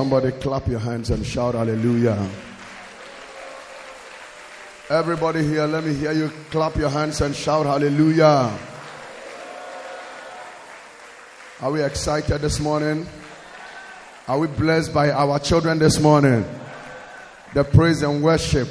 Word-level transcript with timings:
Somebody 0.00 0.32
clap 0.32 0.66
your 0.66 0.78
hands 0.78 1.10
and 1.10 1.26
shout 1.26 1.54
hallelujah. 1.54 2.26
Everybody 4.88 5.42
here, 5.42 5.66
let 5.66 5.84
me 5.84 5.92
hear 5.92 6.12
you 6.12 6.32
clap 6.48 6.74
your 6.76 6.88
hands 6.88 7.20
and 7.20 7.36
shout 7.36 7.66
hallelujah. 7.66 8.50
Are 11.60 11.70
we 11.70 11.82
excited 11.82 12.40
this 12.40 12.58
morning? 12.60 13.06
Are 14.26 14.38
we 14.38 14.46
blessed 14.46 14.94
by 14.94 15.10
our 15.10 15.38
children 15.38 15.78
this 15.78 16.00
morning? 16.00 16.46
The 17.52 17.64
praise 17.64 18.00
and 18.00 18.22
worship, 18.22 18.68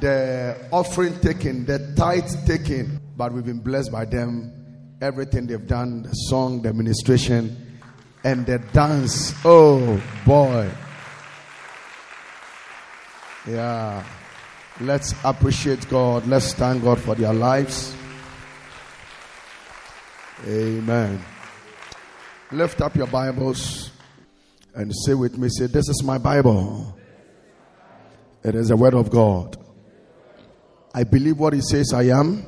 the 0.00 0.56
offering 0.72 1.20
taken, 1.20 1.66
the 1.66 1.92
tithe 1.94 2.46
taken, 2.46 2.98
but 3.14 3.30
we've 3.30 3.44
been 3.44 3.60
blessed 3.60 3.92
by 3.92 4.06
them. 4.06 4.96
Everything 5.02 5.48
they've 5.48 5.68
done, 5.68 6.04
the 6.04 6.12
song, 6.14 6.62
the 6.62 6.72
ministration, 6.72 7.65
and 8.24 8.46
the 8.46 8.58
dance. 8.58 9.34
Oh 9.44 10.02
boy. 10.24 10.70
Yeah. 13.48 14.04
Let's 14.80 15.14
appreciate 15.24 15.88
God. 15.88 16.26
Let's 16.26 16.52
thank 16.52 16.82
God 16.82 16.98
for 17.00 17.14
their 17.14 17.32
lives. 17.32 17.96
Amen. 20.46 21.24
Lift 22.52 22.80
up 22.82 22.94
your 22.94 23.06
Bibles 23.06 23.90
and 24.74 24.92
say 24.94 25.14
with 25.14 25.38
me, 25.38 25.48
say, 25.48 25.66
This 25.66 25.88
is 25.88 26.02
my 26.04 26.18
Bible. 26.18 26.96
It 28.44 28.54
is 28.54 28.68
the 28.68 28.76
Word 28.76 28.94
of 28.94 29.10
God. 29.10 29.56
I 30.94 31.04
believe 31.04 31.38
what 31.38 31.54
He 31.54 31.62
says 31.62 31.92
I 31.94 32.04
am. 32.04 32.44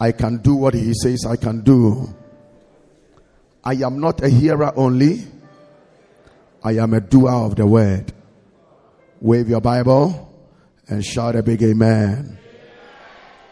I 0.00 0.12
can 0.12 0.38
do 0.38 0.54
what 0.54 0.74
He 0.74 0.94
says 0.94 1.26
I 1.28 1.36
can 1.36 1.62
do. 1.62 2.14
I 3.68 3.74
am 3.84 4.00
not 4.00 4.22
a 4.22 4.30
hearer 4.30 4.72
only, 4.76 5.26
I 6.64 6.78
am 6.78 6.94
a 6.94 7.02
doer 7.02 7.30
of 7.30 7.56
the 7.56 7.66
Word. 7.66 8.14
Wave 9.20 9.50
your 9.50 9.60
Bible 9.60 10.48
and 10.88 11.04
shout 11.04 11.36
a 11.36 11.42
big 11.42 11.62
amen. 11.62 12.38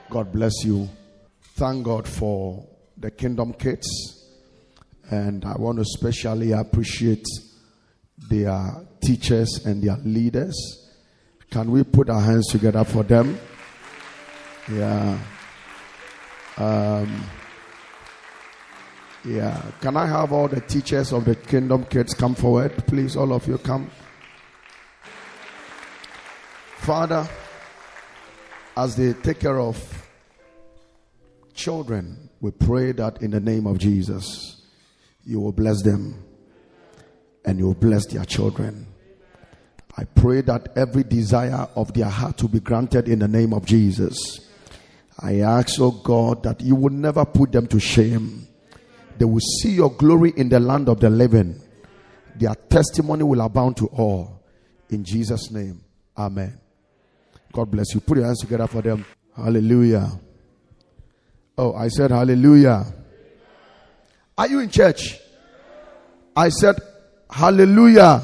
God 0.09 0.33
bless 0.33 0.65
you. 0.65 0.89
Thank 1.57 1.85
God 1.85 2.09
for 2.09 2.67
the 2.97 3.11
Kingdom 3.11 3.53
Kids. 3.53 3.87
And 5.11 5.45
I 5.45 5.55
want 5.59 5.77
to 5.77 5.83
especially 5.83 6.53
appreciate 6.53 7.27
their 8.31 8.87
teachers 9.03 9.67
and 9.67 9.83
their 9.83 9.99
leaders. 9.99 10.57
Can 11.51 11.71
we 11.71 11.85
put 11.85 12.09
our 12.09 12.23
hands 12.23 12.47
together 12.47 12.85
for 12.85 13.03
them? 13.03 13.39
Yeah. 14.73 15.19
Um, 16.57 17.23
yeah. 19.27 19.61
Can 19.81 19.97
I 19.97 20.07
have 20.07 20.33
all 20.33 20.49
the 20.49 20.61
teachers 20.61 21.13
of 21.13 21.25
the 21.25 21.35
Kingdom 21.35 21.85
Kids 21.85 22.15
come 22.15 22.35
forward? 22.35 22.87
Please, 22.87 23.17
all 23.17 23.33
of 23.33 23.47
you 23.49 23.59
come. 23.59 23.91
Father, 26.79 27.29
as 28.77 28.95
they 28.95 29.13
take 29.15 29.41
care 29.41 29.59
of 29.59 30.07
children, 31.55 32.31
we 32.41 32.53
pray 32.53 32.93
that 32.93 33.23
in 33.23 33.33
the 33.33 33.41
name 33.41 33.67
of 33.67 33.79
Jesus, 33.79 34.63
you 35.25 35.41
will 35.41 35.53
bless 35.53 35.83
them 35.83 36.23
and 37.45 37.59
you 37.59 37.67
will 37.67 37.75
bless 37.75 38.07
their 38.07 38.25
children. 38.25 38.87
I 39.97 40.05
pray 40.05 40.43
that 40.43 40.77
every 40.77 41.03
desire 41.03 41.67
of 41.75 41.95
their 41.95 42.09
heart 42.09 42.43
will 42.43 42.51
be 42.51 42.61
granted 42.61 43.09
in 43.09 43.19
the 43.19 43.29
name 43.29 43.53
of 43.55 43.65
Jesus. 43.65 44.15
I 45.19 45.41
ask, 45.41 45.81
oh 45.81 45.91
God, 45.91 46.43
that 46.43 46.61
you 46.61 46.77
will 46.77 46.93
never 46.93 47.25
put 47.25 47.51
them 47.53 47.67
to 47.69 47.81
shame. 47.81 48.46
They 49.19 49.25
will 49.25 49.41
see 49.41 49.73
your 49.73 49.93
glory 49.93 50.33
in 50.37 50.49
the 50.49 50.61
land 50.61 50.89
of 50.89 51.01
the 51.01 51.11
living. 51.11 51.61
Their 52.37 52.55
testimony 52.55 53.23
will 53.23 53.41
abound 53.41 53.77
to 53.79 53.87
all. 53.87 54.43
In 54.91 55.05
Jesus' 55.05 55.51
name, 55.51 55.83
Amen. 56.17 56.59
God 57.53 57.71
bless 57.71 57.95
you. 57.95 58.01
Put 58.01 58.19
your 58.19 58.27
hands 58.27 58.41
together 58.41 58.67
for 58.67 58.83
them. 58.83 59.05
Hallelujah. 59.35 60.11
Oh, 61.59 61.75
I 61.75 61.89
said 61.89 62.11
hallelujah. 62.11 62.85
Are 64.37 64.47
you 64.47 64.61
in 64.61 64.71
church? 64.71 65.19
I 66.35 66.49
said 66.51 66.77
hallelujah. 67.31 68.23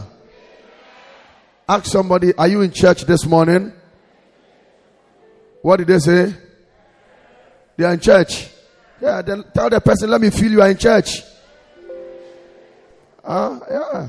Ask 1.69 1.87
somebody, 1.87 2.35
are 2.35 2.49
you 2.49 2.61
in 2.61 2.73
church 2.73 3.03
this 3.03 3.25
morning? 3.25 3.73
What 5.63 5.79
did 5.79 5.87
they 5.87 5.99
say? 5.99 6.35
They 7.77 7.85
are 7.85 7.95
in 7.95 8.01
church. 8.01 8.49
Yeah, 9.03 9.21
then 9.21 9.45
tell 9.53 9.69
the 9.69 9.81
person, 9.81 10.09
let 10.11 10.21
me 10.21 10.31
feel 10.31 10.53
you 10.53 10.63
are 10.63 10.71
in 10.71 10.79
church. 10.79 11.23
Ah, 13.25 13.59
uh, 13.59 13.61
yeah. 13.69 14.09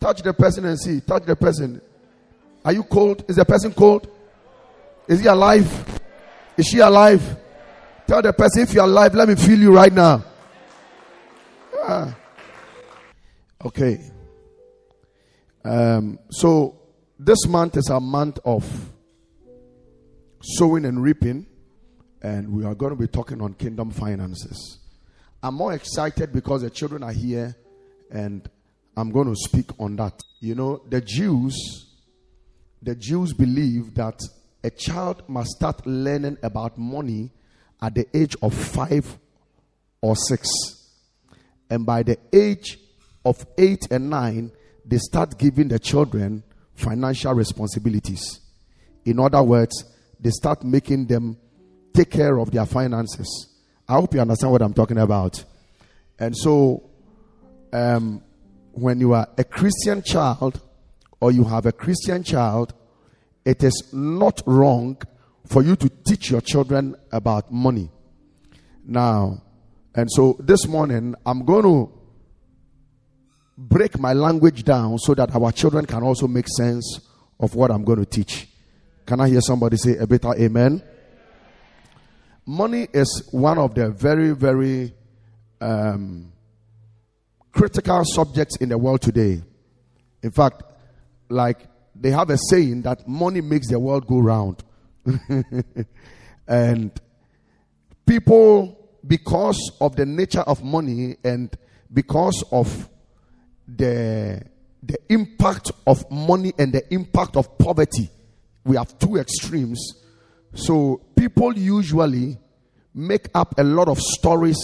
Touch 0.00 0.22
the 0.22 0.32
person 0.32 0.64
and 0.64 0.80
see. 0.80 1.02
Touch 1.02 1.26
the 1.26 1.36
person. 1.36 1.82
Are 2.64 2.72
you 2.72 2.82
cold? 2.82 3.22
Is 3.28 3.36
the 3.36 3.44
person 3.44 3.74
cold? 3.74 4.08
Is 5.06 5.20
he 5.20 5.26
alive? 5.26 6.00
Is 6.56 6.66
she 6.66 6.78
alive? 6.78 7.22
Tell 8.06 8.22
the 8.22 8.32
person 8.32 8.62
if 8.62 8.72
you're 8.72 8.84
alive, 8.84 9.14
let 9.14 9.28
me 9.28 9.34
feel 9.34 9.58
you 9.58 9.74
right 9.74 9.92
now. 9.92 10.24
Yeah. 11.74 12.14
Okay. 13.66 14.00
Um, 15.62 16.18
so 16.30 16.78
this 17.18 17.46
month 17.46 17.76
is 17.76 17.90
a 17.90 18.00
month 18.00 18.38
of 18.46 18.64
sowing 20.40 20.86
and 20.86 21.02
reaping, 21.02 21.44
and 22.22 22.52
we 22.52 22.64
are 22.64 22.74
going 22.74 22.90
to 22.90 22.96
be 22.96 23.06
talking 23.06 23.40
on 23.40 23.54
kingdom 23.54 23.90
finances. 23.90 24.78
I'm 25.42 25.54
more 25.54 25.72
excited 25.72 26.32
because 26.32 26.62
the 26.62 26.70
children 26.70 27.02
are 27.02 27.12
here, 27.12 27.56
and 28.10 28.48
I'm 28.96 29.10
going 29.10 29.28
to 29.28 29.36
speak 29.36 29.70
on 29.78 29.96
that. 29.96 30.20
You 30.40 30.54
know, 30.54 30.82
the 30.88 31.00
Jews, 31.00 31.86
the 32.82 32.94
Jews 32.94 33.32
believe 33.32 33.94
that 33.94 34.20
a 34.62 34.70
child 34.70 35.22
must 35.28 35.50
start 35.50 35.86
learning 35.86 36.38
about 36.42 36.76
money 36.76 37.30
at 37.80 37.94
the 37.94 38.06
age 38.14 38.36
of 38.42 38.52
five 38.52 39.18
or 40.02 40.14
six. 40.16 40.48
And 41.70 41.86
by 41.86 42.02
the 42.02 42.18
age 42.32 42.78
of 43.24 43.46
eight 43.56 43.90
and 43.90 44.10
nine, 44.10 44.52
they 44.84 44.98
start 44.98 45.38
giving 45.38 45.68
the 45.68 45.78
children 45.78 46.42
financial 46.74 47.32
responsibilities. 47.32 48.40
In 49.04 49.18
other 49.20 49.42
words, 49.42 49.84
they 50.18 50.30
start 50.30 50.64
making 50.64 51.06
them 51.06 51.38
take 51.92 52.10
care 52.10 52.38
of 52.38 52.50
their 52.50 52.66
finances. 52.66 53.48
I 53.88 53.94
hope 53.94 54.14
you 54.14 54.20
understand 54.20 54.52
what 54.52 54.62
I'm 54.62 54.74
talking 54.74 54.98
about. 54.98 55.44
And 56.18 56.36
so, 56.36 56.90
um, 57.72 58.22
when 58.72 59.00
you 59.00 59.14
are 59.14 59.28
a 59.36 59.44
Christian 59.44 60.02
child 60.02 60.60
or 61.20 61.32
you 61.32 61.44
have 61.44 61.66
a 61.66 61.72
Christian 61.72 62.22
child, 62.22 62.72
it 63.44 63.62
is 63.64 63.90
not 63.92 64.42
wrong 64.46 65.00
for 65.46 65.62
you 65.62 65.76
to 65.76 65.88
teach 65.88 66.30
your 66.30 66.40
children 66.40 66.94
about 67.10 67.52
money. 67.52 67.90
Now, 68.84 69.42
and 69.94 70.08
so 70.10 70.36
this 70.38 70.66
morning, 70.68 71.14
I'm 71.26 71.44
going 71.44 71.64
to 71.64 71.92
break 73.56 73.98
my 73.98 74.12
language 74.12 74.64
down 74.64 74.98
so 74.98 75.14
that 75.14 75.34
our 75.34 75.52
children 75.52 75.84
can 75.84 76.02
also 76.02 76.26
make 76.26 76.46
sense 76.48 77.00
of 77.38 77.54
what 77.54 77.70
I'm 77.70 77.84
going 77.84 77.98
to 77.98 78.06
teach. 78.06 78.48
Can 79.04 79.20
I 79.20 79.28
hear 79.28 79.40
somebody 79.40 79.76
say 79.76 79.96
a 79.96 80.06
better 80.06 80.32
amen? 80.34 80.82
Money 82.46 82.88
is 82.92 83.28
one 83.30 83.58
of 83.58 83.74
the 83.74 83.90
very, 83.90 84.32
very 84.32 84.94
um, 85.60 86.32
critical 87.52 88.02
subjects 88.04 88.56
in 88.56 88.68
the 88.70 88.78
world 88.78 89.02
today. 89.02 89.42
In 90.22 90.30
fact, 90.30 90.62
like 91.28 91.66
they 91.94 92.10
have 92.10 92.30
a 92.30 92.38
saying 92.38 92.82
that 92.82 93.06
money 93.06 93.40
makes 93.40 93.68
the 93.68 93.78
world 93.78 94.06
go 94.06 94.18
round. 94.18 94.62
and 96.48 96.90
people, 98.06 98.90
because 99.06 99.72
of 99.80 99.96
the 99.96 100.06
nature 100.06 100.40
of 100.40 100.62
money 100.62 101.16
and 101.24 101.54
because 101.92 102.44
of 102.52 102.88
the, 103.68 104.42
the 104.82 104.98
impact 105.08 105.72
of 105.86 106.10
money 106.10 106.52
and 106.58 106.72
the 106.72 106.92
impact 106.92 107.36
of 107.36 107.58
poverty, 107.58 108.10
we 108.64 108.76
have 108.76 108.98
two 108.98 109.16
extremes. 109.16 109.94
So 110.54 111.00
people 111.16 111.56
usually 111.56 112.38
make 112.94 113.28
up 113.34 113.58
a 113.58 113.62
lot 113.62 113.88
of 113.88 113.98
stories 114.00 114.58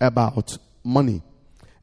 about 0.00 0.56
money. 0.84 1.22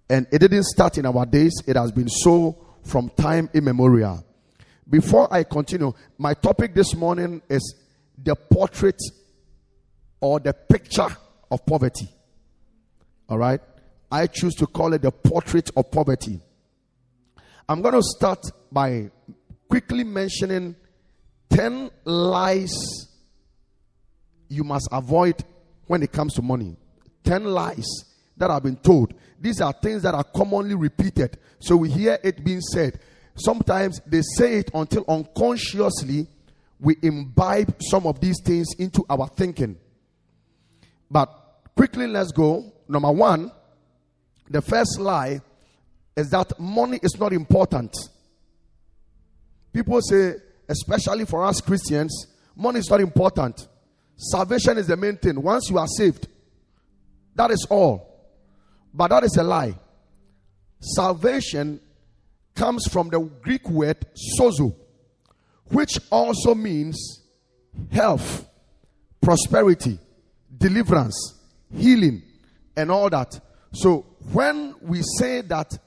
And 0.09 0.27
it 0.31 0.39
didn't 0.39 0.63
start 0.63 0.97
in 0.97 1.05
our 1.05 1.25
days, 1.25 1.53
it 1.67 1.75
has 1.75 1.91
been 1.91 2.09
so 2.09 2.57
from 2.83 3.09
time 3.09 3.49
immemorial. 3.53 4.25
Before 4.89 5.31
I 5.31 5.43
continue, 5.43 5.93
my 6.17 6.33
topic 6.33 6.73
this 6.73 6.95
morning 6.95 7.41
is 7.47 7.75
the 8.17 8.35
portrait 8.35 8.99
or 10.19 10.39
the 10.39 10.53
picture 10.53 11.07
of 11.51 11.65
poverty. 11.65 12.09
All 13.29 13.37
right? 13.37 13.61
I 14.11 14.25
choose 14.27 14.55
to 14.55 14.65
call 14.65 14.93
it 14.93 15.03
the 15.03 15.11
portrait 15.11 15.69
of 15.77 15.91
poverty. 15.91 16.41
I'm 17.67 17.83
going 17.83 17.93
to 17.93 18.01
start 18.01 18.43
by 18.71 19.11
quickly 19.69 20.03
mentioning 20.03 20.75
10 21.51 21.91
lies 22.05 23.08
you 24.49 24.63
must 24.63 24.89
avoid 24.91 25.43
when 25.87 26.03
it 26.03 26.11
comes 26.11 26.33
to 26.33 26.41
money. 26.41 26.75
10 27.23 27.45
lies 27.45 27.85
that 28.37 28.49
have 28.49 28.63
been 28.63 28.75
told. 28.77 29.13
These 29.39 29.61
are 29.61 29.73
things 29.73 30.01
that 30.03 30.13
are 30.15 30.23
commonly 30.23 30.75
repeated. 30.75 31.37
So 31.59 31.77
we 31.77 31.89
hear 31.89 32.19
it 32.23 32.43
being 32.43 32.61
said. 32.61 32.99
Sometimes 33.35 34.01
they 34.05 34.21
say 34.35 34.59
it 34.59 34.71
until 34.73 35.05
unconsciously 35.07 36.27
we 36.79 36.97
imbibe 37.01 37.75
some 37.81 38.07
of 38.07 38.19
these 38.19 38.41
things 38.43 38.67
into 38.77 39.05
our 39.09 39.27
thinking. 39.27 39.77
But 41.11 41.29
quickly, 41.75 42.07
let's 42.07 42.31
go. 42.31 42.71
Number 42.87 43.11
one, 43.11 43.51
the 44.49 44.61
first 44.61 44.99
lie 44.99 45.41
is 46.15 46.29
that 46.29 46.59
money 46.59 46.99
is 47.01 47.19
not 47.19 47.33
important. 47.33 47.95
People 49.73 50.01
say, 50.01 50.35
especially 50.67 51.25
for 51.25 51.45
us 51.45 51.61
Christians, 51.61 52.27
money 52.55 52.79
is 52.79 52.89
not 52.89 53.01
important. 53.01 53.67
Salvation 54.19 54.77
is 54.77 54.87
the 54.87 54.97
main 54.97 55.15
thing. 55.15 55.41
Once 55.41 55.69
you 55.69 55.77
are 55.77 55.87
saved, 55.87 56.27
that 57.35 57.51
is 57.51 57.65
all. 57.69 58.05
But 58.93 59.07
that 59.11 59.23
is 59.23 59.37
a 59.37 59.43
lie. 59.43 59.75
Salvation 60.81 61.79
comes 62.53 62.85
from 62.91 63.07
the 63.07 63.19
Greek 63.19 63.69
word 63.69 64.05
sozo, 64.37 64.75
which 65.65 65.97
also 66.11 66.53
means 66.53 67.21
health, 67.93 68.45
prosperity, 69.21 69.97
deliverance, 70.57 71.39
healing, 71.73 72.21
and 72.75 72.91
all 72.91 73.09
that. 73.09 73.39
So 73.71 74.05
when 74.33 74.75
we 74.81 75.01
say 75.17 75.41
that 75.41 75.77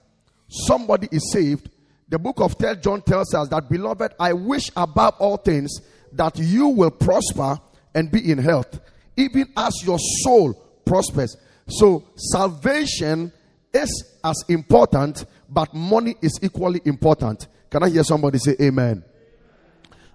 somebody 0.49 1.07
is 1.13 1.33
saved, 1.33 1.69
the 2.09 2.19
book 2.19 2.41
of 2.41 2.55
3 2.59 2.77
John 2.77 3.03
tells 3.03 3.35
us 3.35 3.49
that, 3.49 3.69
beloved, 3.69 4.15
I 4.19 4.33
wish 4.33 4.71
above 4.75 5.17
all 5.19 5.37
things 5.37 5.71
that 6.13 6.39
you 6.39 6.69
will 6.69 6.91
prosper 6.91 7.61
and 7.95 8.11
be 8.11 8.31
in 8.31 8.39
health, 8.39 8.81
even 9.17 9.47
as 9.57 9.73
your 9.85 9.99
soul 10.23 10.55
prospers. 10.85 11.37
So 11.69 12.05
salvation 12.17 13.33
is 13.73 14.05
as 14.25 14.45
important, 14.49 15.25
but 15.49 15.73
money 15.75 16.17
is 16.21 16.39
equally 16.43 16.81
important. 16.85 17.47
Can 17.71 17.83
I 17.83 17.89
hear 17.89 18.05
somebody 18.05 18.39
say 18.39 18.57
amen? 18.61 19.05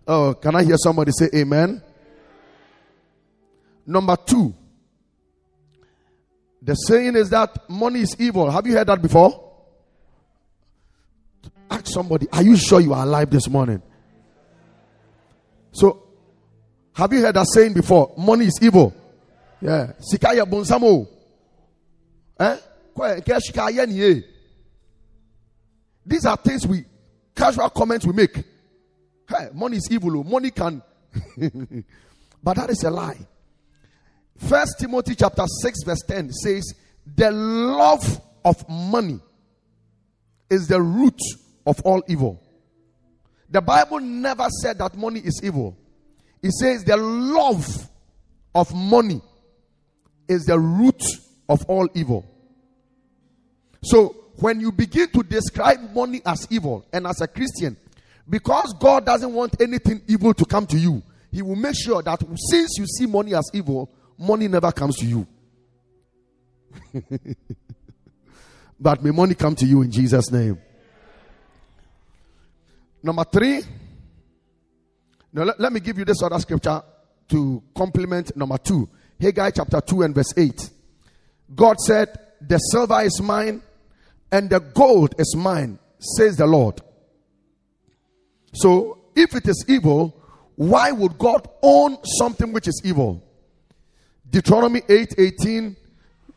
Oh, 0.08 0.34
can 0.34 0.56
I 0.56 0.64
hear 0.64 0.78
somebody 0.78 1.12
say 1.12 1.30
amen? 1.34 1.82
Number 3.86 4.16
two, 4.16 4.54
the 6.62 6.74
saying 6.76 7.16
is 7.16 7.30
that 7.30 7.70
money 7.70 8.02
is 8.02 8.16
evil. 8.20 8.50
Have 8.52 8.68
you 8.68 8.74
heard 8.74 8.88
that 8.88 9.02
before? 9.02 9.44
Ask 11.70 11.88
somebody, 11.88 12.28
are 12.32 12.44
you 12.44 12.58
sure 12.58 12.80
you 12.80 12.94
are 12.94 13.04
alive 13.04 13.30
this 13.30 13.48
morning? 13.50 13.82
So, 15.72 16.07
have 16.98 17.14
you 17.14 17.22
heard 17.22 17.36
that 17.36 17.46
saying 17.54 17.74
before? 17.74 18.12
Money 18.18 18.46
is 18.46 18.58
evil. 18.60 18.92
Yeah. 19.62 19.92
Sikaya 20.00 20.50
bonsamo. 20.50 21.08
Eh? 22.40 22.58
These 26.04 26.26
are 26.26 26.38
things 26.38 26.66
we 26.66 26.86
casual 27.36 27.70
comments 27.70 28.04
we 28.04 28.14
make. 28.14 28.36
Hey, 29.30 29.50
money 29.54 29.78
is 29.78 29.88
evil. 29.92 30.24
Money 30.24 30.50
can. 30.50 30.82
but 32.44 32.56
that 32.56 32.72
is 32.72 32.84
a 32.84 32.90
lie. 32.90 33.20
First 34.36 34.80
Timothy 34.80 35.14
chapter 35.14 35.46
6, 35.46 35.84
verse 35.84 36.02
10 36.08 36.32
says, 36.32 36.74
The 37.16 37.30
love 37.30 38.22
of 38.44 38.68
money 38.68 39.20
is 40.50 40.68
the 40.68 40.82
root 40.82 41.20
of 41.64 41.80
all 41.82 42.02
evil. 42.08 42.42
The 43.52 43.62
Bible 43.62 44.00
never 44.00 44.48
said 44.50 44.80
that 44.80 44.98
money 44.98 45.20
is 45.20 45.40
evil. 45.44 45.78
It 46.42 46.52
says 46.52 46.84
the 46.84 46.98
love 46.98 47.90
of 48.54 48.74
money 48.74 49.22
is 50.28 50.46
the 50.46 50.60
root 50.60 51.02
of 51.50 51.66
all 51.66 51.88
evil. 51.94 52.26
So, 53.84 54.16
when 54.40 54.60
you 54.60 54.72
begin 54.72 55.10
to 55.10 55.24
describe 55.24 55.94
money 55.94 56.22
as 56.26 56.48
evil, 56.52 56.86
and 56.94 57.08
as 57.08 57.22
a 57.22 57.28
Christian, 57.28 57.76
because 58.30 58.74
God 58.80 59.06
doesn't 59.06 59.34
want 59.34 59.60
anything 59.62 60.02
evil 60.08 60.34
to 60.34 60.46
come 60.46 60.68
to 60.68 60.78
you, 60.78 61.02
He 61.32 61.42
will 61.42 61.56
make 61.56 61.76
sure 61.76 62.02
that 62.04 62.22
since 62.50 62.78
you 62.78 62.86
see 62.86 63.06
money 63.06 63.34
as 63.34 63.50
evil, 63.54 63.90
money 64.18 64.48
never 64.48 64.72
comes 64.72 64.98
to 64.98 65.06
you. 65.06 65.28
but 68.80 69.04
may 69.04 69.12
money 69.12 69.34
come 69.34 69.56
to 69.56 69.66
you 69.66 69.82
in 69.82 69.92
Jesus' 69.92 70.32
name. 70.32 70.60
Number 73.02 73.24
three. 73.24 73.64
Now, 75.38 75.44
let, 75.44 75.60
let 75.60 75.72
me 75.72 75.80
give 75.80 76.00
you 76.00 76.04
this 76.04 76.24
other 76.24 76.40
scripture 76.40 76.82
to 77.30 77.62
complement 77.76 78.36
number 78.36 78.58
two. 78.58 78.90
Haggai 79.22 79.52
chapter 79.52 79.80
2 79.80 80.02
and 80.02 80.16
verse 80.16 80.34
8. 80.36 80.72
God 81.56 81.80
said, 81.80 82.18
The 82.42 82.58
silver 82.58 83.02
is 83.02 83.22
mine 83.22 83.62
and 84.32 84.50
the 84.50 84.60
gold 84.60 85.14
is 85.20 85.36
mine, 85.38 85.78
says 86.00 86.38
the 86.38 86.48
Lord. 86.48 86.82
So, 88.52 88.98
if 89.16 89.36
it 89.36 89.48
is 89.48 89.64
evil, 89.68 90.20
why 90.56 90.92
would 90.92 91.20
God 91.20 91.48
own 91.62 92.00
something 92.04 92.52
which 92.52 92.68
is 92.68 92.82
evil? 92.84 93.24
Deuteronomy 94.28 94.82
8 94.90 95.20
18, 95.20 95.76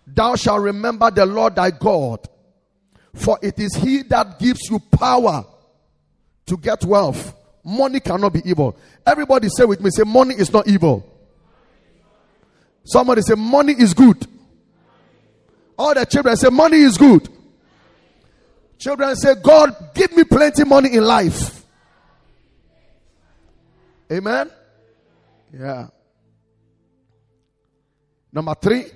Thou 0.09 0.37
shalt 0.37 0.61
remember 0.61 1.11
the 1.11 1.25
Lord 1.25 1.55
thy 1.55 1.71
God, 1.71 2.29
for 3.15 3.39
it 3.41 3.59
is 3.59 3.75
he 3.77 4.03
that 4.03 4.39
gives 4.39 4.69
you 4.69 4.79
power 4.79 5.47
to 6.45 6.57
get 6.59 6.85
wealth. 6.85 7.40
Money 7.65 8.01
cannot 8.01 8.33
be 8.33 8.43
evil. 8.45 8.77
Everybody 9.07 9.49
say 9.49 9.65
with 9.65 9.81
me, 9.81 9.91
say, 9.91 10.05
money 10.05 10.35
is 10.35 10.53
not 10.53 10.67
evil. 10.67 11.07
Somebody 12.85 13.23
say, 13.23 13.35
money 13.35 13.75
is 13.75 13.93
good. 13.95 14.27
All 15.79 15.95
the 15.95 16.05
children 16.07 16.37
say, 16.37 16.49
money 16.49 16.79
is 16.79 16.97
good. 16.97 17.29
Children 18.79 19.15
say, 19.17 19.35
God, 19.43 19.91
give 19.95 20.17
me 20.17 20.25
plenty 20.25 20.65
money 20.65 20.95
in 20.95 21.05
life. 21.05 21.65
Amen? 24.11 24.51
Yeah. 25.53 25.89
Number 28.33 28.55
three, 28.55 28.87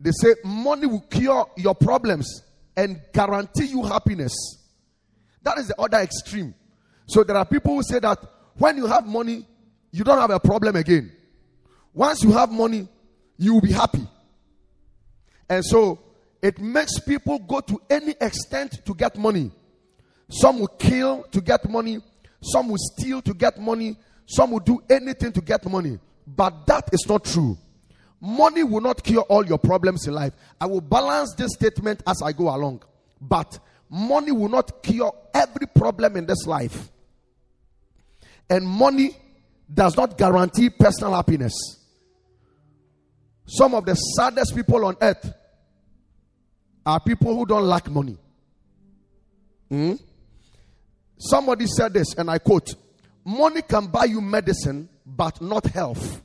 they 0.00 0.10
say 0.12 0.34
money 0.44 0.86
will 0.86 1.00
cure 1.02 1.48
your 1.56 1.74
problems 1.74 2.42
and 2.76 3.00
guarantee 3.12 3.66
you 3.66 3.82
happiness. 3.82 4.32
That 5.42 5.58
is 5.58 5.68
the 5.68 5.80
other 5.80 5.98
extreme. 5.98 6.54
So 7.06 7.24
there 7.24 7.36
are 7.36 7.44
people 7.44 7.74
who 7.74 7.82
say 7.82 7.98
that 8.00 8.18
when 8.54 8.76
you 8.76 8.86
have 8.86 9.06
money, 9.06 9.46
you 9.90 10.04
don't 10.04 10.18
have 10.18 10.30
a 10.30 10.40
problem 10.40 10.76
again. 10.76 11.12
Once 11.92 12.22
you 12.22 12.32
have 12.32 12.50
money, 12.50 12.88
you 13.36 13.54
will 13.54 13.60
be 13.60 13.72
happy. 13.72 14.06
And 15.48 15.64
so 15.64 15.98
it 16.42 16.58
makes 16.60 16.98
people 17.00 17.38
go 17.38 17.60
to 17.60 17.80
any 17.90 18.14
extent 18.20 18.84
to 18.84 18.94
get 18.94 19.16
money. 19.16 19.50
Some 20.30 20.60
will 20.60 20.68
kill 20.68 21.24
to 21.32 21.40
get 21.40 21.68
money, 21.68 21.98
some 22.40 22.68
will 22.68 22.78
steal 22.78 23.20
to 23.22 23.34
get 23.34 23.58
money, 23.58 23.96
some 24.26 24.52
will 24.52 24.60
do 24.60 24.80
anything 24.88 25.32
to 25.32 25.40
get 25.40 25.68
money. 25.68 25.98
But 26.26 26.66
that 26.66 26.90
is 26.92 27.04
not 27.08 27.24
true. 27.24 27.58
Money 28.20 28.62
will 28.62 28.80
not 28.80 29.02
cure 29.02 29.22
all 29.22 29.44
your 29.44 29.58
problems 29.58 30.06
in 30.06 30.14
life. 30.14 30.34
I 30.60 30.66
will 30.66 30.80
balance 30.80 31.34
this 31.36 31.52
statement 31.54 32.02
as 32.06 32.22
I 32.22 32.32
go 32.32 32.54
along. 32.54 32.82
But 33.20 33.58
money 33.90 34.30
will 34.30 34.48
not 34.48 34.82
cure 34.82 35.12
every 35.34 35.66
problem 35.66 36.16
in 36.16 36.24
this 36.24 36.46
life. 36.46 36.90
And 38.48 38.66
money 38.66 39.16
does 39.72 39.96
not 39.96 40.16
guarantee 40.16 40.70
personal 40.70 41.14
happiness. 41.14 41.52
Some 43.46 43.74
of 43.74 43.84
the 43.84 43.94
saddest 43.94 44.54
people 44.54 44.84
on 44.84 44.96
earth 45.00 45.32
are 46.86 47.00
people 47.00 47.36
who 47.36 47.44
don't 47.44 47.64
lack 47.64 47.90
money. 47.90 48.16
Hmm? 49.68 49.94
Somebody 51.18 51.66
said 51.66 51.92
this, 51.92 52.14
and 52.14 52.30
I 52.30 52.38
quote 52.38 52.74
Money 53.24 53.62
can 53.62 53.86
buy 53.88 54.04
you 54.04 54.20
medicine, 54.20 54.88
but 55.04 55.40
not 55.40 55.66
health. 55.66 56.22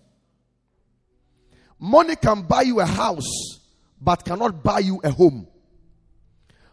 Money 1.80 2.16
can 2.16 2.44
buy 2.44 2.62
you 2.62 2.80
a 2.80 2.86
house, 2.86 3.60
but 4.00 4.24
cannot 4.24 4.64
buy 4.64 4.80
you 4.80 5.02
a 5.04 5.12
home. 5.12 5.48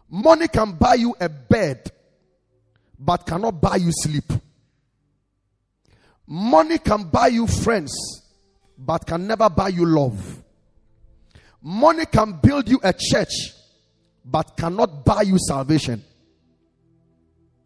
Money 0.09 0.47
can 0.47 0.73
buy 0.73 0.95
you 0.95 1.15
a 1.19 1.27
bed, 1.27 1.91
but 2.99 3.25
cannot 3.25 3.59
buy 3.59 3.77
you 3.77 3.91
sleep. 3.91 4.31
Money 6.27 6.77
can 6.77 7.03
buy 7.03 7.27
you 7.27 7.47
friends, 7.47 7.91
but 8.77 9.05
can 9.05 9.27
never 9.27 9.49
buy 9.49 9.67
you 9.69 9.85
love. 9.85 10.41
Money 11.61 12.05
can 12.05 12.39
build 12.41 12.69
you 12.69 12.79
a 12.83 12.93
church, 12.93 13.33
but 14.25 14.55
cannot 14.57 15.05
buy 15.05 15.21
you 15.21 15.37
salvation. 15.47 16.03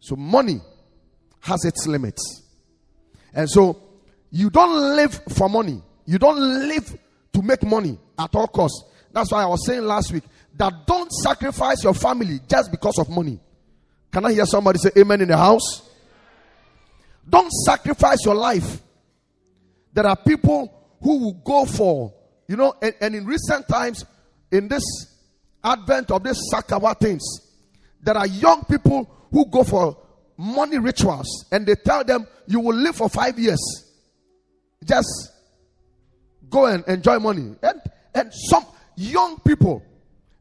So, 0.00 0.16
money 0.16 0.60
has 1.40 1.64
its 1.64 1.86
limits. 1.86 2.42
And 3.34 3.48
so, 3.50 3.80
you 4.30 4.50
don't 4.50 4.96
live 4.96 5.20
for 5.30 5.48
money, 5.48 5.82
you 6.06 6.18
don't 6.18 6.38
live 6.38 6.96
to 7.32 7.42
make 7.42 7.62
money 7.62 7.98
at 8.18 8.34
all 8.34 8.46
costs. 8.48 8.84
That's 9.12 9.32
why 9.32 9.42
I 9.42 9.46
was 9.46 9.66
saying 9.66 9.82
last 9.82 10.12
week 10.12 10.24
that 10.56 10.86
don't 10.86 11.10
sacrifice 11.12 11.84
your 11.84 11.94
family 11.94 12.40
just 12.48 12.70
because 12.70 12.98
of 12.98 13.08
money. 13.08 13.38
Can 14.10 14.24
I 14.24 14.32
hear 14.32 14.46
somebody 14.46 14.78
say 14.78 14.90
amen 14.96 15.20
in 15.20 15.28
the 15.28 15.36
house? 15.36 15.88
Don't 17.28 17.50
sacrifice 17.50 18.24
your 18.24 18.34
life. 18.34 18.80
There 19.92 20.06
are 20.06 20.16
people 20.16 20.72
who 21.02 21.18
will 21.18 21.34
go 21.44 21.64
for, 21.64 22.12
you 22.46 22.56
know, 22.56 22.74
and, 22.80 22.94
and 23.00 23.14
in 23.14 23.26
recent 23.26 23.68
times, 23.68 24.04
in 24.50 24.68
this 24.68 24.82
advent 25.62 26.10
of 26.10 26.22
this 26.22 26.38
Sakawa 26.52 26.98
things, 26.98 27.22
there 28.00 28.16
are 28.16 28.26
young 28.26 28.64
people 28.64 29.10
who 29.30 29.46
go 29.46 29.64
for 29.64 29.96
money 30.36 30.78
rituals 30.78 31.44
and 31.50 31.66
they 31.66 31.74
tell 31.74 32.04
them 32.04 32.26
you 32.46 32.60
will 32.60 32.76
live 32.76 32.96
for 32.96 33.08
five 33.08 33.38
years. 33.38 33.60
Just 34.84 35.32
go 36.48 36.66
and 36.66 36.86
enjoy 36.86 37.18
money. 37.18 37.54
And 37.62 37.80
and 38.14 38.32
some 38.32 38.64
young 38.96 39.38
people, 39.40 39.82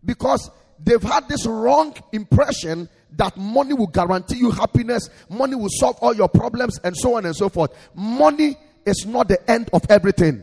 because 0.08 0.50
they've 0.80 1.04
had 1.04 1.30
this 1.30 1.46
wrong 1.46 1.94
impression 2.12 2.90
that 3.12 3.38
money 3.38 3.74
will 3.74 3.88
guarantee 3.88 4.38
you 4.38 4.50
happiness, 4.50 5.10
money 5.30 5.56
will 5.56 5.70
solve 5.70 5.98
all 6.02 6.16
your 6.16 6.30
problems, 6.30 6.80
and 6.84 6.98
so 6.98 7.16
on 7.18 7.26
and 7.26 7.36
so 7.36 7.50
forth. 7.50 7.72
Money 7.94 8.58
is 8.86 9.06
not 9.06 9.28
the 9.28 9.52
end 9.52 9.70
of 9.74 9.84
everything. 9.90 10.42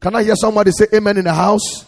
Can 0.00 0.14
I 0.14 0.22
hear 0.22 0.36
somebody 0.36 0.70
say 0.70 0.86
amen 0.94 1.18
in 1.18 1.24
the 1.24 1.34
house? 1.34 1.84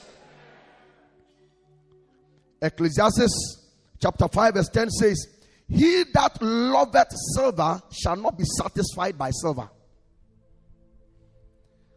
Ecclesiastes 2.60 3.66
chapter 4.00 4.26
5, 4.26 4.54
verse 4.54 4.68
10 4.68 4.90
says, 4.90 5.26
He 5.68 6.04
that 6.12 6.42
loveth 6.42 7.12
silver 7.34 7.80
shall 7.92 8.16
not 8.16 8.36
be 8.36 8.44
satisfied 8.44 9.16
by 9.16 9.30
silver. 9.30 9.70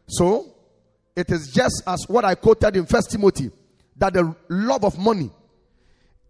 So, 0.08 0.54
it 1.16 1.32
is 1.32 1.52
just 1.54 1.82
as 1.88 2.06
what 2.08 2.26
I 2.26 2.36
quoted 2.36 2.76
in 2.76 2.86
First 2.86 3.12
Timothy 3.12 3.50
that 4.02 4.14
the 4.14 4.36
love 4.50 4.84
of 4.84 4.98
money. 4.98 5.30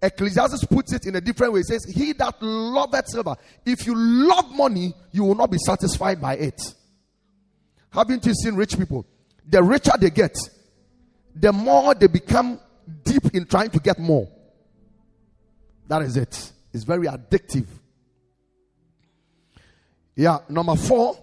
Ecclesiastes 0.02 0.66
puts 0.66 0.92
it 0.92 1.06
in 1.06 1.16
a 1.16 1.22
different 1.22 1.54
way. 1.54 1.62
Says, 1.62 1.86
He 1.86 2.12
that 2.14 2.36
loveth 2.42 3.08
silver. 3.08 3.36
If 3.66 3.88
you 3.88 3.96
love 3.96 4.52
money, 4.52 4.94
you 5.12 5.24
will 5.24 5.36
not 5.36 5.50
be 5.50 5.58
satisfied 5.58 6.20
by 6.20 6.36
it. 6.36 6.62
Haven't 7.92 8.26
you 8.26 8.34
seen 8.34 8.56
rich 8.56 8.78
people? 8.78 9.06
The 9.48 9.64
richer 9.64 9.94
they 9.98 10.10
get, 10.10 10.38
the 11.34 11.54
more 11.54 11.96
they 11.96 12.08
become 12.08 12.60
deep 13.04 13.34
in 13.34 13.46
trying 13.46 13.70
to 13.70 13.80
get 13.80 14.00
more. 14.00 14.28
That 15.88 16.02
is 16.02 16.18
it. 16.18 16.52
It's 16.74 16.84
very 16.84 17.08
addictive. 17.08 17.68
Yeah, 20.16 20.40
number 20.50 20.76
four. 20.76 21.18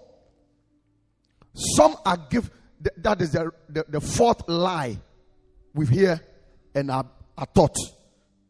Some 1.52 1.95
are 2.07 2.17
give 2.31 2.50
that 2.97 3.21
is 3.21 3.33
the, 3.33 3.50
the, 3.69 3.85
the 3.88 4.00
fourth 4.00 4.49
lie 4.49 4.97
we 5.75 5.87
hear 5.87 6.21
and 6.75 6.90
are, 6.90 7.06
are 7.37 7.46
taught. 7.46 7.76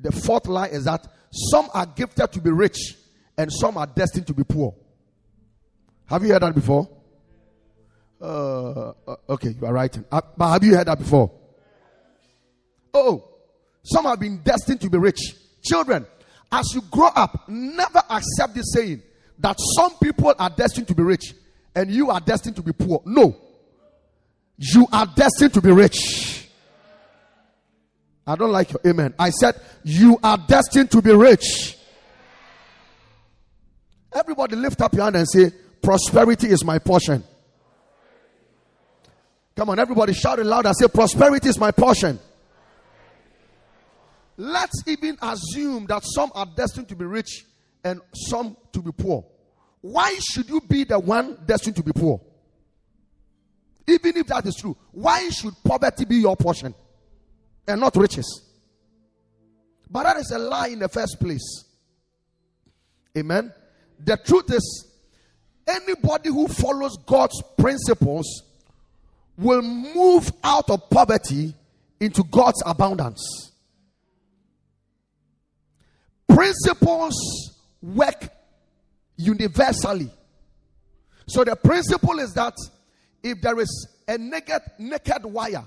The 0.00 0.12
fourth 0.12 0.46
lie 0.46 0.68
is 0.68 0.84
that 0.84 1.06
some 1.30 1.68
are 1.74 1.86
gifted 1.86 2.32
to 2.32 2.40
be 2.40 2.50
rich 2.50 2.96
and 3.36 3.50
some 3.52 3.76
are 3.76 3.86
destined 3.86 4.26
to 4.26 4.34
be 4.34 4.44
poor. 4.44 4.74
Have 6.06 6.24
you 6.24 6.32
heard 6.32 6.42
that 6.42 6.54
before? 6.54 6.88
Uh, 8.20 8.92
uh 9.06 9.16
okay, 9.28 9.54
you 9.60 9.66
are 9.66 9.72
right. 9.72 9.96
Uh, 10.10 10.20
but 10.36 10.52
have 10.52 10.64
you 10.64 10.74
heard 10.74 10.86
that 10.88 10.98
before? 10.98 11.30
Oh, 12.94 13.28
some 13.82 14.04
have 14.06 14.18
been 14.18 14.38
destined 14.42 14.80
to 14.80 14.90
be 14.90 14.98
rich. 14.98 15.20
Children, 15.62 16.06
as 16.50 16.66
you 16.74 16.82
grow 16.90 17.08
up, 17.08 17.48
never 17.48 18.02
accept 18.10 18.54
this 18.54 18.72
saying 18.72 19.02
that 19.38 19.56
some 19.76 19.96
people 20.02 20.34
are 20.38 20.50
destined 20.50 20.88
to 20.88 20.94
be 20.94 21.02
rich 21.02 21.34
and 21.74 21.90
you 21.90 22.10
are 22.10 22.20
destined 22.20 22.56
to 22.56 22.62
be 22.62 22.72
poor. 22.72 23.02
No. 23.04 23.36
You 24.56 24.86
are 24.92 25.06
destined 25.06 25.54
to 25.54 25.60
be 25.60 25.70
rich. 25.70 26.17
I 28.28 28.36
don't 28.36 28.52
like 28.52 28.70
your 28.70 28.80
amen. 28.86 29.14
I 29.18 29.30
said, 29.30 29.58
You 29.82 30.18
are 30.22 30.36
destined 30.36 30.90
to 30.90 31.00
be 31.00 31.12
rich. 31.12 31.78
Everybody 34.12 34.54
lift 34.54 34.82
up 34.82 34.92
your 34.92 35.04
hand 35.04 35.16
and 35.16 35.26
say, 35.26 35.50
Prosperity 35.80 36.48
is 36.48 36.62
my 36.62 36.78
portion. 36.78 37.24
Come 39.56 39.70
on, 39.70 39.78
everybody 39.78 40.12
shout 40.12 40.38
it 40.38 40.44
loud 40.44 40.66
and 40.66 40.76
say, 40.76 40.88
Prosperity 40.88 41.48
is 41.48 41.58
my 41.58 41.70
portion. 41.70 42.18
Let's 44.36 44.82
even 44.86 45.16
assume 45.22 45.86
that 45.86 46.02
some 46.04 46.30
are 46.34 46.46
destined 46.54 46.90
to 46.90 46.96
be 46.96 47.06
rich 47.06 47.46
and 47.82 48.02
some 48.12 48.58
to 48.74 48.82
be 48.82 48.92
poor. 48.92 49.24
Why 49.80 50.18
should 50.32 50.50
you 50.50 50.60
be 50.60 50.84
the 50.84 50.98
one 50.98 51.38
destined 51.46 51.76
to 51.76 51.82
be 51.82 51.92
poor? 51.92 52.20
Even 53.86 54.18
if 54.18 54.26
that 54.26 54.44
is 54.44 54.54
true, 54.56 54.76
why 54.92 55.30
should 55.30 55.54
poverty 55.64 56.04
be 56.04 56.16
your 56.16 56.36
portion 56.36 56.74
and 57.68 57.80
not 57.80 57.94
riches? 57.96 58.44
But 59.90 60.02
that 60.04 60.16
is 60.16 60.30
a 60.32 60.38
lie 60.38 60.68
in 60.68 60.80
the 60.80 60.88
first 60.88 61.18
place. 61.20 61.64
Amen. 63.16 63.52
The 63.98 64.16
truth 64.16 64.52
is, 64.52 64.86
anybody 65.66 66.30
who 66.30 66.48
follows 66.48 66.96
God's 67.06 67.42
principles 67.56 68.42
will 69.36 69.62
move 69.62 70.32
out 70.42 70.68
of 70.70 70.90
poverty 70.90 71.54
into 72.00 72.24
God's 72.24 72.62
abundance. 72.66 73.52
Principles 76.28 77.14
work 77.82 78.28
universally. 79.16 80.10
So 81.26 81.44
the 81.44 81.56
principle 81.56 82.18
is 82.18 82.32
that 82.34 82.54
if 83.22 83.40
there 83.40 83.58
is 83.58 83.88
a 84.06 84.16
naked, 84.16 84.62
naked 84.78 85.24
wire, 85.24 85.66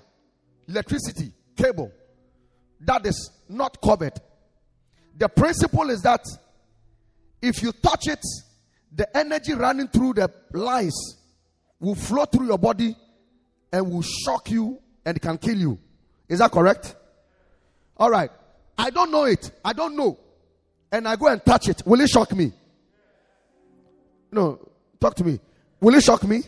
electricity, 0.67 1.31
cable, 1.55 1.91
that 2.81 3.05
is 3.05 3.31
not 3.49 3.81
covered, 3.81 4.13
the 5.17 5.29
principle 5.29 5.89
is 5.89 6.01
that 6.01 6.23
if 7.41 7.61
you 7.61 7.71
touch 7.71 8.07
it, 8.07 8.23
the 8.91 9.17
energy 9.17 9.53
running 9.53 9.87
through 9.87 10.13
the 10.13 10.31
lines 10.53 11.17
will 11.79 11.95
flow 11.95 12.25
through 12.25 12.47
your 12.47 12.57
body 12.57 12.95
and 13.71 13.91
will 13.91 14.01
shock 14.01 14.51
you 14.51 14.79
and 15.05 15.21
can 15.21 15.37
kill 15.37 15.57
you. 15.57 15.79
Is 16.27 16.39
that 16.39 16.51
correct? 16.51 16.95
All 17.97 18.09
right. 18.09 18.29
I 18.77 18.89
don't 18.89 19.11
know 19.11 19.25
it. 19.25 19.51
I 19.63 19.73
don't 19.73 19.95
know. 19.95 20.17
And 20.91 21.07
I 21.07 21.15
go 21.15 21.27
and 21.27 21.43
touch 21.43 21.69
it. 21.69 21.81
Will 21.85 22.01
it 22.01 22.09
shock 22.09 22.33
me? 22.35 22.51
No. 24.31 24.59
Talk 24.99 25.15
to 25.15 25.23
me. 25.23 25.39
Will 25.79 25.95
it 25.95 26.03
shock 26.03 26.23
me? 26.23 26.43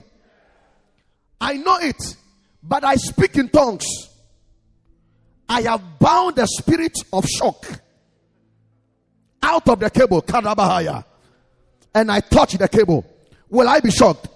I 1.40 1.58
know 1.58 1.78
it, 1.78 2.16
but 2.62 2.84
I 2.84 2.96
speak 2.96 3.36
in 3.36 3.50
tongues. 3.50 3.86
I 5.48 5.62
have 5.64 6.00
bound 6.00 6.38
the 6.38 6.46
spirit 6.46 6.98
of 7.12 7.26
shock 7.26 7.66
out 9.42 9.68
of 9.68 9.80
the 9.80 9.90
cable, 9.90 10.22
Kadabahaya, 10.22 11.04
and 11.94 12.12
I 12.12 12.22
touch 12.22 12.54
the 12.54 12.68
cable. 12.68 13.06
Will 13.50 13.68
I 13.68 13.80
be 13.80 13.92
shocked? 13.92 14.30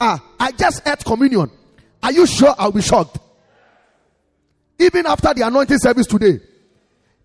Ah, 0.00 0.22
I 0.38 0.52
just 0.52 0.86
ate 0.86 1.04
communion. 1.04 1.50
Are 2.02 2.12
you 2.12 2.26
sure 2.26 2.54
I'll 2.58 2.72
be 2.72 2.80
shocked? 2.80 3.18
Even 4.78 5.04
after 5.06 5.34
the 5.34 5.46
anointing 5.46 5.78
service 5.78 6.06
today, 6.06 6.40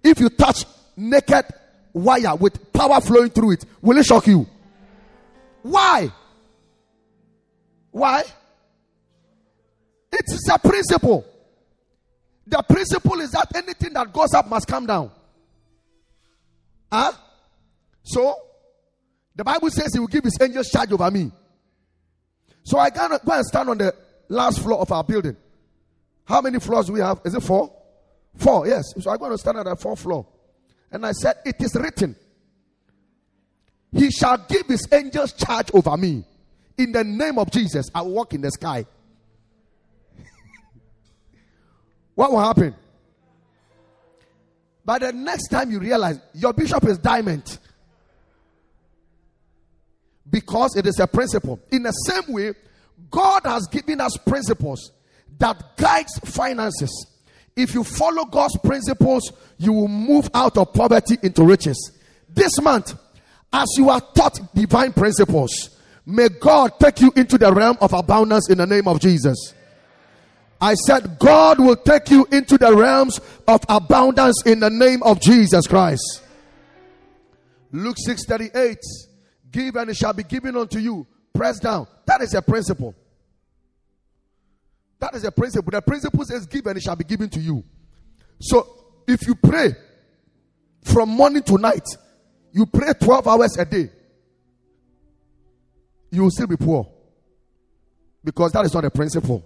if 0.03 0.19
you 0.19 0.29
touch 0.29 0.65
naked 0.97 1.45
wire 1.93 2.35
with 2.35 2.73
power 2.73 2.99
flowing 2.99 3.29
through 3.29 3.51
it, 3.51 3.65
will 3.81 3.97
it 3.97 4.05
shock 4.05 4.27
you? 4.27 4.45
Why? 5.61 6.11
Why? 7.91 8.23
It 10.11 10.25
is 10.27 10.49
a 10.53 10.59
principle. 10.59 11.25
The 12.47 12.63
principle 12.63 13.19
is 13.21 13.31
that 13.31 13.55
anything 13.55 13.93
that 13.93 14.13
goes 14.13 14.33
up 14.33 14.47
must 14.47 14.67
come 14.67 14.85
down. 14.85 15.11
Huh? 16.91 17.11
So, 18.03 18.35
the 19.35 19.43
Bible 19.43 19.69
says 19.69 19.93
he 19.93 19.99
will 19.99 20.07
give 20.07 20.23
his 20.23 20.37
angels 20.41 20.69
charge 20.69 20.91
over 20.91 21.09
me. 21.09 21.31
So 22.63 22.77
I 22.77 22.89
gotta 22.89 23.19
go 23.23 23.33
and 23.33 23.45
stand 23.45 23.69
on 23.69 23.77
the 23.77 23.93
last 24.29 24.61
floor 24.61 24.79
of 24.79 24.91
our 24.91 25.03
building. 25.03 25.35
How 26.25 26.41
many 26.41 26.59
floors 26.59 26.87
do 26.87 26.93
we 26.93 26.99
have? 26.99 27.21
Is 27.23 27.35
it 27.35 27.41
four? 27.41 27.71
Four, 28.37 28.67
yes. 28.67 28.83
So 28.99 29.11
I'm 29.11 29.17
going 29.17 29.31
to 29.31 29.37
stand 29.37 29.57
at 29.57 29.65
the 29.65 29.75
fourth 29.75 29.99
floor. 29.99 30.25
And 30.91 31.05
I 31.05 31.11
said, 31.11 31.37
It 31.45 31.55
is 31.59 31.75
written, 31.75 32.15
He 33.91 34.11
shall 34.11 34.37
give 34.37 34.67
his 34.67 34.87
angels 34.91 35.33
charge 35.33 35.69
over 35.73 35.95
me. 35.95 36.23
In 36.77 36.91
the 36.91 37.03
name 37.03 37.37
of 37.37 37.51
Jesus, 37.51 37.89
I 37.93 38.01
walk 38.01 38.33
in 38.33 38.41
the 38.41 38.51
sky. 38.51 38.85
What 42.15 42.31
will 42.31 42.39
happen? 42.39 42.73
By 44.83 44.99
the 44.99 45.11
next 45.11 45.49
time 45.49 45.71
you 45.71 45.79
realize 45.79 46.19
your 46.33 46.53
bishop 46.53 46.85
is 46.85 46.97
diamond. 46.97 47.57
Because 50.29 50.75
it 50.75 50.85
is 50.85 50.99
a 50.99 51.07
principle. 51.07 51.59
In 51.71 51.83
the 51.83 51.91
same 51.91 52.33
way, 52.33 52.53
God 53.11 53.41
has 53.45 53.67
given 53.67 54.01
us 54.01 54.17
principles 54.17 54.91
that 55.39 55.77
guides 55.77 56.19
finances. 56.25 57.07
If 57.55 57.73
you 57.73 57.83
follow 57.83 58.25
God's 58.25 58.57
principles, 58.63 59.31
you 59.57 59.73
will 59.73 59.87
move 59.87 60.29
out 60.33 60.57
of 60.57 60.73
poverty 60.73 61.17
into 61.23 61.43
riches. 61.43 61.91
This 62.29 62.59
month, 62.61 62.93
as 63.51 63.67
you 63.77 63.89
are 63.89 64.01
taught 64.01 64.37
divine 64.53 64.93
principles, 64.93 65.79
may 66.05 66.27
God 66.29 66.73
take 66.79 67.01
you 67.01 67.11
into 67.15 67.37
the 67.37 67.51
realm 67.53 67.77
of 67.81 67.93
abundance 67.93 68.49
in 68.49 68.57
the 68.57 68.67
name 68.67 68.87
of 68.87 68.99
Jesus. 68.99 69.53
I 70.59 70.73
said, 70.75 71.19
God 71.19 71.59
will 71.59 71.75
take 71.75 72.09
you 72.09 72.27
into 72.31 72.57
the 72.57 72.73
realms 72.73 73.19
of 73.47 73.61
abundance 73.67 74.43
in 74.45 74.59
the 74.59 74.69
name 74.69 75.03
of 75.03 75.19
Jesus 75.19 75.67
Christ. 75.67 76.21
Luke 77.71 77.97
6 77.99 78.25
38 78.25 78.77
Give 79.51 79.75
and 79.75 79.89
it 79.89 79.97
shall 79.97 80.13
be 80.13 80.23
given 80.23 80.55
unto 80.57 80.79
you. 80.79 81.07
Press 81.33 81.59
down. 81.59 81.87
That 82.05 82.21
is 82.21 82.33
a 82.33 82.41
principle. 82.41 82.95
That 84.99 85.13
is 85.15 85.23
a 85.23 85.31
principle. 85.31 85.71
The 85.71 85.81
principle 85.81 86.25
says, 86.25 86.45
Give 86.45 86.65
and 86.67 86.77
it 86.77 86.83
shall 86.83 86.95
be 86.95 87.03
given 87.03 87.29
to 87.29 87.39
you. 87.39 87.63
So 88.39 88.67
if 89.07 89.27
you 89.27 89.35
pray 89.35 89.75
from 90.83 91.09
morning 91.09 91.43
to 91.43 91.57
night, 91.57 91.85
you 92.51 92.65
pray 92.65 92.93
12 92.99 93.27
hours 93.27 93.57
a 93.57 93.65
day, 93.65 93.89
you 96.11 96.23
will 96.23 96.31
still 96.31 96.47
be 96.47 96.57
poor. 96.57 96.89
Because 98.23 98.51
that 98.53 98.65
is 98.65 98.73
not 98.73 98.85
a 98.85 98.89
principle. 98.89 99.45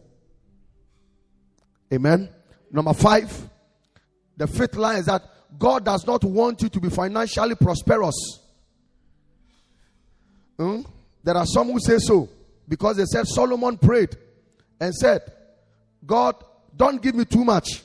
Amen. 1.93 2.29
Number 2.71 2.93
five, 2.93 3.31
the 4.37 4.47
fifth 4.47 4.75
line 4.75 4.99
is 4.99 5.05
that 5.05 5.23
God 5.57 5.85
does 5.85 6.05
not 6.05 6.23
want 6.23 6.61
you 6.61 6.69
to 6.69 6.79
be 6.79 6.89
financially 6.89 7.55
prosperous. 7.55 8.39
Hmm? 10.57 10.81
There 11.23 11.35
are 11.35 11.45
some 11.45 11.71
who 11.71 11.79
say 11.79 11.97
so 11.99 12.29
because 12.67 12.97
they 12.97 13.05
said 13.05 13.27
Solomon 13.27 13.77
prayed 13.77 14.15
and 14.79 14.93
said, 14.93 15.21
God, 16.05 16.35
don't 16.75 17.01
give 17.01 17.15
me 17.15 17.25
too 17.25 17.43
much. 17.43 17.83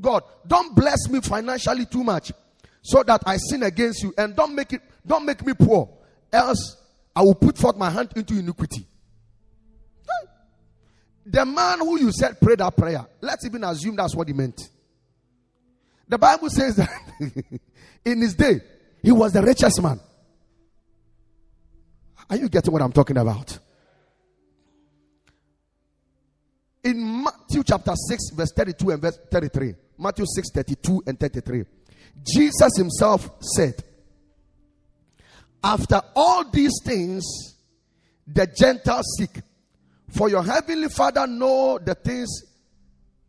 god 0.00 0.22
don't 0.46 0.74
bless 0.74 1.08
me 1.08 1.20
financially 1.20 1.86
too 1.86 2.04
much 2.04 2.32
so 2.82 3.02
that 3.02 3.22
i 3.26 3.36
sin 3.36 3.62
against 3.62 4.02
you 4.02 4.12
and 4.18 4.36
don't 4.36 4.54
make 4.54 4.72
it 4.72 4.82
don't 5.06 5.24
make 5.24 5.44
me 5.44 5.52
poor 5.54 5.88
else 6.32 6.76
i 7.14 7.22
will 7.22 7.34
put 7.34 7.56
forth 7.56 7.76
my 7.76 7.90
hand 7.90 8.10
into 8.16 8.38
iniquity 8.38 8.86
hmm. 10.08 10.26
the 11.26 11.44
man 11.44 11.78
who 11.80 11.98
you 11.98 12.12
said 12.12 12.40
prayed 12.40 12.58
that 12.58 12.76
prayer 12.76 13.06
let's 13.20 13.44
even 13.44 13.64
assume 13.64 13.96
that's 13.96 14.14
what 14.14 14.28
he 14.28 14.34
meant 14.34 14.68
the 16.08 16.18
bible 16.18 16.50
says 16.50 16.76
that 16.76 16.90
in 18.04 18.20
his 18.20 18.34
day 18.34 18.60
he 19.02 19.12
was 19.12 19.32
the 19.32 19.42
richest 19.42 19.82
man 19.82 20.00
are 22.28 22.36
you 22.36 22.48
getting 22.48 22.72
what 22.72 22.82
i'm 22.82 22.92
talking 22.92 23.16
about 23.16 23.58
in 26.86 27.24
Matthew 27.24 27.64
chapter 27.64 27.92
6, 27.94 28.30
verse 28.30 28.52
32 28.52 28.90
and 28.90 29.02
verse 29.02 29.18
33. 29.30 29.74
Matthew 29.98 30.24
6, 30.24 30.50
32 30.52 31.02
and 31.06 31.18
33. 31.18 31.64
Jesus 32.22 32.76
himself 32.76 33.28
said, 33.40 33.74
After 35.62 36.00
all 36.14 36.48
these 36.50 36.80
things, 36.84 37.24
the 38.26 38.46
Gentiles 38.46 39.06
seek. 39.18 39.42
For 40.10 40.28
your 40.28 40.42
heavenly 40.42 40.88
Father 40.88 41.26
know 41.26 41.78
the 41.78 41.94
things, 41.94 42.44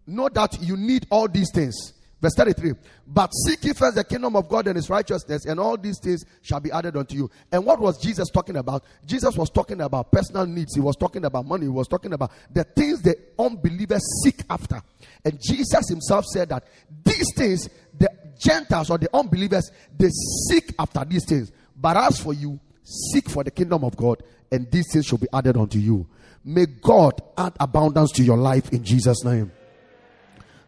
know 0.05 0.29
that 0.29 0.61
you 0.61 0.77
need 0.77 1.07
all 1.09 1.27
these 1.27 1.51
things. 1.53 1.93
Verse 2.19 2.33
33. 2.35 2.73
But 3.05 3.29
seek 3.29 3.63
ye 3.63 3.73
first 3.73 3.95
the 3.95 4.03
kingdom 4.03 4.35
of 4.35 4.49
God 4.49 4.67
and 4.67 4.75
his 4.75 4.89
righteousness, 4.89 5.45
and 5.45 5.59
all 5.59 5.77
these 5.77 5.99
things 5.99 6.25
shall 6.41 6.59
be 6.59 6.71
added 6.71 6.97
unto 6.97 7.15
you. 7.15 7.29
And 7.51 7.63
what 7.63 7.79
was 7.79 8.01
Jesus 8.01 8.29
talking 8.29 8.57
about? 8.57 8.83
Jesus 9.05 9.37
was 9.37 9.51
talking 9.51 9.81
about 9.81 10.11
personal 10.11 10.47
needs. 10.47 10.73
He 10.73 10.81
was 10.81 10.95
talking 10.95 11.25
about 11.25 11.45
money. 11.45 11.65
He 11.65 11.69
was 11.69 11.87
talking 11.87 12.13
about 12.13 12.31
the 12.51 12.63
things 12.63 13.03
the 13.03 13.15
unbelievers 13.37 14.01
seek 14.23 14.41
after. 14.49 14.81
And 15.23 15.39
Jesus 15.39 15.89
himself 15.89 16.25
said 16.25 16.49
that 16.49 16.65
these 17.03 17.27
things, 17.35 17.69
the 17.97 18.09
Gentiles 18.39 18.89
or 18.89 18.97
the 18.97 19.09
unbelievers, 19.15 19.69
they 19.95 20.09
seek 20.49 20.73
after 20.79 21.05
these 21.05 21.25
things. 21.25 21.51
But 21.77 21.97
as 21.97 22.19
for 22.19 22.33
you, 22.33 22.59
seek 22.83 23.29
for 23.29 23.43
the 23.43 23.51
kingdom 23.51 23.83
of 23.83 23.95
God, 23.95 24.23
and 24.51 24.69
these 24.71 24.85
things 24.91 25.05
shall 25.05 25.19
be 25.19 25.27
added 25.31 25.57
unto 25.57 25.77
you. 25.77 26.07
May 26.43 26.65
God 26.65 27.21
add 27.37 27.53
abundance 27.59 28.11
to 28.13 28.23
your 28.23 28.37
life 28.37 28.71
in 28.71 28.83
Jesus' 28.83 29.23
name. 29.23 29.51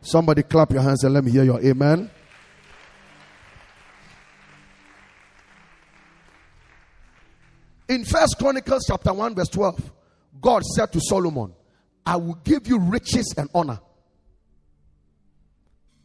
Somebody 0.01 0.43
clap 0.43 0.71
your 0.71 0.81
hands 0.81 1.03
and 1.03 1.13
let 1.13 1.23
me 1.23 1.31
hear 1.31 1.43
your 1.43 1.59
amen. 1.61 2.11
In 7.87 8.05
First 8.05 8.35
Chronicles 8.37 8.83
chapter 8.87 9.11
1, 9.11 9.33
verse 9.33 9.49
12, 9.49 9.91
God 10.39 10.63
said 10.63 10.91
to 10.93 11.01
Solomon, 11.01 11.53
I 12.05 12.17
will 12.17 12.35
give 12.35 12.67
you 12.67 12.79
riches 12.79 13.33
and 13.35 13.49
honor. 13.53 13.79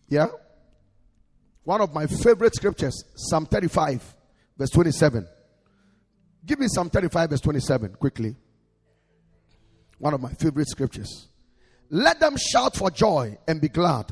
Yeah? 0.08 0.28
One 1.64 1.80
of 1.80 1.92
my 1.92 2.06
favorite 2.06 2.54
scriptures, 2.54 3.04
Psalm 3.14 3.46
35, 3.46 4.14
verse 4.56 4.70
27. 4.70 5.26
Give 6.46 6.58
me 6.58 6.66
Psalm 6.68 6.90
35, 6.90 7.30
verse 7.30 7.40
27, 7.40 7.94
quickly. 7.94 8.36
One 9.98 10.14
of 10.14 10.20
my 10.20 10.32
favorite 10.32 10.68
scriptures. 10.68 11.28
Let 11.90 12.20
them 12.20 12.36
shout 12.36 12.76
for 12.76 12.90
joy 12.90 13.38
and 13.46 13.60
be 13.60 13.68
glad, 13.68 14.10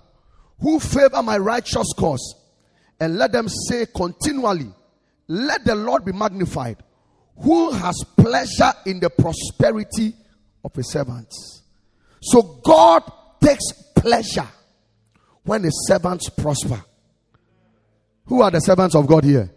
who 0.60 0.78
favor 0.78 1.22
my 1.22 1.38
righteous 1.38 1.92
cause, 1.98 2.36
and 3.00 3.18
let 3.18 3.32
them 3.32 3.48
say 3.48 3.86
continually, 3.94 4.72
Let 5.26 5.64
the 5.64 5.74
Lord 5.74 6.04
be 6.04 6.12
magnified, 6.12 6.82
who 7.42 7.72
has 7.72 7.96
pleasure 8.16 8.72
in 8.86 9.00
the 9.00 9.10
prosperity 9.10 10.14
of 10.64 10.74
his 10.74 10.90
servants. 10.90 11.62
So 12.22 12.42
God 12.64 13.02
takes 13.42 13.72
pleasure 13.96 14.48
when 15.42 15.64
his 15.64 15.86
servants 15.88 16.28
prosper. 16.28 16.82
Who 18.26 18.42
are 18.42 18.50
the 18.50 18.60
servants 18.60 18.94
of 18.94 19.06
God 19.06 19.24
here? 19.24 19.50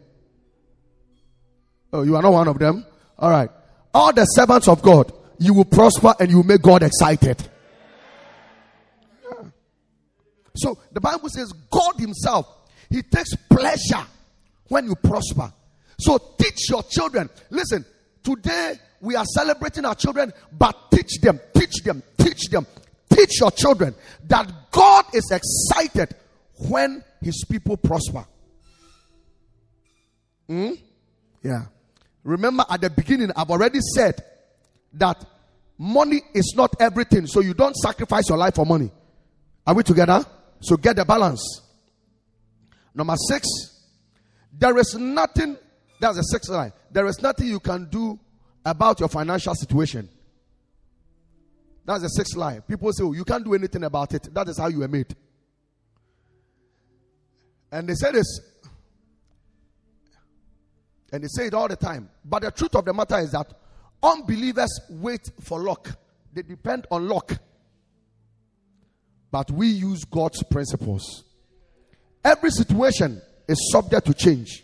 Oh, 1.96 2.02
you 2.02 2.18
are 2.18 2.22
not 2.22 2.34
one 2.34 2.48
of 2.50 2.60
them? 2.60 2.86
All 3.18 3.30
right. 3.30 3.50
All 3.94 4.12
the 4.12 4.26
servants 4.26 4.68
of 4.68 4.82
God, 4.82 5.14
you 5.40 5.54
will 5.54 5.64
prosper 5.64 6.14
and 6.20 6.30
you 6.30 6.38
will 6.38 6.44
make 6.44 6.62
God 6.62 6.84
excited. 6.84 7.42
So 10.58 10.78
the 10.92 11.00
Bible 11.00 11.30
says 11.30 11.54
God 11.72 11.94
Himself, 11.98 12.48
He 12.90 13.02
takes 13.02 13.34
pleasure 13.50 14.06
when 14.68 14.88
you 14.88 14.96
prosper. 14.96 15.54
So 15.98 16.18
teach 16.38 16.70
your 16.70 16.84
children. 16.84 17.30
Listen, 17.50 17.86
today 18.22 18.74
we 19.00 19.16
are 19.16 19.26
celebrating 19.26 19.86
our 19.86 19.96
children, 19.96 20.34
but 20.52 20.92
teach 20.92 21.22
them, 21.22 21.40
teach 21.54 21.82
them, 21.84 22.04
teach 22.18 22.50
them, 22.50 22.68
teach 23.10 23.40
your 23.40 23.52
children 23.52 23.96
that 24.28 24.52
God 24.72 25.06
is 25.14 25.32
excited 25.32 26.14
when 26.68 27.02
His 27.22 27.46
people 27.50 27.78
prosper. 27.78 28.26
Hmm? 30.48 30.72
Yeah. 31.42 31.68
Remember 32.26 32.66
at 32.68 32.82
the 32.82 32.90
beginning, 32.90 33.32
I've 33.36 33.52
already 33.52 33.80
said 33.94 34.22
that 34.94 35.24
money 35.78 36.22
is 36.34 36.54
not 36.58 36.76
everything, 36.80 37.28
so 37.28 37.40
you 37.40 37.54
don't 37.54 37.76
sacrifice 37.76 38.28
your 38.28 38.38
life 38.40 38.56
for 38.56 38.66
money. 38.66 38.92
Are 39.66 39.76
we 39.76 39.84
together? 39.84 40.26
So 40.60 40.76
get 40.76 40.96
the 40.96 41.06
balance. 41.06 41.62
Number 42.96 43.16
six, 43.30 43.48
there 44.52 44.76
is 44.80 44.96
nothing, 44.96 45.56
that's 46.00 46.18
the 46.18 46.24
sixth 46.24 46.50
line. 46.50 46.74
There 46.92 47.06
is 47.06 47.22
nothing 47.22 47.48
you 47.48 47.60
can 47.60 47.90
do 47.92 48.20
about 48.66 49.00
your 49.00 49.10
financial 49.10 49.54
situation. 49.54 50.10
That's 51.86 52.02
the 52.02 52.08
sixth 52.08 52.36
line. 52.36 52.62
People 52.62 52.92
say, 52.92 53.04
oh, 53.04 53.14
you 53.14 53.24
can't 53.24 53.46
do 53.46 53.54
anything 53.54 53.84
about 53.84 54.16
it. 54.16 54.34
That 54.34 54.50
is 54.50 54.58
how 54.58 54.68
you 54.68 54.80
were 54.80 54.88
made. 54.88 55.16
And 57.72 57.88
they 57.88 57.94
say 57.94 58.14
this, 58.14 58.40
and 61.16 61.24
they 61.24 61.28
say 61.28 61.48
it 61.48 61.54
all 61.54 61.68
the 61.68 61.76
time. 61.76 62.10
But 62.24 62.44
the 62.44 62.52
truth 62.52 62.76
of 62.76 62.86
the 62.86 62.94
matter 62.94 63.18
is 63.20 63.32
that 63.32 63.52
unbelievers 64.04 64.80
wait 64.90 65.32
for 65.42 65.60
luck, 65.60 65.90
they 66.34 66.44
depend 66.44 66.86
on 66.92 67.08
luck 67.08 67.32
but 69.36 69.52
we 69.52 69.68
use 69.68 70.06
God's 70.06 70.42
principles. 70.44 71.26
Every 72.24 72.52
situation 72.52 73.22
is 73.50 73.70
subject 73.70 74.08
to 74.08 74.14
change, 74.14 74.64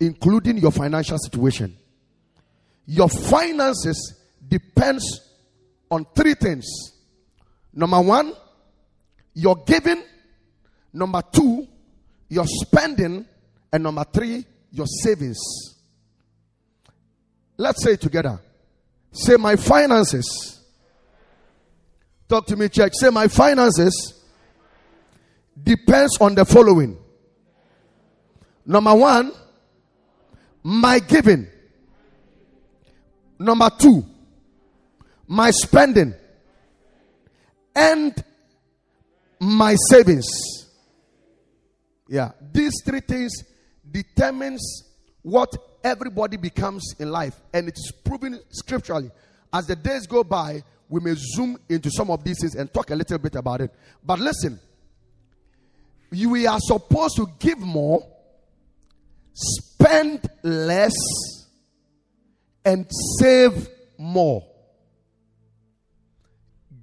including 0.00 0.56
your 0.56 0.70
financial 0.70 1.18
situation. 1.18 1.76
Your 2.86 3.10
finances 3.10 4.18
depends 4.48 5.04
on 5.90 6.06
three 6.14 6.32
things. 6.32 6.64
Number 7.74 8.00
one, 8.00 8.32
your 9.34 9.56
giving. 9.66 10.02
Number 10.94 11.22
two, 11.30 11.68
your 12.30 12.46
spending. 12.46 13.26
And 13.70 13.82
number 13.82 14.04
three, 14.10 14.46
your 14.70 14.86
savings. 14.86 15.38
Let's 17.56 17.82
say 17.82 17.96
together. 17.96 18.40
Say, 19.12 19.36
my 19.36 19.56
finances 19.56 20.56
Talk 22.28 22.46
to 22.46 22.56
me, 22.56 22.68
church. 22.68 22.92
Say, 22.94 23.10
my 23.10 23.28
finances 23.28 24.14
depends 25.60 26.18
on 26.20 26.34
the 26.34 26.44
following. 26.44 26.98
Number 28.64 28.94
one, 28.94 29.32
my 30.62 30.98
giving. 30.98 31.46
Number 33.38 33.70
two, 33.78 34.04
my 35.28 35.50
spending. 35.52 36.14
And 37.74 38.24
my 39.38 39.76
savings. 39.90 40.26
Yeah, 42.08 42.32
these 42.52 42.72
three 42.84 43.00
things 43.00 43.44
determines 44.02 44.84
what 45.22 45.56
everybody 45.82 46.36
becomes 46.36 46.94
in 46.98 47.10
life, 47.10 47.34
and 47.54 47.68
it 47.68 47.74
is 47.76 47.92
proven 48.04 48.38
scripturally. 48.50 49.10
As 49.52 49.66
the 49.66 49.76
days 49.76 50.06
go 50.06 50.22
by, 50.22 50.62
we 50.88 51.00
may 51.00 51.14
zoom 51.16 51.58
into 51.68 51.90
some 51.90 52.10
of 52.10 52.22
these 52.22 52.40
things 52.40 52.54
and 52.54 52.72
talk 52.72 52.90
a 52.90 52.94
little 52.94 53.18
bit 53.18 53.34
about 53.36 53.60
it. 53.60 53.70
But 54.04 54.18
listen, 54.18 54.60
we 56.10 56.46
are 56.46 56.60
supposed 56.60 57.16
to 57.16 57.26
give 57.38 57.58
more, 57.58 58.06
spend 59.32 60.28
less 60.42 60.94
and 62.64 62.86
save 63.18 63.68
more. 63.98 64.44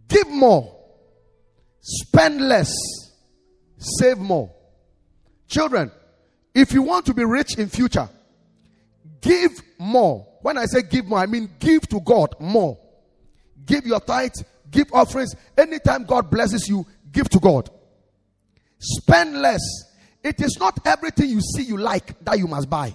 Give 0.07 0.29
more, 0.29 0.75
spend 1.79 2.41
less, 2.41 2.73
save 3.77 4.17
more. 4.17 4.51
Children, 5.47 5.91
if 6.53 6.73
you 6.73 6.81
want 6.83 7.05
to 7.07 7.13
be 7.13 7.23
rich 7.23 7.57
in 7.57 7.69
future, 7.69 8.09
give 9.21 9.51
more. 9.79 10.27
When 10.41 10.57
I 10.57 10.65
say 10.65 10.81
give 10.83 11.05
more, 11.05 11.19
I 11.19 11.25
mean 11.25 11.49
give 11.59 11.87
to 11.89 11.99
God 12.01 12.35
more. 12.39 12.77
Give 13.65 13.85
your 13.85 13.99
tithes, 13.99 14.43
give 14.69 14.87
offerings. 14.93 15.35
Anytime 15.57 16.03
God 16.03 16.29
blesses 16.29 16.67
you, 16.67 16.85
give 17.11 17.29
to 17.29 17.39
God. 17.39 17.69
Spend 18.79 19.41
less. 19.41 19.61
It 20.23 20.41
is 20.41 20.57
not 20.59 20.79
everything 20.85 21.29
you 21.29 21.41
see 21.41 21.63
you 21.63 21.77
like 21.77 22.23
that 22.25 22.37
you 22.37 22.47
must 22.47 22.69
buy. 22.69 22.93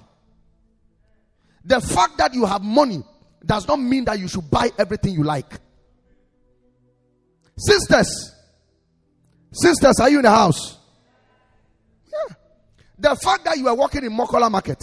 The 1.65 1.81
fact 1.81 2.19
that 2.19 2.35
you 2.35 2.45
have 2.47 2.63
money 2.63 3.03
does 3.45 3.67
not 3.67 3.77
mean 3.77 4.05
that 4.05 4.19
you 4.19 4.29
should 4.29 4.51
buy 4.51 4.71
everything 4.79 5.15
you 5.15 5.25
like. 5.25 5.53
Sisters, 7.57 8.35
sisters, 9.53 9.99
are 10.01 10.09
you 10.09 10.19
in 10.19 10.23
the 10.23 10.31
house? 10.31 10.78
The 12.99 13.15
fact 13.17 13.45
that 13.45 13.59
you 13.59 13.69
are 13.69 13.75
walking 13.75 14.05
in 14.05 14.13
Makola 14.13 14.51
Market 14.51 14.83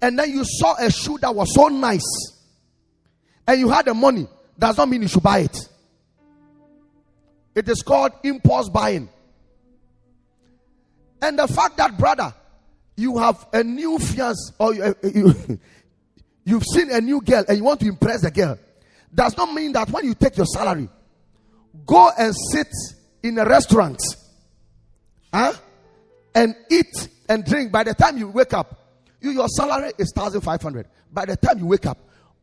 and 0.00 0.18
then 0.18 0.30
you 0.30 0.42
saw 0.44 0.74
a 0.78 0.90
shoe 0.90 1.18
that 1.20 1.34
was 1.34 1.54
so 1.54 1.68
nice 1.68 2.02
and 3.46 3.60
you 3.60 3.68
had 3.68 3.86
the 3.86 3.94
money 3.94 4.26
does 4.58 4.76
not 4.76 4.88
mean 4.88 5.02
you 5.02 5.08
should 5.08 5.22
buy 5.22 5.40
it. 5.40 5.56
It 7.54 7.68
is 7.68 7.82
called 7.82 8.12
impulse 8.22 8.68
buying. 8.68 9.08
And 11.20 11.38
the 11.38 11.46
fact 11.46 11.76
that, 11.76 11.98
brother, 11.98 12.34
you 12.96 13.18
have 13.18 13.46
a 13.52 13.62
new 13.62 13.98
fiance 13.98 14.54
or 14.58 14.74
you, 14.74 14.82
eh, 14.82 14.92
eh, 15.02 15.10
you, 15.14 15.60
you've 16.44 16.64
seen 16.64 16.90
a 16.90 17.00
new 17.00 17.20
girl 17.20 17.44
and 17.48 17.58
you 17.58 17.64
want 17.64 17.80
to 17.80 17.86
impress 17.86 18.22
the 18.22 18.30
girl 18.30 18.58
does 19.14 19.36
not 19.36 19.52
mean 19.52 19.72
that 19.72 19.90
when 19.90 20.04
you 20.04 20.14
take 20.14 20.36
your 20.36 20.46
salary, 20.46 20.88
go 21.86 22.10
and 22.18 22.34
sit 22.50 22.68
in 23.22 23.38
a 23.38 23.44
restaurant 23.44 24.00
huh, 25.32 25.52
and 26.34 26.54
eat 26.70 27.08
and 27.28 27.44
drink. 27.44 27.72
By 27.72 27.84
the 27.84 27.94
time 27.94 28.18
you 28.18 28.28
wake 28.28 28.52
up, 28.52 28.78
you, 29.20 29.30
your 29.30 29.48
salary 29.48 29.92
is 29.98 30.12
1500 30.14 30.86
By 31.12 31.26
the 31.26 31.36
time 31.36 31.58
you 31.58 31.66
wake 31.66 31.86
up, 31.86 31.98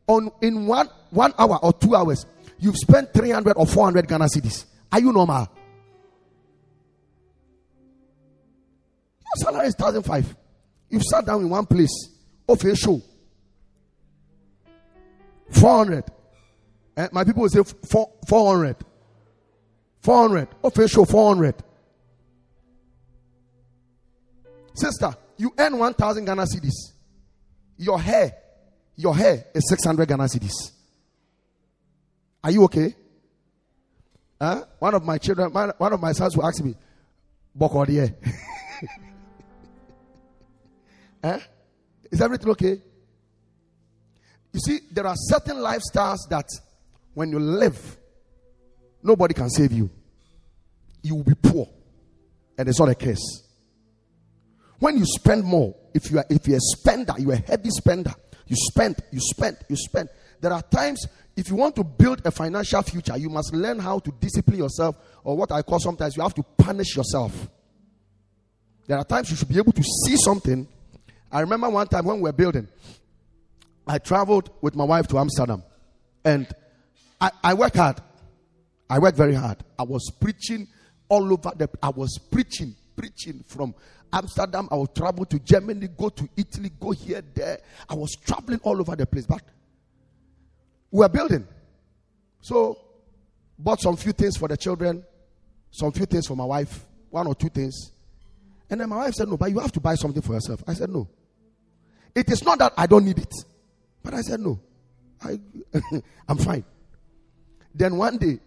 on 0.06 0.30
in 0.40 0.66
one 0.66 0.88
one 1.10 1.32
hour 1.38 1.58
or 1.62 1.72
two 1.72 1.94
hours, 1.94 2.26
you've 2.58 2.76
spent 2.76 3.12
300 3.12 3.56
or 3.56 3.66
400 3.66 4.08
Ghana 4.08 4.26
cedis. 4.26 4.64
Are 4.92 5.00
you 5.00 5.12
normal? 5.12 5.48
Your 9.20 9.52
salary 9.52 9.68
is 9.68 9.74
1005 9.78 10.36
You've 10.88 11.04
sat 11.04 11.24
down 11.24 11.42
in 11.42 11.48
one 11.48 11.66
place 11.66 12.08
of 12.48 12.64
a 12.64 12.74
show. 12.74 13.00
400. 15.50 16.04
Eh, 16.96 17.08
my 17.12 17.24
people 17.24 17.42
will 17.42 17.48
say 17.48 17.62
four, 17.62 18.10
400. 18.28 18.76
400. 20.02 20.48
Of 20.64 20.76
a 20.78 20.88
show, 20.88 21.04
400. 21.04 21.54
Sister, 24.80 25.14
you 25.36 25.52
earn 25.58 25.78
1,000 25.78 26.24
Ghana 26.24 26.42
cedis. 26.42 26.92
Your 27.76 28.00
hair, 28.00 28.34
your 28.96 29.16
hair 29.16 29.46
is 29.54 29.68
600 29.68 30.06
Ghana 30.06 30.24
cedis. 30.24 30.72
Are 32.42 32.50
you 32.50 32.64
okay? 32.64 32.94
Huh? 34.40 34.64
One 34.78 34.94
of 34.94 35.04
my 35.04 35.18
children, 35.18 35.52
one 35.52 35.92
of 35.92 36.00
my 36.00 36.12
sons 36.12 36.36
will 36.36 36.46
ask 36.46 36.64
me, 36.64 36.74
Bokodiye. 37.58 38.14
huh? 41.24 41.38
Is 42.10 42.22
everything 42.22 42.48
okay? 42.50 42.80
You 44.52 44.60
see, 44.60 44.80
there 44.90 45.06
are 45.06 45.14
certain 45.16 45.56
lifestyles 45.56 46.28
that 46.30 46.46
when 47.14 47.30
you 47.30 47.38
live, 47.38 47.98
nobody 49.02 49.34
can 49.34 49.50
save 49.50 49.72
you. 49.72 49.90
You 51.02 51.16
will 51.16 51.24
be 51.24 51.34
poor. 51.34 51.68
And 52.58 52.68
it's 52.68 52.78
not 52.78 52.88
a 52.88 52.94
case. 52.94 53.49
When 54.80 54.96
you 54.96 55.04
spend 55.04 55.44
more, 55.44 55.74
if 55.94 56.10
you 56.10 56.18
are 56.18 56.24
if 56.28 56.48
you're 56.48 56.56
a 56.56 56.60
spender, 56.60 57.14
you're 57.18 57.34
a 57.34 57.36
heavy 57.36 57.70
spender, 57.70 58.14
you 58.46 58.56
spend, 58.56 58.96
you 59.12 59.20
spend, 59.20 59.58
you 59.68 59.76
spend. 59.76 60.08
There 60.40 60.52
are 60.52 60.62
times 60.62 61.06
if 61.36 61.48
you 61.48 61.56
want 61.56 61.76
to 61.76 61.84
build 61.84 62.22
a 62.24 62.30
financial 62.30 62.82
future, 62.82 63.16
you 63.16 63.28
must 63.28 63.54
learn 63.54 63.78
how 63.78 63.98
to 63.98 64.10
discipline 64.20 64.58
yourself, 64.58 64.96
or 65.22 65.36
what 65.36 65.52
I 65.52 65.62
call 65.62 65.78
sometimes 65.78 66.16
you 66.16 66.22
have 66.22 66.34
to 66.34 66.42
punish 66.42 66.96
yourself. 66.96 67.48
There 68.86 68.98
are 68.98 69.04
times 69.04 69.30
you 69.30 69.36
should 69.36 69.48
be 69.48 69.58
able 69.58 69.72
to 69.72 69.82
see 69.82 70.16
something. 70.16 70.66
I 71.30 71.40
remember 71.40 71.68
one 71.68 71.86
time 71.86 72.06
when 72.06 72.16
we 72.16 72.22
were 72.22 72.32
building, 72.32 72.66
I 73.86 73.98
traveled 73.98 74.50
with 74.62 74.74
my 74.74 74.84
wife 74.84 75.06
to 75.08 75.18
Amsterdam, 75.18 75.62
and 76.24 76.48
I, 77.20 77.30
I 77.44 77.54
work 77.54 77.74
hard. 77.74 78.00
I 78.88 78.98
work 78.98 79.14
very 79.14 79.34
hard. 79.34 79.58
I 79.78 79.82
was 79.82 80.10
preaching 80.20 80.66
all 81.08 81.32
over 81.32 81.52
the. 81.54 81.68
I 81.82 81.90
was 81.90 82.18
preaching, 82.32 82.74
preaching 83.00 83.42
from 83.46 83.74
Amsterdam. 84.12 84.68
I 84.70 84.76
would 84.76 84.94
travel 84.94 85.24
to 85.24 85.38
Germany, 85.38 85.88
go 85.88 86.10
to 86.10 86.28
Italy, 86.36 86.70
go 86.78 86.90
here, 86.90 87.22
there. 87.34 87.58
I 87.88 87.94
was 87.94 88.10
traveling 88.12 88.60
all 88.62 88.78
over 88.78 88.94
the 88.94 89.06
place, 89.06 89.26
but 89.26 89.42
we 90.90 90.98
were 90.98 91.08
building. 91.08 91.46
So, 92.42 92.78
bought 93.58 93.80
some 93.80 93.96
few 93.96 94.12
things 94.12 94.36
for 94.36 94.48
the 94.48 94.56
children, 94.56 95.04
some 95.70 95.92
few 95.92 96.04
things 96.06 96.26
for 96.26 96.36
my 96.36 96.44
wife, 96.44 96.86
one 97.08 97.26
or 97.26 97.34
two 97.34 97.48
things. 97.48 97.92
And 98.68 98.80
then 98.80 98.88
my 98.88 98.96
wife 98.96 99.14
said, 99.14 99.28
No, 99.28 99.36
but 99.36 99.50
you 99.50 99.58
have 99.60 99.72
to 99.72 99.80
buy 99.80 99.94
something 99.94 100.22
for 100.22 100.34
yourself. 100.34 100.62
I 100.66 100.74
said, 100.74 100.90
No. 100.90 101.08
It 102.14 102.30
is 102.30 102.44
not 102.44 102.58
that 102.58 102.74
I 102.76 102.86
don't 102.86 103.04
need 103.04 103.18
it. 103.18 103.32
But 104.02 104.14
I 104.14 104.20
said, 104.20 104.40
No. 104.40 104.60
I, 105.22 105.38
I'm 106.28 106.38
fine. 106.38 106.64
Then 107.74 107.96
one 107.96 108.18
day, 108.18 108.40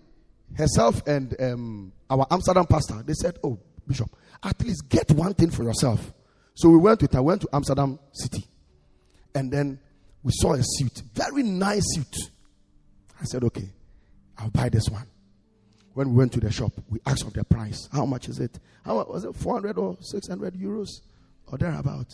herself 0.55 1.05
and 1.07 1.35
um, 1.41 1.93
our 2.09 2.27
Amsterdam 2.29 2.65
pastor, 2.65 3.01
they 3.03 3.13
said, 3.13 3.37
Oh, 3.43 3.59
Bishop, 3.87 4.09
at 4.43 4.61
least 4.61 4.89
get 4.89 5.11
one 5.11 5.33
thing 5.33 5.49
for 5.49 5.63
yourself. 5.63 6.13
So 6.55 6.69
we 6.69 6.77
went 6.77 7.01
with 7.01 7.15
I 7.15 7.19
went 7.19 7.41
to 7.41 7.49
Amsterdam 7.53 7.99
City. 8.11 8.45
And 9.35 9.51
then 9.51 9.79
we 10.21 10.31
saw 10.33 10.53
a 10.53 10.61
suit, 10.61 11.01
very 11.13 11.43
nice 11.43 11.83
suit. 11.85 12.29
I 13.19 13.25
said, 13.25 13.43
okay, 13.43 13.69
I'll 14.37 14.49
buy 14.49 14.69
this 14.69 14.89
one. 14.89 15.07
When 15.93 16.09
we 16.09 16.15
went 16.17 16.33
to 16.33 16.39
the 16.39 16.51
shop, 16.51 16.73
we 16.89 16.99
asked 17.05 17.25
of 17.25 17.33
the 17.33 17.43
price. 17.43 17.87
How 17.91 18.05
much 18.05 18.27
is 18.27 18.39
it? 18.39 18.59
How 18.83 18.95
much 18.95 19.07
was 19.07 19.25
it? 19.25 19.35
400 19.35 19.77
or 19.77 19.97
600 19.99 20.55
euros 20.55 20.89
or 21.47 21.57
thereabout. 21.57 22.07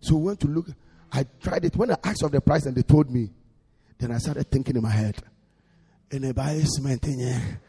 So 0.00 0.16
we 0.16 0.26
went 0.26 0.40
to 0.40 0.46
look. 0.46 0.66
I 1.12 1.26
tried 1.42 1.64
it. 1.64 1.76
When 1.76 1.90
I 1.90 1.96
asked 2.04 2.22
of 2.22 2.30
the 2.30 2.40
price 2.40 2.66
and 2.66 2.76
they 2.76 2.82
told 2.82 3.10
me, 3.10 3.30
then 3.98 4.12
I 4.12 4.18
started 4.18 4.50
thinking 4.50 4.76
in 4.76 4.82
my 4.82 4.90
head, 4.90 5.16
in 6.10 6.24
a 6.24 6.32
buy 6.32 6.60
cement 6.64 7.04
here. 7.04 7.60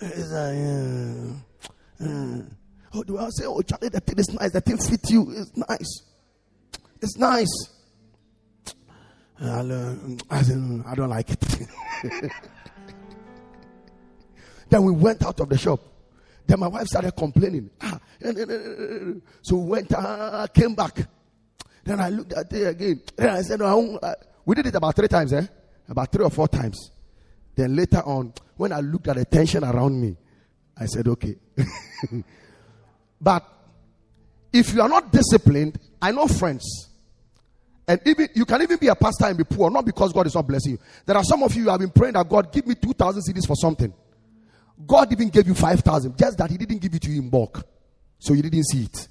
It's 0.00 0.30
like, 0.30 0.56
uh, 2.02 2.08
uh. 2.08 2.42
Oh, 2.94 3.02
do 3.02 3.18
I 3.18 3.28
say, 3.30 3.44
oh, 3.44 3.60
Charlie, 3.62 3.88
the 3.88 4.00
thing 4.00 4.18
is 4.18 4.32
nice. 4.32 4.52
The 4.52 4.60
thing 4.60 4.78
fit 4.78 5.10
you. 5.10 5.30
It's 5.30 5.56
nice. 5.56 6.02
It's 7.02 7.16
nice. 7.18 7.68
I, 9.40 10.42
said, 10.42 10.82
I 10.86 10.94
don't 10.94 11.10
like 11.10 11.30
it. 11.30 11.40
then 14.68 14.82
we 14.82 14.92
went 14.92 15.24
out 15.24 15.38
of 15.40 15.48
the 15.48 15.58
shop. 15.58 15.80
Then 16.46 16.60
my 16.60 16.66
wife 16.68 16.86
started 16.86 17.12
complaining. 17.12 17.70
Ah, 17.80 18.00
so 19.42 19.56
we 19.56 19.68
went, 19.68 19.92
uh, 19.92 20.46
came 20.52 20.74
back. 20.74 21.06
Then 21.84 22.00
I 22.00 22.08
looked 22.08 22.32
at 22.32 22.52
it 22.52 22.66
again. 22.66 23.02
Then 23.16 23.28
I 23.28 23.42
said, 23.42 23.60
no, 23.60 23.98
I 24.02 24.14
we 24.48 24.54
did 24.54 24.66
it 24.66 24.74
about 24.74 24.96
three 24.96 25.08
times, 25.08 25.34
eh? 25.34 25.46
About 25.90 26.10
three 26.10 26.24
or 26.24 26.30
four 26.30 26.48
times. 26.48 26.90
Then 27.54 27.76
later 27.76 27.98
on, 27.98 28.32
when 28.58 28.72
I 28.72 28.80
looked 28.80 29.08
at 29.08 29.16
the 29.16 29.24
tension 29.24 29.64
around 29.64 29.98
me, 29.98 30.14
I 30.76 30.84
said, 30.84 31.08
okay. 31.08 31.36
but 33.20 33.44
if 34.52 34.74
you 34.74 34.82
are 34.82 34.88
not 34.88 35.10
disciplined, 35.10 35.78
I 36.02 36.12
know 36.12 36.26
friends 36.28 36.88
and 37.88 37.98
even 38.04 38.28
you 38.34 38.44
can 38.44 38.60
even 38.60 38.76
be 38.76 38.88
a 38.88 38.94
pastor 38.94 39.24
and 39.24 39.38
be 39.38 39.44
poor, 39.44 39.70
not 39.70 39.86
because 39.86 40.12
God 40.12 40.26
is 40.26 40.34
not 40.34 40.46
blessing 40.46 40.72
you. 40.72 40.78
There 41.06 41.16
are 41.16 41.24
some 41.24 41.42
of 41.42 41.54
you 41.54 41.64
who 41.64 41.70
have 41.70 41.80
been 41.80 41.90
praying 41.90 42.12
that 42.12 42.28
God 42.28 42.52
give 42.52 42.66
me 42.66 42.74
two 42.74 42.92
thousand 42.92 43.22
cedis 43.22 43.46
for 43.46 43.56
something. 43.56 43.92
God 44.86 45.10
even 45.10 45.30
gave 45.30 45.48
you 45.48 45.54
five 45.54 45.80
thousand, 45.80 46.16
just 46.16 46.36
that 46.36 46.50
He 46.50 46.58
didn't 46.58 46.82
give 46.82 46.94
it 46.94 47.00
to 47.02 47.10
you 47.10 47.22
in 47.22 47.30
bulk, 47.30 47.66
so 48.18 48.34
you 48.34 48.42
didn't 48.42 48.64
see 48.64 48.82
it. 48.82 49.08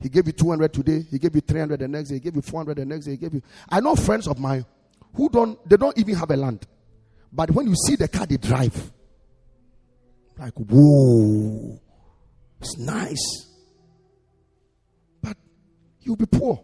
He 0.00 0.08
gave 0.08 0.26
you 0.26 0.32
two 0.32 0.50
hundred 0.50 0.72
today. 0.72 1.06
He 1.08 1.20
gave 1.20 1.32
you 1.36 1.40
three 1.40 1.60
hundred 1.60 1.78
the 1.78 1.86
next 1.86 2.08
day. 2.08 2.16
He 2.16 2.20
gave 2.20 2.34
you 2.34 2.42
four 2.42 2.58
hundred 2.60 2.78
the 2.78 2.84
next 2.84 3.04
day. 3.04 3.12
He 3.12 3.16
gave 3.16 3.32
you. 3.32 3.42
I 3.68 3.78
know 3.78 3.94
friends 3.94 4.26
of 4.26 4.40
mine 4.40 4.66
who 5.14 5.28
don't. 5.28 5.68
They 5.68 5.76
don't 5.76 5.96
even 5.96 6.16
have 6.16 6.32
a 6.32 6.36
land, 6.36 6.66
but 7.32 7.50
when 7.50 7.66
you 7.66 7.74
see 7.86 7.96
the 7.96 8.08
car 8.08 8.26
they 8.26 8.36
drive, 8.36 8.92
like 10.38 10.54
whoa, 10.54 11.80
it's 12.60 12.78
nice, 12.78 13.48
but 15.22 15.36
you'll 16.00 16.16
be 16.16 16.26
poor. 16.26 16.62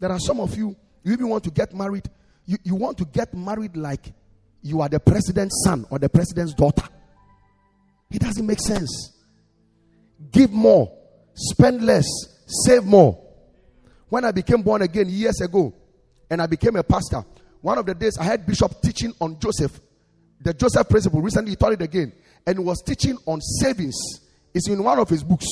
There 0.00 0.10
are 0.10 0.18
some 0.20 0.40
of 0.40 0.56
you, 0.56 0.76
you 1.02 1.12
even 1.12 1.28
want 1.28 1.44
to 1.44 1.50
get 1.50 1.74
married. 1.74 2.08
You, 2.46 2.58
you 2.62 2.74
want 2.74 2.98
to 2.98 3.04
get 3.04 3.32
married 3.34 3.76
like 3.76 4.12
you 4.62 4.80
are 4.80 4.88
the 4.88 5.00
president's 5.00 5.62
son 5.64 5.86
or 5.90 5.98
the 5.98 6.08
president's 6.08 6.54
daughter. 6.54 6.88
It 8.10 8.20
doesn't 8.20 8.46
make 8.46 8.60
sense. 8.60 9.14
give 10.30 10.52
more, 10.52 10.92
spend 11.34 11.82
less, 11.82 12.06
save 12.46 12.84
more. 12.84 13.20
When 14.08 14.24
I 14.24 14.30
became 14.30 14.62
born 14.62 14.82
again 14.82 15.08
years 15.08 15.40
ago 15.40 15.74
and 16.30 16.40
I 16.40 16.46
became 16.46 16.76
a 16.76 16.82
pastor, 16.82 17.24
one 17.64 17.78
of 17.78 17.86
the 17.86 17.94
days 17.94 18.18
I 18.18 18.24
had 18.24 18.44
Bishop 18.44 18.82
teaching 18.82 19.14
on 19.22 19.40
Joseph, 19.40 19.80
the 20.38 20.52
Joseph 20.52 20.86
principle. 20.86 21.22
Recently, 21.22 21.52
he 21.52 21.56
taught 21.56 21.72
it 21.72 21.80
again 21.80 22.12
and 22.46 22.58
he 22.58 22.62
was 22.62 22.82
teaching 22.82 23.16
on 23.24 23.40
savings. 23.40 23.96
It's 24.52 24.68
in 24.68 24.84
one 24.84 24.98
of 24.98 25.08
his 25.08 25.24
books. 25.24 25.46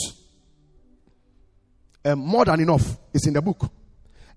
Um, 2.05 2.18
more 2.18 2.44
than 2.44 2.61
enough 2.61 2.98
is 3.14 3.27
in 3.27 3.33
the 3.33 3.40
book. 3.40 3.64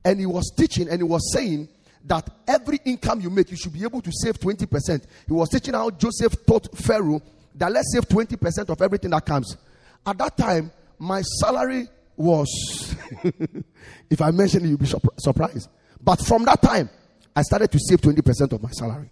And 0.06 0.22
he 0.22 0.26
was 0.26 0.54
teaching 0.56 0.88
and 0.88 1.00
he 1.00 1.04
was 1.04 1.34
saying 1.34 1.68
that 2.06 2.30
every 2.48 2.80
income 2.86 3.20
you 3.20 3.30
make, 3.30 3.52
you 3.52 3.58
should 3.58 3.74
be 3.74 3.84
able 3.84 4.00
to 4.00 4.12
save 4.24 4.40
20%. 4.40 5.04
He 5.28 5.34
was 5.34 5.50
teaching 5.50 5.74
how 5.74 5.90
Joseph 5.90 6.46
taught 6.46 6.74
Pharaoh 6.78 7.22
that 7.56 7.74
let's 7.74 7.92
save 7.92 8.08
20% 8.08 8.70
of 8.70 8.82
everything 8.82 9.12
that 9.12 9.26
comes. 9.26 9.58
At 10.06 10.18
that 10.20 10.38
time, 10.38 10.72
my 10.98 11.22
salary 11.42 11.90
was, 12.16 12.96
if 14.10 14.22
I 14.22 14.32
mention 14.32 14.64
it, 14.64 14.70
you'll 14.70 14.78
be 14.78 14.88
surprised. 15.18 15.68
But 16.00 16.26
from 16.26 16.46
that 16.46 16.62
time, 16.62 16.90
I 17.36 17.42
started 17.42 17.72
to 17.72 17.80
save 17.80 18.02
20% 18.02 18.54
of 18.54 18.64
my 18.64 18.72
salary. 18.72 19.10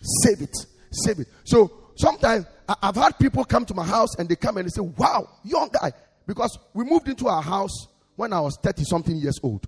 Save 0.00 0.42
it. 0.42 0.56
Save 0.90 1.20
it. 1.20 1.28
So 1.44 1.70
sometimes 1.96 2.46
I've 2.82 2.96
had 2.96 3.18
people 3.18 3.44
come 3.44 3.64
to 3.66 3.74
my 3.74 3.84
house 3.84 4.14
and 4.18 4.28
they 4.28 4.36
come 4.36 4.56
and 4.56 4.66
they 4.66 4.70
say, 4.70 4.80
Wow, 4.80 5.28
young 5.44 5.68
guy. 5.72 5.92
Because 6.26 6.58
we 6.74 6.84
moved 6.84 7.08
into 7.08 7.28
our 7.28 7.42
house 7.42 7.88
when 8.16 8.32
I 8.32 8.40
was 8.40 8.58
30 8.62 8.84
something 8.84 9.16
years 9.16 9.38
old. 9.42 9.66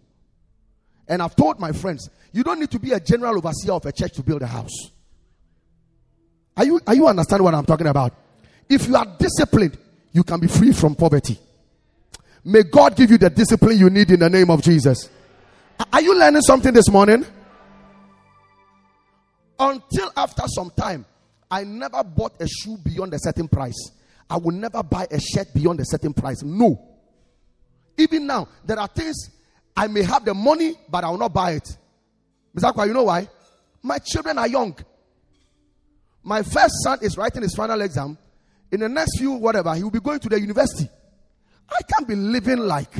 And 1.06 1.22
I've 1.22 1.36
told 1.36 1.60
my 1.60 1.72
friends, 1.72 2.10
you 2.32 2.42
don't 2.42 2.60
need 2.60 2.70
to 2.70 2.78
be 2.78 2.92
a 2.92 3.00
general 3.00 3.36
overseer 3.36 3.72
of 3.72 3.86
a 3.86 3.92
church 3.92 4.12
to 4.14 4.22
build 4.22 4.42
a 4.42 4.46
house. 4.46 4.90
Are 6.56 6.64
you, 6.64 6.80
are 6.86 6.94
you 6.94 7.06
understanding 7.06 7.44
what 7.44 7.54
I'm 7.54 7.64
talking 7.64 7.86
about? 7.86 8.14
If 8.68 8.88
you 8.88 8.96
are 8.96 9.06
disciplined, 9.18 9.78
you 10.12 10.24
can 10.24 10.40
be 10.40 10.48
free 10.48 10.72
from 10.72 10.94
poverty. 10.94 11.38
May 12.44 12.64
God 12.64 12.96
give 12.96 13.10
you 13.10 13.18
the 13.18 13.30
discipline 13.30 13.78
you 13.78 13.90
need 13.90 14.10
in 14.10 14.20
the 14.20 14.28
name 14.28 14.50
of 14.50 14.62
Jesus. 14.62 15.08
Are 15.92 16.00
you 16.02 16.18
learning 16.18 16.42
something 16.42 16.72
this 16.72 16.90
morning? 16.90 17.24
Until 19.58 20.12
after 20.16 20.42
some 20.46 20.70
time, 20.70 21.04
I 21.50 21.64
never 21.64 22.04
bought 22.04 22.40
a 22.40 22.46
shoe 22.46 22.76
beyond 22.78 23.14
a 23.14 23.18
certain 23.18 23.48
price. 23.48 23.92
I 24.30 24.36
will 24.36 24.52
never 24.52 24.82
buy 24.82 25.06
a 25.10 25.18
shirt 25.18 25.48
beyond 25.54 25.80
a 25.80 25.84
certain 25.84 26.12
price. 26.12 26.42
No. 26.42 26.80
Even 27.96 28.26
now, 28.26 28.48
there 28.64 28.78
are 28.78 28.88
things 28.88 29.30
I 29.76 29.86
may 29.86 30.02
have 30.02 30.24
the 30.24 30.34
money, 30.34 30.74
but 30.88 31.04
I 31.04 31.10
will 31.10 31.18
not 31.18 31.32
buy 31.32 31.52
it. 31.52 31.76
Mr. 32.56 32.86
you 32.86 32.92
know 32.92 33.04
why? 33.04 33.28
My 33.82 33.98
children 33.98 34.38
are 34.38 34.48
young. 34.48 34.76
My 36.22 36.42
first 36.42 36.74
son 36.82 36.98
is 37.00 37.16
writing 37.16 37.42
his 37.42 37.54
final 37.54 37.80
exam. 37.80 38.18
In 38.70 38.80
the 38.80 38.88
next 38.88 39.18
few, 39.18 39.32
whatever, 39.32 39.74
he 39.74 39.82
will 39.82 39.90
be 39.90 40.00
going 40.00 40.18
to 40.20 40.28
the 40.28 40.38
university. 40.38 40.88
I 41.70 41.80
can't 41.82 42.06
be 42.06 42.14
living 42.14 42.58
like. 42.58 42.92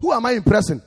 Who 0.00 0.12
am 0.12 0.26
I 0.26 0.32
impressing? 0.32 0.80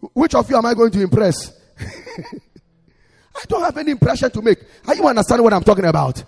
Which 0.00 0.34
of 0.34 0.48
you 0.48 0.56
am 0.56 0.66
I 0.66 0.74
going 0.74 0.90
to 0.92 1.02
impress? 1.02 1.52
I 1.80 3.44
don't 3.46 3.62
have 3.62 3.76
any 3.76 3.92
impression 3.92 4.30
to 4.30 4.42
make. 4.42 4.58
Are 4.86 4.94
you 4.94 5.06
understanding 5.06 5.44
what 5.44 5.52
I'm 5.52 5.64
talking 5.64 5.84
about? 5.84 6.22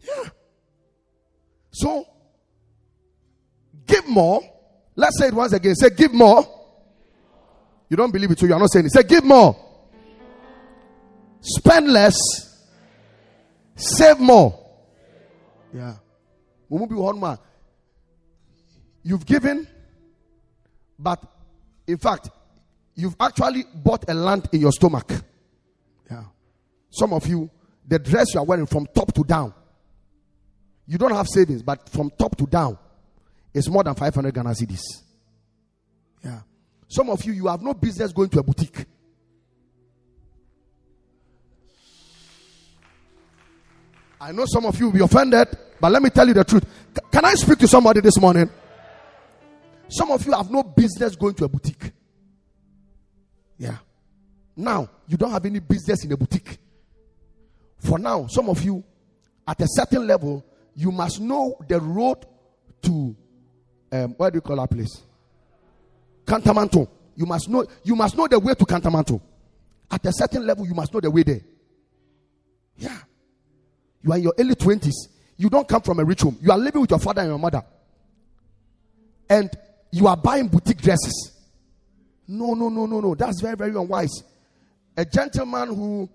Yeah. 0.00 0.28
So, 1.70 2.06
give 3.86 4.06
more. 4.08 4.40
Let's 4.96 5.18
say 5.18 5.28
it 5.28 5.34
once 5.34 5.52
again. 5.52 5.74
Say, 5.74 5.90
give 5.90 6.14
more. 6.14 6.46
You 7.88 7.96
don't 7.96 8.12
believe 8.12 8.30
it, 8.30 8.38
so 8.38 8.46
you 8.46 8.54
are 8.54 8.58
not 8.58 8.70
saying 8.72 8.86
it. 8.86 8.92
Say, 8.92 9.02
give 9.02 9.24
more. 9.24 9.56
Spend 11.40 11.92
less. 11.92 12.16
Save 13.76 14.20
more. 14.20 14.58
Yeah. 15.72 15.96
You've 19.02 19.26
given, 19.26 19.66
but 20.98 21.22
in 21.86 21.98
fact, 21.98 22.30
you've 22.94 23.16
actually 23.20 23.64
bought 23.74 24.04
a 24.08 24.14
land 24.14 24.48
in 24.52 24.60
your 24.60 24.72
stomach. 24.72 25.10
Yeah. 26.10 26.24
Some 26.90 27.12
of 27.12 27.26
you, 27.26 27.50
the 27.86 27.98
dress 27.98 28.34
you 28.34 28.40
are 28.40 28.46
wearing 28.46 28.66
from 28.66 28.86
top 28.94 29.12
to 29.14 29.24
down, 29.24 29.52
you 30.86 30.98
don't 30.98 31.14
have 31.14 31.28
savings, 31.28 31.62
but 31.62 31.88
from 31.88 32.10
top 32.10 32.36
to 32.36 32.46
down, 32.46 32.78
it's 33.52 33.68
more 33.68 33.84
than 33.84 33.94
500 33.94 34.34
Ghana 34.34 34.50
cedis. 34.50 34.82
Yeah. 36.24 36.40
Some 36.88 37.10
of 37.10 37.24
you, 37.24 37.32
you 37.32 37.46
have 37.46 37.62
no 37.62 37.74
business 37.74 38.12
going 38.12 38.28
to 38.30 38.40
a 38.40 38.42
boutique. 38.42 38.84
I 44.20 44.32
know 44.32 44.44
some 44.46 44.64
of 44.64 44.78
you 44.78 44.86
will 44.86 44.92
be 44.92 45.00
offended, 45.00 45.48
but 45.78 45.92
let 45.92 46.02
me 46.02 46.08
tell 46.08 46.26
you 46.26 46.34
the 46.34 46.44
truth. 46.44 46.64
C- 46.64 47.02
can 47.12 47.24
I 47.24 47.34
speak 47.34 47.58
to 47.58 47.68
somebody 47.68 48.00
this 48.00 48.18
morning? 48.18 48.48
Some 49.88 50.10
of 50.10 50.24
you 50.26 50.32
have 50.32 50.50
no 50.50 50.62
business 50.62 51.14
going 51.16 51.34
to 51.34 51.44
a 51.44 51.48
boutique. 51.48 51.92
Yeah. 53.58 53.76
Now, 54.56 54.88
you 55.06 55.16
don't 55.16 55.30
have 55.30 55.44
any 55.46 55.58
business 55.58 56.04
in 56.04 56.12
a 56.12 56.16
boutique. 56.16 56.58
For 57.78 57.98
now, 57.98 58.26
some 58.28 58.48
of 58.48 58.62
you, 58.62 58.82
at 59.46 59.60
a 59.60 59.66
certain 59.68 60.06
level, 60.06 60.44
you 60.74 60.90
must 60.90 61.20
know 61.20 61.56
the 61.68 61.80
road 61.80 62.24
to, 62.82 63.16
um, 63.92 64.14
what 64.16 64.32
do 64.32 64.38
you 64.38 64.40
call 64.40 64.56
that 64.56 64.70
place? 64.70 65.02
Kantamanto. 66.24 66.88
You 67.16 67.26
must 67.26 67.48
know, 67.48 67.64
you 67.84 67.94
must 67.94 68.16
know 68.16 68.26
the 68.26 68.38
way 68.38 68.54
to 68.54 68.64
Kantamanto. 68.64 69.20
At 69.90 70.04
a 70.06 70.12
certain 70.12 70.46
level, 70.46 70.66
you 70.66 70.74
must 70.74 70.92
know 70.92 71.00
the 71.00 71.10
way 71.10 71.22
there. 71.22 71.40
Yeah. 72.76 72.98
You 74.02 74.12
are 74.12 74.16
in 74.16 74.24
your 74.24 74.34
early 74.38 74.54
20s. 74.54 75.08
You 75.36 75.50
don't 75.50 75.68
come 75.68 75.82
from 75.82 76.00
a 76.00 76.04
rich 76.04 76.22
home. 76.22 76.38
You 76.40 76.50
are 76.50 76.58
living 76.58 76.80
with 76.80 76.90
your 76.90 76.98
father 76.98 77.20
and 77.20 77.30
your 77.30 77.38
mother. 77.38 77.62
And 79.28 79.50
you 79.94 80.08
are 80.08 80.16
buying 80.16 80.48
boutique 80.48 80.82
dresses. 80.82 81.30
No, 82.26 82.54
no, 82.54 82.68
no, 82.68 82.84
no, 82.84 83.00
no. 83.00 83.14
That's 83.14 83.40
very, 83.40 83.54
very 83.54 83.70
unwise. 83.70 84.24
A 84.96 85.04
gentleman 85.04 85.68
who 85.68 86.10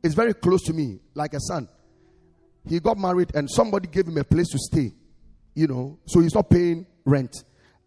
is 0.00 0.14
very 0.14 0.32
close 0.32 0.62
to 0.62 0.72
me, 0.72 1.00
like 1.12 1.34
a 1.34 1.40
son, 1.40 1.68
he 2.68 2.78
got 2.78 2.96
married 2.96 3.34
and 3.34 3.50
somebody 3.50 3.88
gave 3.88 4.06
him 4.06 4.16
a 4.16 4.22
place 4.22 4.46
to 4.50 4.58
stay, 4.58 4.92
you 5.54 5.66
know, 5.66 5.98
so 6.06 6.20
he's 6.20 6.36
not 6.36 6.48
paying 6.48 6.86
rent. 7.04 7.34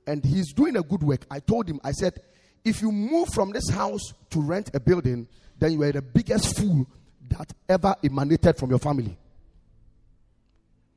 And 0.06 0.25
he's 0.25 0.51
doing 0.51 0.75
a 0.75 0.82
good 0.82 1.04
work. 1.04 1.25
I 1.32 1.39
told 1.39 1.69
him, 1.69 1.80
I 1.86 1.91
said, 1.91 2.19
if 2.65 2.82
you 2.82 2.91
move 2.91 3.30
from 3.34 3.51
this 3.51 3.69
house 3.69 4.12
to 4.32 4.41
rent 4.41 4.71
a 4.73 4.80
building, 4.82 5.25
then 5.58 5.71
you 5.71 5.84
are 5.84 5.91
the 5.93 6.01
biggest 6.01 6.58
fool 6.58 6.86
that 7.30 7.54
ever 7.69 7.95
emanated 8.04 8.58
from 8.58 8.71
your 8.71 8.80
family. 8.80 9.17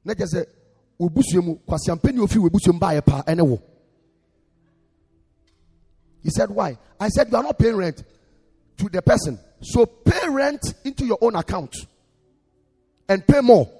Not 0.04 0.18
just 0.18 0.32
say, 0.32 0.46
he 6.24 6.30
said, 6.30 6.50
Why? 6.50 6.76
I 6.98 7.08
said, 7.08 7.28
You 7.30 7.36
are 7.36 7.42
not 7.42 7.58
paying 7.58 7.76
rent 7.76 8.02
to 8.78 8.88
the 8.88 9.02
person. 9.02 9.38
So 9.60 9.86
pay 9.86 10.28
rent 10.28 10.74
into 10.84 11.04
your 11.04 11.18
own 11.20 11.36
account 11.36 11.76
and 13.08 13.24
pay 13.24 13.40
more. 13.40 13.70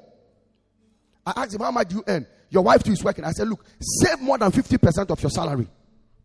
I 1.26 1.32
asked 1.42 1.54
him, 1.54 1.62
How 1.62 1.70
much 1.70 1.88
do 1.88 1.96
you 1.96 2.04
earn? 2.06 2.26
Your 2.50 2.62
wife 2.62 2.84
too 2.84 2.92
is 2.92 3.02
working. 3.02 3.24
I 3.24 3.32
said, 3.32 3.48
Look, 3.48 3.64
save 3.80 4.20
more 4.20 4.38
than 4.38 4.52
50% 4.52 5.10
of 5.10 5.22
your 5.22 5.30
salary. 5.30 5.66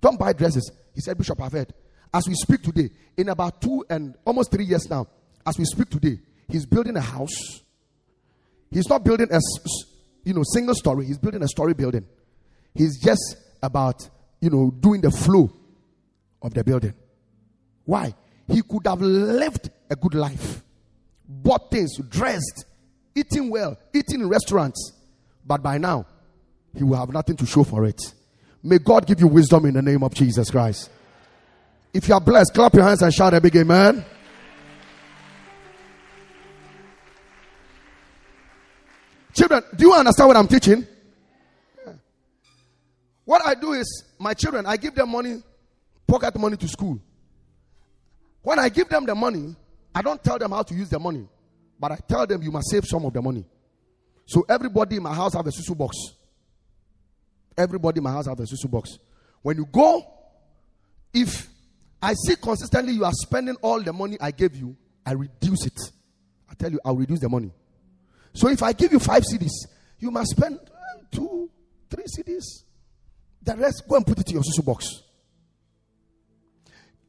Don't 0.01 0.19
buy 0.19 0.33
dresses. 0.33 0.69
He 0.93 1.01
said, 1.01 1.17
Bishop, 1.17 1.41
I've 1.41 1.53
heard. 1.53 1.73
As 2.13 2.27
we 2.27 2.33
speak 2.33 2.63
today, 2.63 2.89
in 3.17 3.29
about 3.29 3.61
two 3.61 3.85
and 3.89 4.15
almost 4.25 4.51
three 4.51 4.65
years 4.65 4.89
now, 4.89 5.07
as 5.45 5.57
we 5.57 5.65
speak 5.65 5.89
today, 5.89 6.19
he's 6.47 6.65
building 6.65 6.97
a 6.97 7.01
house. 7.01 7.61
He's 8.71 8.89
not 8.89 9.03
building 9.03 9.27
a 9.31 9.39
you 10.23 10.33
know 10.33 10.43
single 10.53 10.75
story. 10.75 11.05
He's 11.05 11.17
building 11.17 11.41
a 11.43 11.47
story 11.47 11.73
building. 11.73 12.05
He's 12.75 13.01
just 13.01 13.37
about 13.63 14.07
you 14.41 14.49
know 14.49 14.71
doing 14.79 15.01
the 15.01 15.11
flow 15.11 15.51
of 16.41 16.53
the 16.53 16.63
building. 16.63 16.93
Why? 17.85 18.13
He 18.47 18.61
could 18.61 18.87
have 18.87 19.01
lived 19.01 19.69
a 19.89 19.95
good 19.95 20.13
life, 20.13 20.63
bought 21.27 21.71
things, 21.71 21.97
dressed, 22.09 22.65
eating 23.15 23.49
well, 23.49 23.77
eating 23.93 24.21
in 24.21 24.29
restaurants, 24.29 24.93
but 25.45 25.61
by 25.61 25.77
now, 25.77 26.05
he 26.75 26.83
will 26.83 26.97
have 26.97 27.09
nothing 27.09 27.35
to 27.37 27.45
show 27.45 27.63
for 27.63 27.85
it. 27.85 28.01
May 28.61 28.77
God 28.77 29.05
give 29.07 29.19
you 29.19 29.27
wisdom 29.27 29.65
in 29.65 29.73
the 29.73 29.81
name 29.81 30.03
of 30.03 30.13
Jesus 30.13 30.51
Christ. 30.51 30.89
If 31.93 32.07
you 32.07 32.13
are 32.13 32.21
blessed, 32.21 32.53
clap 32.53 32.73
your 32.73 32.83
hands 32.83 33.01
and 33.01 33.13
shout 33.13 33.33
a 33.33 33.41
big 33.41 33.55
amen. 33.55 34.05
Children, 39.33 39.63
do 39.75 39.85
you 39.85 39.93
understand 39.93 40.27
what 40.27 40.37
I'm 40.37 40.47
teaching? 40.47 40.85
What 43.25 43.45
I 43.45 43.55
do 43.55 43.73
is, 43.73 44.03
my 44.19 44.33
children, 44.33 44.65
I 44.65 44.75
give 44.77 44.95
them 44.95 45.09
money 45.09 45.41
pocket 46.09 46.37
money 46.37 46.57
to 46.57 46.67
school. 46.67 46.99
When 48.41 48.57
I 48.59 48.69
give 48.69 48.89
them 48.89 49.05
the 49.05 49.15
money, 49.15 49.55
I 49.93 50.01
don't 50.01 50.23
tell 50.23 50.39
them 50.39 50.51
how 50.51 50.63
to 50.63 50.73
use 50.73 50.89
the 50.89 50.99
money, 50.99 51.27
but 51.79 51.91
I 51.91 51.97
tell 52.07 52.25
them 52.25 52.41
you 52.41 52.51
must 52.51 52.69
save 52.69 52.85
some 52.85 53.05
of 53.05 53.13
the 53.13 53.21
money. 53.21 53.45
So 54.25 54.45
everybody 54.47 54.97
in 54.97 55.03
my 55.03 55.13
house 55.13 55.33
have 55.33 55.45
a 55.45 55.49
susu 55.49 55.77
box. 55.77 55.95
Everybody 57.57 57.99
in 57.99 58.03
my 58.03 58.11
house 58.11 58.27
have 58.27 58.39
a 58.39 58.43
susu 58.43 58.69
box. 58.69 58.97
When 59.41 59.57
you 59.57 59.65
go, 59.65 60.05
if 61.13 61.47
I 62.01 62.13
see 62.13 62.35
consistently 62.35 62.93
you 62.93 63.05
are 63.05 63.11
spending 63.13 63.55
all 63.61 63.81
the 63.81 63.93
money 63.93 64.17
I 64.21 64.31
gave 64.31 64.55
you, 64.55 64.75
I 65.05 65.13
reduce 65.13 65.65
it. 65.65 65.79
I 66.49 66.53
tell 66.53 66.71
you, 66.71 66.79
I'll 66.85 66.95
reduce 66.95 67.19
the 67.19 67.29
money. 67.29 67.51
So 68.33 68.47
if 68.47 68.63
I 68.63 68.73
give 68.73 68.91
you 68.91 68.99
five 68.99 69.23
cedis, 69.23 69.67
you 69.99 70.11
must 70.11 70.31
spend 70.31 70.59
uh, 70.59 71.01
two, 71.11 71.49
three 71.89 72.05
cedis. 72.05 72.63
The 73.41 73.55
rest, 73.55 73.83
go 73.87 73.95
and 73.95 74.05
put 74.05 74.19
it 74.19 74.27
in 74.29 74.35
your 74.35 74.43
susu 74.43 74.63
box. 74.63 75.03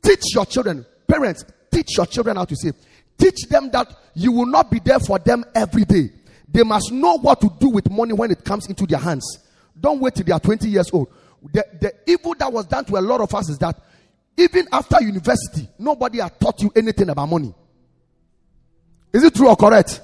Teach 0.03 0.35
your 0.35 0.47
children, 0.47 0.87
parents, 1.07 1.45
teach 1.71 1.97
your 1.97 2.07
children 2.07 2.37
how 2.37 2.45
to 2.45 2.57
save. 2.57 2.75
Teach 3.19 3.49
them 3.49 3.71
that 3.71 3.95
you 4.15 4.33
will 4.33 4.47
not 4.47 4.71
be 4.71 4.81
there 4.81 4.99
for 4.99 5.19
them 5.19 5.45
every 5.55 5.85
day. 5.85 6.11
They 6.49 6.65
must 6.65 6.91
know 6.91 7.19
what 7.19 7.41
to 7.43 7.51
do 7.61 7.69
with 7.69 7.91
money 7.91 8.13
when 8.13 8.31
it 8.31 8.45
comes 8.45 8.67
into 8.67 8.87
their 8.87 8.99
hands. 8.99 9.39
Don't 9.79 10.01
wait 10.01 10.15
till 10.15 10.25
they 10.25 10.33
are 10.33 10.41
20 10.41 10.69
years 10.69 10.91
old. 10.93 11.13
The, 11.53 11.65
the 11.81 11.95
evil 12.07 12.35
that 12.39 12.53
was 12.53 12.67
done 12.67 12.85
to 12.87 12.97
a 12.97 13.01
lot 13.01 13.21
of 13.21 13.35
us 13.35 13.49
is 13.49 13.59
that 13.59 13.79
even 14.37 14.67
after 14.73 15.03
university, 15.03 15.69
nobody 15.79 16.19
had 16.19 16.39
taught 16.41 16.61
you 16.63 16.73
anything 16.75 17.09
about 17.11 17.29
money. 17.29 17.55
Is 19.13 19.23
it 19.25 19.35
true 19.35 19.49
or 19.49 19.57
correct? 19.57 20.01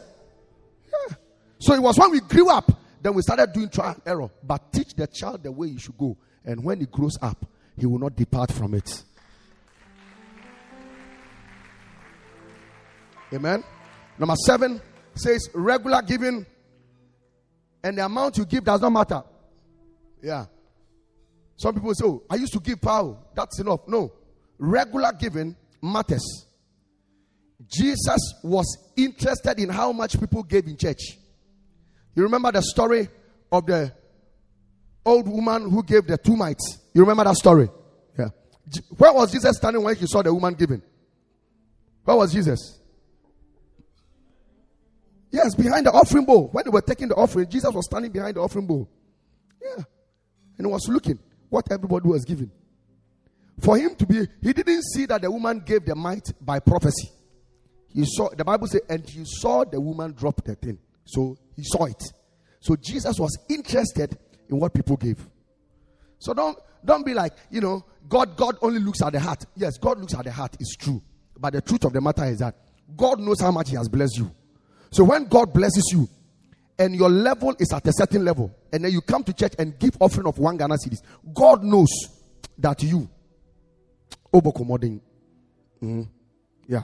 Yeah. 0.87 1.17
So 1.59 1.75
it 1.75 1.83
was 1.83 1.99
when 1.99 2.11
we 2.11 2.21
grew 2.21 2.51
up, 2.51 2.71
then 3.01 3.15
we 3.15 3.23
started 3.23 3.53
doing 3.53 3.69
trial 3.69 3.95
and 3.95 4.03
error. 4.05 4.31
But 4.43 4.73
teach 4.73 4.95
the 4.95 5.07
child 5.07 5.43
the 5.43 5.53
way 5.53 5.69
he 5.69 5.79
should 5.79 5.97
go. 5.97 6.17
And 6.45 6.63
when 6.63 6.81
he 6.81 6.87
grows 6.87 7.19
up, 7.23 7.47
he 7.79 7.87
will 7.87 7.99
not 7.99 8.17
depart 8.17 8.53
from 8.53 8.75
it. 8.75 9.05
Amen. 13.33 13.65
Number 14.19 14.35
seven 14.47 14.81
says 15.15 15.49
regular 15.55 16.03
giving, 16.03 16.47
and 17.83 17.99
the 17.99 18.05
amount 18.05 18.39
you 18.39 18.45
give 18.45 18.65
does 18.65 18.81
not 18.81 18.91
matter. 18.91 19.23
Yeah. 20.23 20.47
Some 21.57 21.75
people 21.75 21.95
say, 21.95 22.05
Oh, 22.05 22.23
I 22.29 22.37
used 22.37 22.53
to 22.53 22.61
give 22.61 22.81
power. 22.81 23.17
That's 23.35 23.59
enough. 23.61 23.81
No. 23.87 24.13
Regular 24.59 25.13
giving 25.19 25.57
matters. 25.83 26.47
Jesus 27.67 28.35
was 28.43 28.91
interested 28.97 29.59
in 29.59 29.69
how 29.69 29.93
much 29.93 30.19
people 30.21 30.43
gave 30.43 30.67
in 30.67 30.77
church. 30.77 31.19
You 32.15 32.23
remember 32.23 32.53
the 32.53 32.63
story 32.63 33.09
of 33.51 33.67
the 33.67 33.93
old 35.05 35.29
woman 35.29 35.71
who 35.71 35.83
gave 35.83 36.07
the 36.07 36.19
two 36.19 36.37
mites? 36.37 36.79
You 36.93 37.03
remember 37.03 37.25
that 37.25 37.37
story? 37.37 37.69
Yeah. 38.19 38.29
Where 38.97 39.13
was 39.13 39.33
Jesus 39.33 39.57
standing 39.57 39.83
when 39.83 39.97
he 39.97 40.07
saw 40.07 40.23
the 40.23 40.33
woman 40.33 40.55
giving? 40.55 40.83
Where 42.05 42.17
was 42.17 42.33
Jesus? 42.33 42.79
Yes, 45.31 45.55
behind 45.55 45.87
the 45.87 45.93
offering 45.93 46.25
bowl. 46.25 46.49
When 46.53 46.65
they 46.65 46.71
were 46.71 46.81
taking 46.81 47.09
the 47.09 47.15
offering, 47.15 47.49
Jesus 47.49 47.73
was 47.73 47.87
standing 47.87 48.13
behind 48.13 48.37
the 48.37 48.41
offering 48.41 48.67
bowl. 48.67 48.89
Yeah. 49.61 49.85
And 50.59 50.67
he 50.67 50.73
was 50.73 50.89
looking 50.89 51.19
what 51.49 51.71
everybody 51.71 52.09
was 52.09 52.25
giving. 52.25 52.51
For 53.61 53.79
him 53.79 53.95
to 53.97 54.07
be, 54.07 54.27
he 54.43 54.53
didn't 54.53 54.83
see 54.83 55.07
that 55.07 55.23
the 55.23 55.31
woman 55.31 55.61
gave 55.61 55.85
the 55.85 55.95
mite 55.95 56.33
by 56.41 56.61
prophecy. 56.61 57.11
He 57.89 58.05
saw, 58.05 58.29
the 58.29 58.45
Bible 58.45 58.67
says, 58.67 58.83
and 58.89 59.09
he 59.09 59.25
saw 59.25 59.65
the 59.65 59.81
woman 59.81 60.13
drop 60.13 60.45
the 60.45 60.55
thing. 60.55 60.79
So 61.05 61.37
he 61.55 61.63
saw 61.65 61.87
it. 61.87 62.03
So 62.61 62.77
Jesus 62.77 63.19
was 63.19 63.39
interested 63.49 64.19
in 64.49 64.59
what 64.59 64.75
people 64.75 64.97
gave. 64.97 65.19
So 66.19 66.35
don't, 66.35 66.59
don't 66.85 67.05
be 67.07 67.15
like, 67.15 67.33
you 67.51 67.61
know, 67.61 67.85
God, 68.09 68.37
God 68.37 68.57
only 68.61 68.81
looks 68.81 69.03
at 69.03 69.13
the 69.13 69.21
heart. 69.21 69.45
Yes, 69.57 69.79
God 69.79 69.99
looks 69.99 70.15
at 70.15 70.25
the 70.25 70.33
heart. 70.33 70.57
It's 70.61 70.77
true. 70.77 71.03
But 71.39 71.55
the 71.55 71.63
truth 71.63 71.85
of 71.85 71.93
the 71.93 72.01
matter 72.01 72.25
is 72.25 72.39
that 72.39 72.55
God 72.97 73.21
knows 73.21 73.41
how 73.41 73.51
much 73.51 73.71
He 73.71 73.77
has 73.77 73.89
blessed 73.89 74.19
you. 74.19 74.31
So 74.91 75.05
when 75.05 75.27
God 75.27 75.53
blesses 75.53 75.91
you, 75.93 76.09
and 76.79 76.95
your 76.95 77.09
level 77.09 77.55
is 77.59 77.73
at 77.73 77.87
a 77.87 77.93
certain 77.93 78.25
level, 78.25 78.55
and 78.73 78.85
then 78.85 78.93
you 78.93 79.01
come 79.01 79.25
to 79.25 79.33
church 79.33 79.55
and 79.59 79.79
give 79.79 79.97
offering 80.01 80.27
of 80.27 80.39
one 80.39 80.57
Ghana 80.57 80.75
cedis, 80.77 80.99
God 81.33 81.65
knows 81.65 81.89
that 82.59 82.83
you, 82.83 83.09
Obokomoding, 84.33 85.01
mm, 85.83 86.09
yeah, 86.69 86.83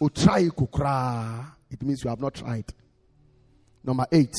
kukra. 0.00 1.52
It 1.70 1.82
means 1.82 2.02
you 2.04 2.10
have 2.10 2.20
not 2.20 2.34
tried. 2.34 2.64
Number 3.84 4.06
eight. 4.12 4.34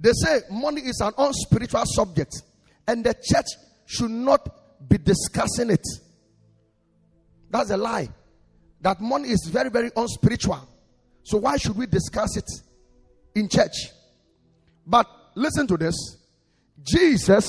They 0.00 0.12
say 0.12 0.40
money 0.50 0.80
is 0.80 1.00
an 1.00 1.12
unspiritual 1.16 1.84
subject, 1.86 2.42
and 2.86 3.04
the 3.04 3.14
church 3.14 3.46
should 3.86 4.10
not 4.10 4.88
be 4.88 4.98
discussing 4.98 5.70
it. 5.70 5.86
That's 7.50 7.70
a 7.70 7.76
lie. 7.76 8.08
That 8.80 9.00
money 9.00 9.28
is 9.28 9.48
very, 9.50 9.70
very 9.70 9.90
unspiritual. 9.96 10.68
So 11.24 11.38
why 11.38 11.56
should 11.56 11.76
we 11.76 11.86
discuss 11.86 12.36
it 12.36 12.48
in 13.34 13.48
church? 13.48 13.90
But 14.86 15.08
listen 15.34 15.66
to 15.66 15.76
this. 15.76 15.94
Jesus 16.82 17.48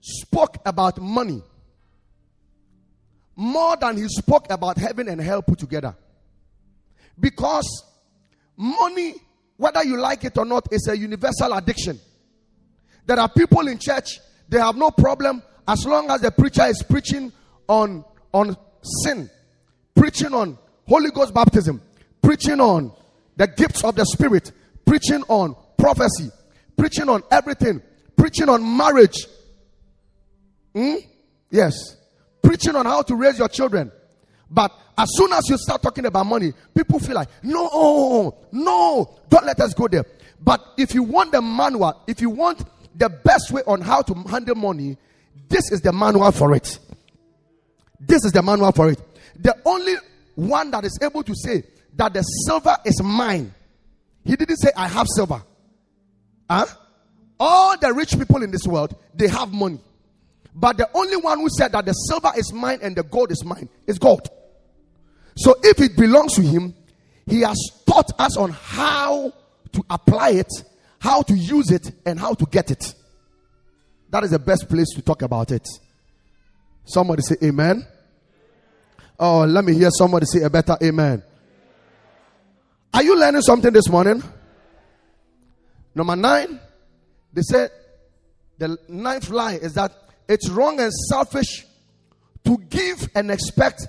spoke 0.00 0.58
about 0.64 1.00
money 1.00 1.42
more 3.36 3.76
than 3.76 3.98
he 3.98 4.08
spoke 4.08 4.46
about 4.50 4.78
heaven 4.78 5.08
and 5.08 5.20
hell 5.20 5.42
put 5.42 5.58
together. 5.58 5.94
Because 7.20 7.84
money, 8.56 9.14
whether 9.56 9.84
you 9.84 9.98
like 9.98 10.24
it 10.24 10.36
or 10.38 10.44
not, 10.44 10.72
is 10.72 10.88
a 10.88 10.96
universal 10.96 11.52
addiction. 11.52 12.00
There 13.04 13.20
are 13.20 13.28
people 13.28 13.68
in 13.68 13.78
church, 13.78 14.18
they 14.48 14.58
have 14.58 14.76
no 14.76 14.90
problem 14.90 15.42
as 15.68 15.84
long 15.86 16.10
as 16.10 16.22
the 16.22 16.30
preacher 16.30 16.64
is 16.64 16.82
preaching 16.82 17.32
on, 17.68 18.04
on 18.32 18.56
sin, 18.82 19.30
preaching 19.94 20.32
on 20.32 20.58
Holy 20.88 21.10
Ghost 21.10 21.34
baptism, 21.34 21.82
preaching 22.26 22.60
on 22.60 22.90
the 23.36 23.46
gifts 23.46 23.84
of 23.84 23.94
the 23.94 24.04
Spirit, 24.04 24.50
preaching 24.84 25.22
on 25.28 25.54
prophecy, 25.78 26.28
preaching 26.76 27.08
on 27.08 27.22
everything, 27.30 27.80
preaching 28.16 28.48
on 28.48 28.76
marriage. 28.76 29.28
Hmm? 30.74 30.96
Yes. 31.50 31.96
Preaching 32.42 32.74
on 32.74 32.84
how 32.84 33.02
to 33.02 33.14
raise 33.14 33.38
your 33.38 33.48
children. 33.48 33.92
But 34.50 34.72
as 34.98 35.08
soon 35.12 35.32
as 35.34 35.48
you 35.48 35.56
start 35.56 35.82
talking 35.82 36.04
about 36.04 36.26
money, 36.26 36.52
people 36.74 36.98
feel 36.98 37.14
like, 37.14 37.28
no, 37.44 38.36
no, 38.50 39.18
don't 39.28 39.46
let 39.46 39.60
us 39.60 39.72
go 39.72 39.86
there. 39.86 40.04
But 40.40 40.64
if 40.76 40.94
you 40.94 41.04
want 41.04 41.30
the 41.30 41.40
manual, 41.40 42.02
if 42.08 42.20
you 42.20 42.30
want 42.30 42.64
the 42.96 43.08
best 43.08 43.52
way 43.52 43.62
on 43.68 43.80
how 43.80 44.02
to 44.02 44.14
handle 44.14 44.56
money, 44.56 44.96
this 45.48 45.70
is 45.70 45.80
the 45.80 45.92
manual 45.92 46.32
for 46.32 46.56
it. 46.56 46.76
This 48.00 48.24
is 48.24 48.32
the 48.32 48.42
manual 48.42 48.72
for 48.72 48.90
it. 48.90 49.00
The 49.38 49.56
only 49.64 49.94
one 50.34 50.72
that 50.72 50.84
is 50.84 50.98
able 51.00 51.22
to 51.22 51.32
say 51.32 51.62
that 51.96 52.14
the 52.14 52.22
silver 52.22 52.76
is 52.84 53.02
mine. 53.02 53.52
He 54.24 54.36
didn't 54.36 54.56
say, 54.56 54.70
I 54.76 54.88
have 54.88 55.06
silver. 55.14 55.42
Huh? 56.48 56.66
All 57.38 57.76
the 57.78 57.92
rich 57.92 58.16
people 58.18 58.42
in 58.42 58.50
this 58.50 58.66
world, 58.66 58.94
they 59.14 59.28
have 59.28 59.52
money. 59.52 59.80
But 60.54 60.78
the 60.78 60.88
only 60.94 61.16
one 61.16 61.38
who 61.40 61.48
said 61.50 61.72
that 61.72 61.84
the 61.84 61.92
silver 61.92 62.32
is 62.36 62.52
mine 62.52 62.78
and 62.82 62.96
the 62.96 63.02
gold 63.02 63.30
is 63.30 63.44
mine 63.44 63.68
is 63.86 63.98
God. 63.98 64.28
So 65.36 65.54
if 65.62 65.80
it 65.80 65.96
belongs 65.96 66.34
to 66.34 66.42
him, 66.42 66.74
he 67.26 67.42
has 67.42 67.58
taught 67.86 68.10
us 68.18 68.36
on 68.36 68.52
how 68.52 69.32
to 69.72 69.84
apply 69.90 70.30
it, 70.30 70.50
how 70.98 71.22
to 71.22 71.34
use 71.34 71.70
it, 71.70 71.92
and 72.06 72.18
how 72.18 72.32
to 72.34 72.46
get 72.46 72.70
it. 72.70 72.94
That 74.10 74.24
is 74.24 74.30
the 74.30 74.38
best 74.38 74.68
place 74.68 74.88
to 74.94 75.02
talk 75.02 75.22
about 75.22 75.50
it. 75.50 75.66
Somebody 76.84 77.22
say 77.22 77.36
amen. 77.42 77.86
Oh, 79.18 79.44
let 79.44 79.64
me 79.64 79.74
hear 79.74 79.90
somebody 79.90 80.24
say 80.26 80.42
a 80.42 80.48
better 80.48 80.76
amen. 80.82 81.22
Are 82.96 83.02
you 83.02 83.14
learning 83.14 83.42
something 83.42 83.74
this 83.74 83.90
morning? 83.90 84.22
Number 85.94 86.16
nine, 86.16 86.58
they 87.30 87.42
said 87.42 87.70
the 88.56 88.78
ninth 88.88 89.28
lie 89.28 89.56
is 89.56 89.74
that 89.74 89.92
it's 90.26 90.48
wrong 90.48 90.80
and 90.80 90.90
selfish 91.10 91.66
to 92.46 92.56
give 92.56 93.06
and 93.14 93.30
expect 93.30 93.86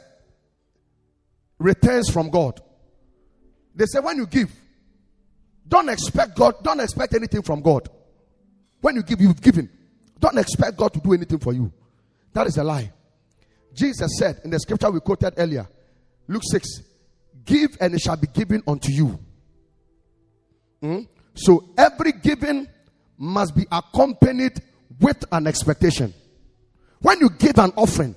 returns 1.58 2.10
from 2.10 2.30
God. 2.30 2.60
They 3.74 3.86
say 3.86 4.02
when 4.02 4.18
you 4.18 4.28
give, 4.28 4.54
don't 5.66 5.88
expect 5.88 6.36
God, 6.36 6.56
don't 6.62 6.82
expect 6.82 7.16
anything 7.16 7.44
from 7.44 7.62
God. 7.62 7.88
When 8.82 8.98
you 8.98 9.04
give, 9.04 9.22
you've 9.22 9.42
given. 9.42 9.70
Don't 10.20 10.38
expect 10.38 10.76
God 10.76 10.94
to 10.96 11.00
do 11.00 11.14
anything 11.14 11.40
for 11.40 11.54
you. 11.54 11.72
That 12.34 12.48
is 12.48 12.58
a 12.58 12.64
lie. 12.66 12.92
Jesus 13.74 14.18
said 14.20 14.42
in 14.44 14.50
the 14.50 14.60
scripture 14.60 14.92
we 14.92 15.00
quoted 15.00 15.34
earlier, 15.38 15.66
Luke 16.28 16.44
6, 16.52 16.82
give 17.48 17.78
and 17.82 17.96
it 17.96 18.02
shall 18.02 18.18
be 18.18 18.28
given 18.28 18.62
unto 18.68 18.92
you. 18.92 19.20
Hmm? 20.82 21.00
So 21.34 21.70
every 21.78 22.12
giving 22.12 22.68
must 23.18 23.56
be 23.56 23.66
accompanied 23.72 24.62
with 25.00 25.24
an 25.32 25.48
expectation. 25.48 26.14
When 27.00 27.20
you 27.20 27.30
give 27.32 27.58
an 27.58 27.74
offering, 27.76 28.16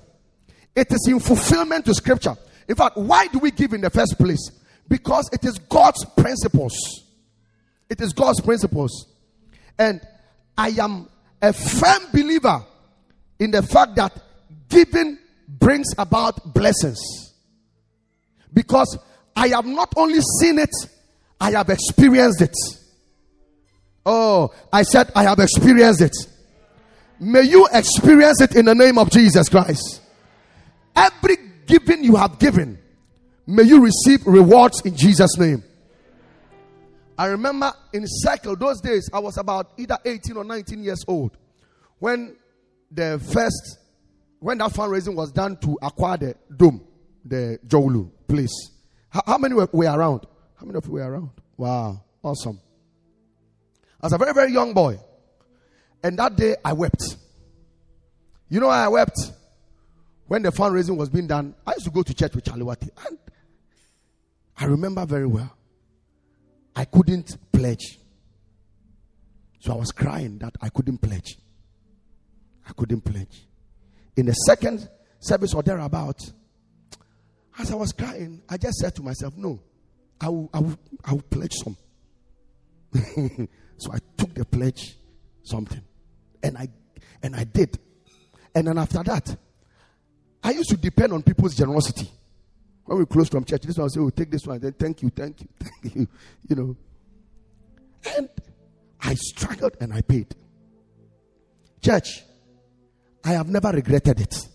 it 0.75 0.91
is 0.91 1.07
in 1.07 1.19
fulfillment 1.19 1.85
to 1.85 1.93
scripture. 1.93 2.35
In 2.67 2.75
fact, 2.75 2.97
why 2.97 3.27
do 3.27 3.39
we 3.39 3.51
give 3.51 3.73
in 3.73 3.81
the 3.81 3.89
first 3.89 4.17
place? 4.17 4.51
Because 4.87 5.29
it 5.33 5.43
is 5.45 5.57
God's 5.57 6.05
principles. 6.17 6.73
It 7.89 8.01
is 8.01 8.13
God's 8.13 8.41
principles. 8.41 9.07
And 9.77 10.01
I 10.57 10.69
am 10.69 11.09
a 11.41 11.53
firm 11.53 12.03
believer 12.13 12.63
in 13.39 13.51
the 13.51 13.63
fact 13.63 13.95
that 13.95 14.15
giving 14.69 15.17
brings 15.47 15.87
about 15.97 16.53
blessings. 16.53 16.99
Because 18.53 18.97
I 19.35 19.49
have 19.49 19.65
not 19.65 19.93
only 19.95 20.19
seen 20.39 20.59
it, 20.59 20.69
I 21.39 21.51
have 21.51 21.69
experienced 21.69 22.41
it. 22.41 22.55
Oh, 24.05 24.53
I 24.71 24.83
said 24.83 25.11
I 25.15 25.23
have 25.23 25.39
experienced 25.39 26.01
it. 26.01 26.15
May 27.19 27.43
you 27.43 27.67
experience 27.71 28.41
it 28.41 28.55
in 28.55 28.65
the 28.65 28.75
name 28.75 28.97
of 28.97 29.11
Jesus 29.11 29.47
Christ. 29.47 30.01
Every 30.95 31.37
giving 31.67 32.03
you 32.03 32.15
have 32.15 32.39
given, 32.39 32.79
may 33.45 33.63
you 33.63 33.81
receive 33.81 34.25
rewards 34.25 34.81
in 34.81 34.95
Jesus' 34.95 35.37
name. 35.37 35.63
I 37.17 37.27
remember 37.27 37.71
in 37.93 38.03
circle 38.07 38.55
those 38.55 38.81
days, 38.81 39.09
I 39.13 39.19
was 39.19 39.37
about 39.37 39.73
either 39.77 39.97
18 40.03 40.37
or 40.37 40.43
19 40.43 40.83
years 40.83 41.03
old 41.07 41.37
when 41.99 42.35
the 42.89 43.21
first, 43.31 43.77
when 44.39 44.57
that 44.57 44.71
fundraising 44.71 45.15
was 45.15 45.31
done 45.31 45.57
to 45.57 45.77
acquire 45.83 46.17
the 46.17 46.35
dome, 46.57 46.83
the 47.23 47.59
Jolu 47.67 48.09
place. 48.27 48.71
How, 49.11 49.21
how 49.27 49.37
many 49.37 49.53
were, 49.53 49.69
were 49.71 49.85
around? 49.85 50.25
How 50.55 50.65
many 50.65 50.77
of 50.77 50.85
you 50.85 50.93
were 50.93 51.11
around? 51.11 51.29
Wow, 51.57 52.03
awesome. 52.23 52.59
I 54.01 54.07
was 54.07 54.13
a 54.13 54.17
very, 54.17 54.33
very 54.33 54.51
young 54.51 54.73
boy. 54.73 54.99
And 56.03 56.17
that 56.17 56.35
day 56.35 56.55
I 56.65 56.73
wept. 56.73 57.17
You 58.49 58.59
know 58.59 58.69
I 58.69 58.87
wept? 58.87 59.17
When 60.27 60.41
the 60.41 60.51
fundraising 60.51 60.97
was 60.97 61.09
being 61.09 61.27
done, 61.27 61.53
I 61.67 61.73
used 61.73 61.85
to 61.85 61.91
go 61.91 62.03
to 62.03 62.13
church 62.13 62.33
with 62.33 62.45
Charlie 62.45 62.63
Wati. 62.63 62.89
And 63.05 63.17
I 64.57 64.65
remember 64.65 65.05
very 65.05 65.27
well. 65.27 65.55
I 66.75 66.85
couldn't 66.85 67.37
pledge. 67.51 67.99
So 69.59 69.73
I 69.73 69.75
was 69.75 69.91
crying 69.91 70.37
that 70.39 70.55
I 70.61 70.69
couldn't 70.69 70.99
pledge. 70.99 71.37
I 72.67 72.71
couldn't 72.73 73.01
pledge. 73.01 73.45
In 74.15 74.25
the 74.25 74.33
second 74.33 74.89
service 75.19 75.53
or 75.53 75.63
thereabout, 75.63 76.19
as 77.61 77.71
I 77.71 77.75
was 77.75 77.91
crying, 77.91 78.41
I 78.49 78.57
just 78.57 78.77
said 78.77 78.95
to 78.95 79.03
myself, 79.03 79.37
No, 79.37 79.59
I 80.19 80.29
will, 80.29 80.49
I 80.53 80.59
will, 80.59 80.79
I 81.05 81.13
will 81.13 81.21
pledge 81.21 81.53
some. 81.63 81.77
so 83.77 83.93
I 83.93 83.99
took 84.17 84.33
the 84.33 84.45
pledge, 84.45 84.97
something, 85.43 85.81
and 86.43 86.57
I 86.57 86.67
and 87.23 87.35
I 87.35 87.43
did. 87.43 87.77
And 88.53 88.67
then 88.67 88.77
after 88.77 89.01
that, 89.03 89.37
I 90.43 90.51
used 90.51 90.69
to 90.71 90.77
depend 90.77 91.13
on 91.13 91.23
people's 91.23 91.55
generosity. 91.55 92.09
When 92.85 92.97
we 92.97 93.05
close 93.05 93.29
from 93.29 93.45
church, 93.45 93.61
this 93.61 93.77
one 93.77 93.83
will 93.85 93.89
say, 93.89 93.99
Oh, 94.01 94.09
take 94.09 94.31
this 94.31 94.45
one, 94.45 94.59
then 94.59 94.73
thank 94.73 95.01
you, 95.01 95.09
thank 95.09 95.41
you, 95.41 95.47
thank 95.59 95.95
you. 95.95 96.07
You 96.47 96.55
know. 96.55 96.77
And 98.17 98.29
I 98.99 99.13
struggled 99.13 99.77
and 99.79 99.93
I 99.93 100.01
paid. 100.01 100.35
Church, 101.81 102.23
I 103.23 103.33
have 103.33 103.49
never 103.49 103.69
regretted 103.69 104.19
it. 104.19 104.47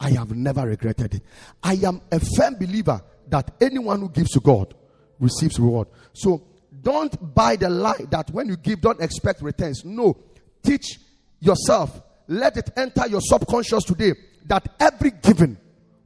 I 0.00 0.10
have 0.10 0.34
never 0.34 0.66
regretted 0.66 1.14
it. 1.14 1.22
I 1.62 1.74
am 1.74 2.00
a 2.10 2.20
firm 2.36 2.54
believer 2.56 3.00
that 3.28 3.52
anyone 3.60 4.00
who 4.00 4.08
gives 4.08 4.30
to 4.32 4.40
God 4.40 4.74
receives 5.18 5.58
reward. 5.58 5.88
So 6.12 6.42
don't 6.82 7.34
buy 7.34 7.56
the 7.56 7.70
lie 7.70 8.04
that 8.10 8.30
when 8.30 8.48
you 8.48 8.56
give, 8.56 8.80
don't 8.80 9.00
expect 9.00 9.42
returns. 9.42 9.84
No. 9.84 10.16
Teach 10.62 10.98
yourself. 11.40 12.00
Let 12.26 12.56
it 12.56 12.70
enter 12.76 13.06
your 13.06 13.20
subconscious 13.20 13.84
today 13.84 14.12
that 14.46 14.68
every 14.80 15.10
giving 15.10 15.56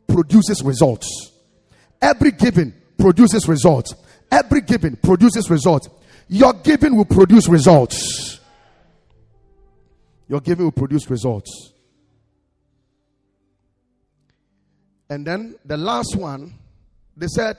produces 0.06 0.62
results. 0.62 1.32
Every 2.00 2.32
giving 2.32 2.72
produces 2.98 3.48
results. 3.48 3.94
Every 4.30 4.60
giving 4.60 4.96
produces 4.96 5.48
results. 5.50 5.88
Your 6.28 6.52
giving 6.52 6.96
will 6.96 7.04
produce 7.04 7.48
results. 7.48 8.40
Your 10.28 10.40
giving 10.40 10.66
will 10.66 10.72
produce 10.72 11.08
results. 11.08 11.72
And 15.10 15.26
then 15.26 15.56
the 15.64 15.76
last 15.76 16.16
one, 16.16 16.54
they 17.16 17.26
said, 17.28 17.56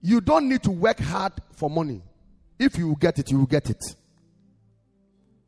You 0.00 0.20
don't 0.20 0.48
need 0.48 0.62
to 0.64 0.70
work 0.70 1.00
hard 1.00 1.32
for 1.56 1.70
money. 1.70 2.02
If 2.58 2.76
you 2.78 2.96
get 2.98 3.18
it, 3.18 3.30
you 3.30 3.38
will 3.38 3.46
get 3.46 3.70
it. 3.70 3.82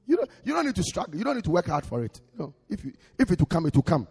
You 0.06 0.16
don't, 0.16 0.30
you 0.44 0.52
don't 0.52 0.66
need 0.66 0.74
to 0.76 0.82
struggle. 0.82 1.16
You 1.16 1.24
don't 1.24 1.36
need 1.36 1.44
to 1.44 1.50
work 1.50 1.66
hard 1.66 1.86
for 1.86 2.04
it. 2.04 2.20
You 2.32 2.38
know, 2.38 2.54
if, 2.68 2.84
you, 2.84 2.92
if 3.18 3.30
it 3.30 3.38
will 3.38 3.46
come, 3.46 3.66
it 3.66 3.74
will 3.74 3.82
come. 3.82 4.06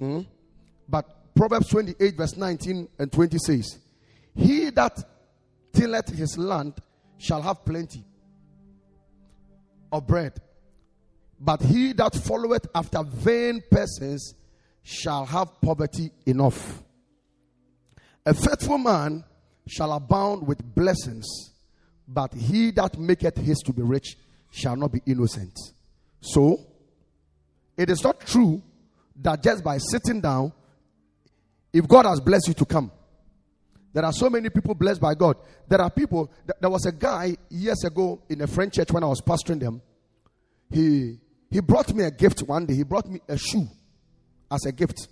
Mm? 0.00 0.26
But 0.88 1.34
Proverbs 1.34 1.68
28, 1.68 2.16
verse 2.16 2.36
19 2.36 2.88
and 2.98 3.12
20 3.12 3.38
says, 3.38 3.78
He 4.34 4.70
that 4.70 5.02
tilleth 5.72 6.08
his 6.08 6.36
land 6.36 6.74
shall 7.18 7.42
have 7.42 7.64
plenty 7.64 8.04
of 9.90 10.06
bread, 10.06 10.40
but 11.44 11.60
he 11.60 11.92
that 11.94 12.14
followeth 12.14 12.68
after 12.72 13.02
vain 13.02 13.62
persons 13.68 14.34
shall 14.82 15.26
have 15.26 15.60
poverty 15.60 16.12
enough. 16.24 16.82
A 18.24 18.32
faithful 18.32 18.78
man 18.78 19.24
shall 19.66 19.92
abound 19.92 20.46
with 20.46 20.62
blessings, 20.62 21.26
but 22.06 22.32
he 22.32 22.70
that 22.72 22.96
maketh 22.96 23.38
haste 23.38 23.66
to 23.66 23.72
be 23.72 23.82
rich 23.82 24.16
shall 24.52 24.76
not 24.76 24.92
be 24.92 25.00
innocent. 25.04 25.58
So, 26.20 26.60
it 27.76 27.90
is 27.90 28.04
not 28.04 28.20
true 28.20 28.62
that 29.16 29.42
just 29.42 29.64
by 29.64 29.78
sitting 29.78 30.20
down, 30.20 30.52
if 31.72 31.88
God 31.88 32.06
has 32.06 32.20
blessed 32.20 32.48
you 32.48 32.54
to 32.54 32.64
come, 32.64 32.92
there 33.92 34.04
are 34.04 34.12
so 34.12 34.30
many 34.30 34.48
people 34.48 34.76
blessed 34.76 35.00
by 35.00 35.14
God. 35.14 35.36
There 35.66 35.80
are 35.80 35.90
people, 35.90 36.30
there 36.60 36.70
was 36.70 36.86
a 36.86 36.92
guy 36.92 37.36
years 37.50 37.82
ago 37.82 38.22
in 38.28 38.42
a 38.42 38.46
French 38.46 38.74
church 38.74 38.92
when 38.92 39.02
I 39.02 39.08
was 39.08 39.20
pastoring 39.20 39.58
them. 39.58 39.82
He, 40.70 41.18
he 41.52 41.60
brought 41.60 41.92
me 41.92 42.04
a 42.04 42.10
gift 42.10 42.40
one 42.42 42.64
day. 42.64 42.74
He 42.74 42.82
brought 42.82 43.06
me 43.06 43.20
a 43.28 43.36
shoe 43.36 43.68
as 44.50 44.64
a 44.64 44.72
gift. 44.72 45.06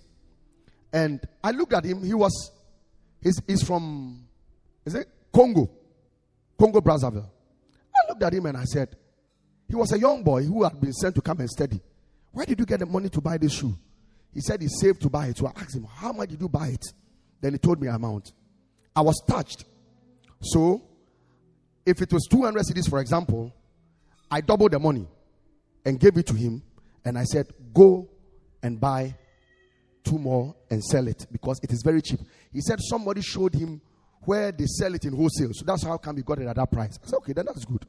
And 0.91 1.21
I 1.43 1.51
looked 1.51 1.71
at 1.73 1.85
him. 1.85 2.03
He 2.03 2.15
was, 2.15 2.51
he's, 3.21 3.39
he's 3.45 3.63
from, 3.63 4.25
is 4.83 4.95
it 4.95 5.07
Congo? 5.31 5.69
Congo 6.59 6.81
Brazzaville. 6.81 7.29
I 7.95 8.09
looked 8.09 8.23
at 8.23 8.33
him 8.33 8.47
and 8.47 8.57
I 8.57 8.63
said, 8.63 8.95
he 9.69 9.75
was 9.75 9.91
a 9.93 9.99
young 9.99 10.23
boy 10.23 10.43
who 10.43 10.63
had 10.63 10.81
been 10.81 10.93
sent 10.93 11.13
to 11.15 11.21
come 11.21 11.39
and 11.39 11.49
study. 11.49 11.79
Where 12.31 12.45
did 12.45 12.59
you 12.59 12.65
get 12.65 12.79
the 12.79 12.87
money 12.87 13.09
to 13.09 13.21
buy 13.21 13.37
this 13.37 13.53
shoe? 13.53 13.77
He 14.33 14.41
said 14.41 14.61
he 14.61 14.67
saved 14.67 15.01
to 15.03 15.09
buy 15.09 15.27
it. 15.27 15.37
So 15.37 15.45
I 15.45 15.51
asked 15.61 15.75
him, 15.75 15.83
How 15.83 16.11
much 16.11 16.29
did 16.29 16.41
you 16.41 16.49
buy 16.49 16.69
it? 16.69 16.85
Then 17.39 17.53
he 17.53 17.59
told 17.59 17.79
me 17.79 17.87
amount. 17.87 18.31
I 18.95 19.01
was 19.01 19.21
touched. 19.27 19.65
So, 20.41 20.81
if 21.85 22.01
it 22.01 22.11
was 22.11 22.27
200 22.29 22.63
cedis, 22.63 22.89
for 22.89 22.99
example, 22.99 23.53
I 24.29 24.41
doubled 24.41 24.71
the 24.71 24.79
money 24.79 25.07
and 25.85 25.99
gave 25.99 26.17
it 26.17 26.27
to 26.27 26.33
him. 26.33 26.61
And 27.03 27.17
I 27.17 27.23
said, 27.23 27.47
Go 27.73 28.09
and 28.61 28.79
buy 28.79 29.15
two 30.03 30.17
more 30.17 30.55
and 30.69 30.83
sell 30.83 31.07
it 31.07 31.25
because 31.31 31.59
it 31.63 31.71
is 31.71 31.81
very 31.83 32.01
cheap. 32.01 32.19
He 32.51 32.61
said 32.61 32.79
somebody 32.81 33.21
showed 33.21 33.53
him 33.53 33.81
where 34.23 34.51
they 34.51 34.65
sell 34.65 34.93
it 34.93 35.05
in 35.05 35.15
wholesale. 35.15 35.51
So 35.53 35.65
that's 35.65 35.83
how 35.83 35.97
come 35.97 36.17
he 36.17 36.23
got 36.23 36.39
it 36.39 36.47
at 36.47 36.55
that 36.55 36.71
price. 36.71 36.99
I 37.03 37.07
said, 37.07 37.17
Okay, 37.17 37.33
then 37.33 37.45
that's 37.45 37.65
good. 37.65 37.85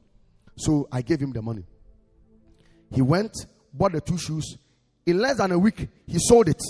So 0.55 0.87
I 0.91 1.01
gave 1.01 1.19
him 1.19 1.31
the 1.31 1.41
money. 1.41 1.65
He 2.91 3.01
went, 3.01 3.33
bought 3.73 3.93
the 3.93 4.01
two 4.01 4.17
shoes, 4.17 4.57
in 5.05 5.17
less 5.19 5.37
than 5.37 5.51
a 5.51 5.59
week, 5.59 5.87
he 6.07 6.17
sold 6.19 6.47
it, 6.47 6.61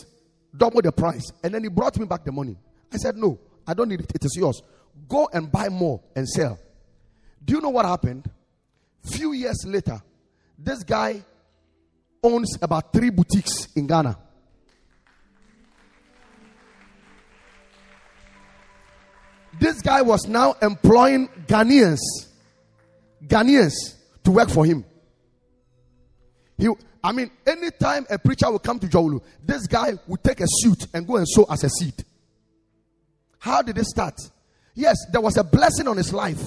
double 0.55 0.81
the 0.81 0.91
price, 0.91 1.31
and 1.43 1.53
then 1.53 1.63
he 1.63 1.69
brought 1.69 1.97
me 1.97 2.05
back 2.05 2.23
the 2.23 2.31
money. 2.31 2.57
I 2.91 2.97
said, 2.97 3.17
No, 3.17 3.39
I 3.67 3.73
don't 3.73 3.89
need 3.89 4.01
it. 4.01 4.11
It 4.15 4.25
is 4.25 4.35
yours. 4.37 4.61
Go 5.07 5.29
and 5.33 5.51
buy 5.51 5.69
more 5.69 6.01
and 6.15 6.27
sell. 6.27 6.59
Do 7.43 7.55
you 7.55 7.61
know 7.61 7.69
what 7.69 7.85
happened? 7.85 8.29
Few 9.03 9.33
years 9.33 9.65
later, 9.65 10.01
this 10.57 10.83
guy 10.83 11.23
owns 12.23 12.57
about 12.61 12.93
three 12.93 13.09
boutiques 13.09 13.67
in 13.75 13.87
Ghana. 13.87 14.17
This 19.59 19.81
guy 19.81 20.01
was 20.01 20.27
now 20.27 20.55
employing 20.61 21.27
Ghanaians, 21.47 21.99
Ghanaians 23.25 23.73
to 24.23 24.31
work 24.31 24.49
for 24.49 24.65
him. 24.65 24.83
He, 26.57 26.67
I 27.03 27.11
mean, 27.11 27.29
anytime 27.45 28.05
a 28.09 28.17
preacher 28.17 28.49
will 28.49 28.59
come 28.59 28.79
to 28.79 28.87
Dzorwulu, 28.87 29.21
this 29.43 29.67
guy 29.67 29.93
will 30.07 30.17
take 30.17 30.39
a 30.39 30.45
suit 30.47 30.87
and 30.93 31.05
go 31.05 31.17
and 31.17 31.27
sow 31.27 31.45
as 31.49 31.63
a 31.63 31.69
seed. 31.69 31.93
How 33.39 33.61
did 33.61 33.77
it 33.77 33.85
start? 33.85 34.15
Yes, 34.73 34.95
there 35.11 35.21
was 35.21 35.37
a 35.37 35.43
blessing 35.43 35.87
on 35.87 35.97
his 35.97 36.13
life, 36.13 36.41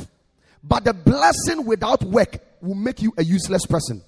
but 0.65 0.85
the 0.85 0.95
blessing 0.95 1.65
without 1.65 2.03
work 2.03 2.39
will 2.67 2.75
make 2.75 3.01
you 3.03 3.13
a 3.17 3.25
useless 3.25 3.65
person. 3.67 4.03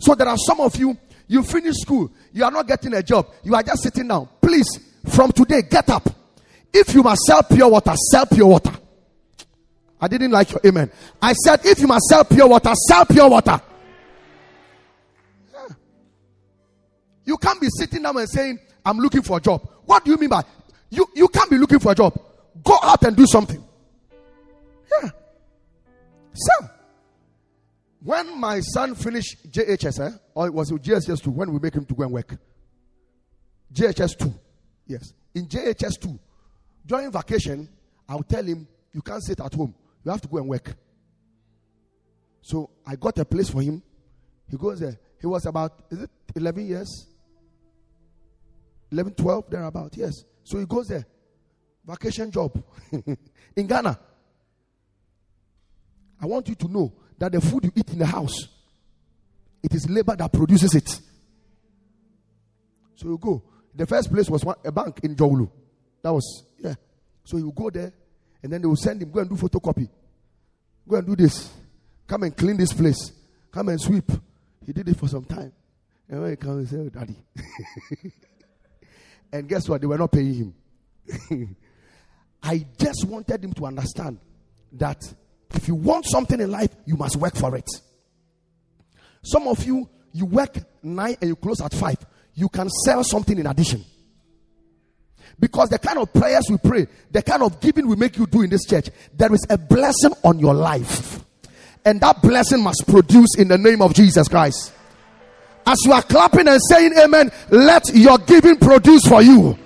So 0.00 0.14
there 0.14 0.28
are 0.28 0.36
some 0.36 0.60
of 0.60 0.76
you, 0.76 0.96
you 1.28 1.42
finish 1.42 1.76
school, 1.76 2.10
you 2.32 2.44
are 2.44 2.50
not 2.50 2.66
getting 2.66 2.92
a 2.94 3.02
job, 3.02 3.28
you 3.42 3.54
are 3.54 3.62
just 3.62 3.82
sitting 3.82 4.08
down. 4.08 4.28
Please, 4.40 4.68
from 5.08 5.32
today, 5.32 5.62
get 5.62 5.88
up. 5.90 6.08
If 6.72 6.92
you 6.94 7.02
must 7.02 7.22
sell 7.22 7.42
pure 7.42 7.68
water, 7.68 7.94
sell 8.10 8.26
pure 8.26 8.46
water. 8.46 8.72
I 10.00 10.08
didn't 10.08 10.32
like 10.32 10.50
your 10.50 10.60
amen. 10.66 10.90
I 11.22 11.32
said, 11.32 11.64
if 11.64 11.78
you 11.78 11.86
must 11.86 12.04
sell 12.06 12.24
pure 12.24 12.48
water, 12.48 12.72
sell 12.88 13.06
pure 13.06 13.30
water. 13.30 13.60
You 17.24 17.38
can't 17.38 17.60
be 17.60 17.68
sitting 17.78 18.02
down 18.02 18.18
and 18.18 18.28
saying, 18.28 18.58
I'm 18.84 18.98
looking 18.98 19.22
for 19.22 19.38
a 19.38 19.40
job. 19.40 19.66
What 19.86 20.04
do 20.04 20.10
you 20.10 20.18
mean 20.18 20.28
by 20.28 20.42
you? 20.90 21.06
You 21.14 21.28
can't 21.28 21.50
be 21.50 21.56
looking 21.56 21.78
for 21.78 21.92
a 21.92 21.94
job. 21.94 22.18
Go 22.62 22.76
out 22.82 23.02
and 23.04 23.16
do 23.16 23.26
something. 23.26 23.62
Yeah. 25.02 25.10
So, 26.34 26.68
when 28.04 28.38
my 28.38 28.60
son 28.60 28.94
finished 28.94 29.50
JHS, 29.50 29.98
eh, 30.06 30.16
or 30.34 30.46
it 30.46 30.52
was 30.52 30.70
JHS 30.70 31.22
2, 31.22 31.30
when 31.30 31.50
we 31.50 31.58
make 31.58 31.74
him 31.74 31.86
to 31.86 31.94
go 31.94 32.02
and 32.02 32.12
work? 32.12 32.36
JHS 33.72 34.18
2. 34.18 34.34
Yes. 34.86 35.14
In 35.34 35.46
JHS 35.46 35.98
2, 36.02 36.20
during 36.84 37.10
vacation, 37.10 37.66
I'll 38.06 38.22
tell 38.22 38.44
him, 38.44 38.68
you 38.92 39.00
can't 39.00 39.24
sit 39.24 39.40
at 39.40 39.54
home. 39.54 39.74
You 40.04 40.10
have 40.10 40.20
to 40.20 40.28
go 40.28 40.36
and 40.36 40.48
work. 40.48 40.76
So 42.42 42.68
I 42.86 42.94
got 42.96 43.18
a 43.18 43.24
place 43.24 43.48
for 43.48 43.62
him. 43.62 43.82
He 44.50 44.58
goes 44.58 44.80
there. 44.80 44.98
He 45.18 45.26
was 45.26 45.46
about, 45.46 45.84
is 45.90 46.02
it 46.02 46.10
11 46.36 46.66
years? 46.66 47.06
11, 48.92 49.14
12, 49.14 49.50
thereabout. 49.50 49.96
Yes. 49.96 50.12
So 50.42 50.58
he 50.58 50.66
goes 50.66 50.88
there. 50.88 51.06
vacation 51.86 52.30
job 52.30 52.62
in 53.56 53.66
Ghana. 53.66 53.98
I 56.20 56.26
want 56.26 56.48
you 56.48 56.54
to 56.54 56.68
know 56.68 56.92
that 57.18 57.32
the 57.32 57.40
food 57.40 57.64
you 57.64 57.72
eat 57.74 57.90
in 57.90 57.98
the 57.98 58.06
house, 58.06 58.48
it 59.62 59.74
is 59.74 59.88
labor 59.88 60.16
that 60.16 60.32
produces 60.32 60.74
it. 60.74 61.00
So 62.96 63.08
you 63.08 63.18
go. 63.18 63.42
The 63.74 63.86
first 63.86 64.10
place 64.12 64.30
was 64.30 64.44
one, 64.44 64.56
a 64.64 64.70
bank 64.70 65.00
in 65.02 65.16
Dzorwulu. 65.16 65.50
That 66.02 66.12
was, 66.12 66.44
yeah. 66.58 66.74
So 67.24 67.38
you 67.38 67.52
go 67.54 67.70
there, 67.70 67.92
and 68.42 68.52
then 68.52 68.60
they 68.60 68.66
will 68.66 68.76
send 68.76 69.02
him, 69.02 69.10
go 69.10 69.20
and 69.20 69.28
do 69.28 69.36
photocopy. 69.36 69.88
Go 70.86 70.96
and 70.96 71.06
do 71.06 71.16
this. 71.16 71.50
Come 72.06 72.24
and 72.24 72.36
clean 72.36 72.56
this 72.56 72.72
place. 72.72 73.12
Come 73.50 73.70
and 73.70 73.80
sweep. 73.80 74.10
He 74.66 74.72
did 74.72 74.88
it 74.88 74.96
for 74.98 75.08
some 75.08 75.24
time. 75.24 75.52
And 76.08 76.20
when 76.20 76.30
he 76.30 76.36
comes, 76.36 76.70
he 76.70 76.76
said, 76.76 76.90
oh, 76.94 76.98
Daddy. 76.98 77.16
and 79.32 79.48
guess 79.48 79.68
what? 79.68 79.80
They 79.80 79.86
were 79.86 79.98
not 79.98 80.12
paying 80.12 80.54
him. 81.30 81.56
I 82.42 82.66
just 82.78 83.06
wanted 83.06 83.42
him 83.42 83.54
to 83.54 83.66
understand 83.66 84.18
that 84.72 85.02
if 85.52 85.68
you 85.68 85.74
want 85.74 86.06
something 86.06 86.40
in 86.40 86.50
life, 86.50 86.70
you 86.84 86.96
must 86.96 87.16
work 87.16 87.36
for 87.36 87.56
it. 87.56 87.68
Some 89.22 89.48
of 89.48 89.64
you, 89.64 89.88
you 90.12 90.26
work 90.26 90.56
nine 90.82 91.16
and 91.20 91.28
you 91.28 91.36
close 91.36 91.60
at 91.60 91.72
five. 91.72 91.96
You 92.34 92.48
can 92.48 92.68
sell 92.68 93.02
something 93.04 93.38
in 93.38 93.46
addition. 93.46 93.84
Because 95.38 95.68
the 95.68 95.78
kind 95.78 95.98
of 95.98 96.12
prayers 96.12 96.44
we 96.48 96.58
pray, 96.58 96.86
the 97.10 97.22
kind 97.22 97.42
of 97.42 97.60
giving 97.60 97.88
we 97.88 97.96
make 97.96 98.16
you 98.16 98.26
do 98.26 98.42
in 98.42 98.50
this 98.50 98.64
church, 98.66 98.90
there 99.14 99.32
is 99.32 99.44
a 99.50 99.58
blessing 99.58 100.12
on 100.22 100.38
your 100.38 100.54
life. 100.54 101.24
And 101.84 102.00
that 102.00 102.22
blessing 102.22 102.62
must 102.62 102.84
produce 102.86 103.36
in 103.36 103.48
the 103.48 103.58
name 103.58 103.82
of 103.82 103.94
Jesus 103.94 104.28
Christ. 104.28 104.72
As 105.66 105.78
you 105.84 105.92
are 105.92 106.02
clapping 106.02 106.46
and 106.46 106.60
saying 106.68 106.92
amen, 106.98 107.32
let 107.50 107.88
your 107.94 108.18
giving 108.18 108.56
produce 108.56 109.02
for 109.08 109.22
you. 109.22 109.58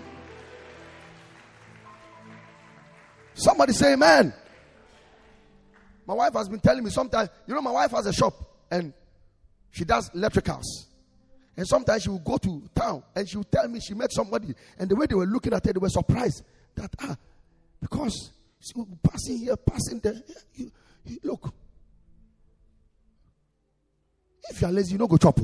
Somebody 3.35 3.73
say 3.73 3.93
amen. 3.93 4.33
My 6.09 6.15
wife 6.15 6.33
has 6.33 6.49
been 6.49 6.59
telling 6.59 6.83
me 6.83 6.89
sometimes, 6.89 7.29
you 7.47 7.55
know, 7.55 7.61
my 7.61 7.71
wife 7.71 7.91
has 7.91 8.07
a 8.07 8.13
shop 8.15 8.33
and 8.71 8.95
she 9.71 9.85
does 9.85 10.09
electricals. 10.17 10.65
And 11.55 11.69
sometimes 11.69 12.05
she 12.05 12.09
will 12.09 12.21
go 12.21 12.39
to 12.39 12.63
town 12.75 13.03
and 13.15 13.29
she 13.29 13.37
will 13.37 13.45
tell 13.45 13.69
me 13.69 13.79
she 13.79 13.93
met 13.93 14.11
somebody. 14.11 14.55
And 14.79 14.89
the 14.89 14.97
way 14.97 15.05
they 15.05 15.15
were 15.15 15.27
looking 15.27 15.53
at 15.53 15.67
her, 15.67 15.73
they 15.75 15.79
were 15.79 15.91
surprised 15.91 16.45
that, 16.77 16.91
ah, 17.03 17.15
because 17.79 18.31
she 18.59 18.73
was 18.75 18.87
passing 19.03 19.37
here, 19.37 19.57
passing 19.59 20.01
there. 20.01 20.15
You, 20.55 20.73
you, 21.05 21.19
look. 21.25 21.53
If 24.49 24.63
you 24.63 24.67
are 24.67 24.73
lazy, 24.73 24.93
you 24.93 24.99
don't 24.99 25.11
go 25.11 25.19
chop. 25.19 25.39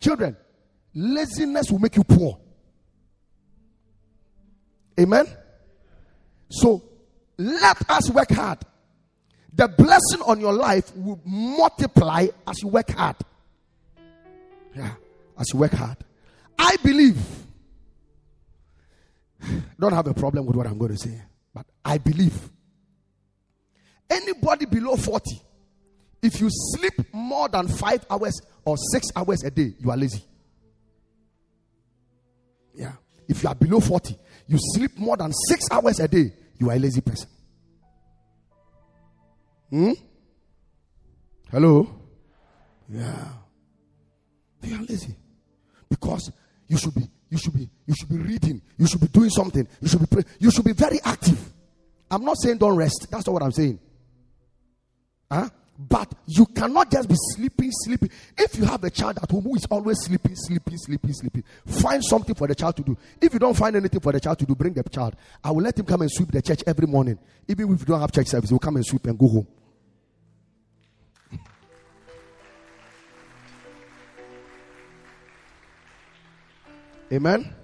Children, 0.00 0.34
laziness 0.94 1.70
will 1.70 1.80
make 1.80 1.94
you 1.94 2.04
poor. 2.04 2.40
Amen? 4.98 5.26
So, 6.48 6.95
let 7.38 7.90
us 7.90 8.10
work 8.10 8.30
hard. 8.30 8.58
The 9.52 9.68
blessing 9.68 10.20
on 10.26 10.40
your 10.40 10.52
life 10.52 10.94
will 10.96 11.20
multiply 11.24 12.26
as 12.46 12.62
you 12.62 12.68
work 12.68 12.90
hard. 12.90 13.16
Yeah, 14.74 14.92
as 15.38 15.46
you 15.52 15.60
work 15.60 15.72
hard. 15.72 15.96
I 16.58 16.76
believe, 16.82 17.18
don't 19.80 19.92
have 19.92 20.06
a 20.06 20.14
problem 20.14 20.46
with 20.46 20.56
what 20.56 20.66
I'm 20.66 20.78
going 20.78 20.92
to 20.92 20.98
say, 20.98 21.20
but 21.54 21.66
I 21.84 21.98
believe 21.98 22.38
anybody 24.10 24.66
below 24.66 24.96
40, 24.96 25.40
if 26.22 26.40
you 26.40 26.48
sleep 26.50 26.94
more 27.12 27.48
than 27.48 27.68
five 27.68 28.04
hours 28.10 28.40
or 28.64 28.76
six 28.92 29.08
hours 29.14 29.42
a 29.44 29.50
day, 29.50 29.74
you 29.78 29.90
are 29.90 29.96
lazy. 29.96 30.22
Yeah. 32.74 32.92
If 33.28 33.42
you 33.42 33.48
are 33.48 33.54
below 33.54 33.80
40, 33.80 34.16
you 34.48 34.58
sleep 34.74 34.98
more 34.98 35.16
than 35.16 35.32
six 35.48 35.64
hours 35.70 36.00
a 36.00 36.08
day, 36.08 36.32
you 36.58 36.70
are 36.70 36.74
a 36.74 36.78
lazy 36.78 37.00
person. 37.00 37.28
Hmm? 39.70 39.92
Hello? 41.50 41.88
Yeah. 42.88 43.28
You 44.62 44.76
are 44.76 44.82
lazy. 44.82 45.14
Because 45.88 46.32
you 46.68 46.78
should 46.78 46.94
be, 46.94 47.08
you 47.30 47.38
should 47.38 47.54
be, 47.54 47.68
you 47.86 47.94
should 47.94 48.08
be 48.08 48.16
reading, 48.16 48.62
you 48.76 48.86
should 48.86 49.00
be 49.00 49.08
doing 49.08 49.30
something, 49.30 49.66
you 49.80 49.88
should 49.88 50.00
be 50.00 50.06
praying, 50.06 50.26
you 50.38 50.50
should 50.50 50.64
be 50.64 50.72
very 50.72 51.00
active. 51.04 51.52
I'm 52.10 52.24
not 52.24 52.36
saying 52.38 52.58
don't 52.58 52.76
rest. 52.76 53.06
That's 53.10 53.26
not 53.26 53.32
what 53.32 53.42
I'm 53.42 53.52
saying. 53.52 53.78
Huh? 55.30 55.48
But 55.78 56.14
you 56.26 56.46
cannot 56.46 56.90
just 56.90 57.06
be 57.08 57.14
sleeping, 57.34 57.70
sleeping. 57.70 58.10
If 58.36 58.56
you 58.56 58.64
have 58.64 58.82
a 58.84 58.90
child 58.90 59.18
at 59.22 59.30
home 59.30 59.44
who 59.44 59.56
is 59.56 59.66
always 59.70 59.98
sleeping, 60.00 60.34
sleeping, 60.34 60.78
sleeping, 60.78 61.12
sleeping, 61.12 61.44
find 61.66 62.02
something 62.02 62.34
for 62.34 62.46
the 62.46 62.54
child 62.54 62.76
to 62.76 62.82
do. 62.82 62.96
If 63.20 63.34
you 63.34 63.38
don't 63.38 63.54
find 63.54 63.76
anything 63.76 64.00
for 64.00 64.12
the 64.12 64.20
child 64.20 64.38
to 64.38 64.46
do, 64.46 64.54
bring 64.54 64.72
the 64.72 64.82
child. 64.84 65.16
I 65.44 65.50
will 65.50 65.62
let 65.62 65.78
him 65.78 65.84
come 65.84 66.00
and 66.00 66.10
sweep 66.10 66.32
the 66.32 66.40
church 66.40 66.62
every 66.66 66.86
morning. 66.86 67.18
Even 67.46 67.74
if 67.74 67.80
you 67.80 67.86
don't 67.86 68.00
have 68.00 68.10
church 68.10 68.28
service, 68.28 68.48
he 68.48 68.54
will 68.54 68.60
come 68.60 68.76
and 68.76 68.86
sweep 68.86 69.06
and 69.06 69.18
go 69.18 69.28
home. 69.28 69.46
Amen. 77.12 77.54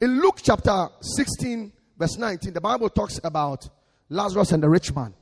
In 0.00 0.22
Luke 0.22 0.40
chapter 0.42 0.88
16, 1.02 1.70
verse 1.98 2.16
19, 2.16 2.54
the 2.54 2.62
Bible 2.62 2.88
talks 2.88 3.20
about 3.22 3.68
Lazarus 4.08 4.52
and 4.52 4.62
the 4.62 4.68
rich 4.70 4.94
man 4.94 5.12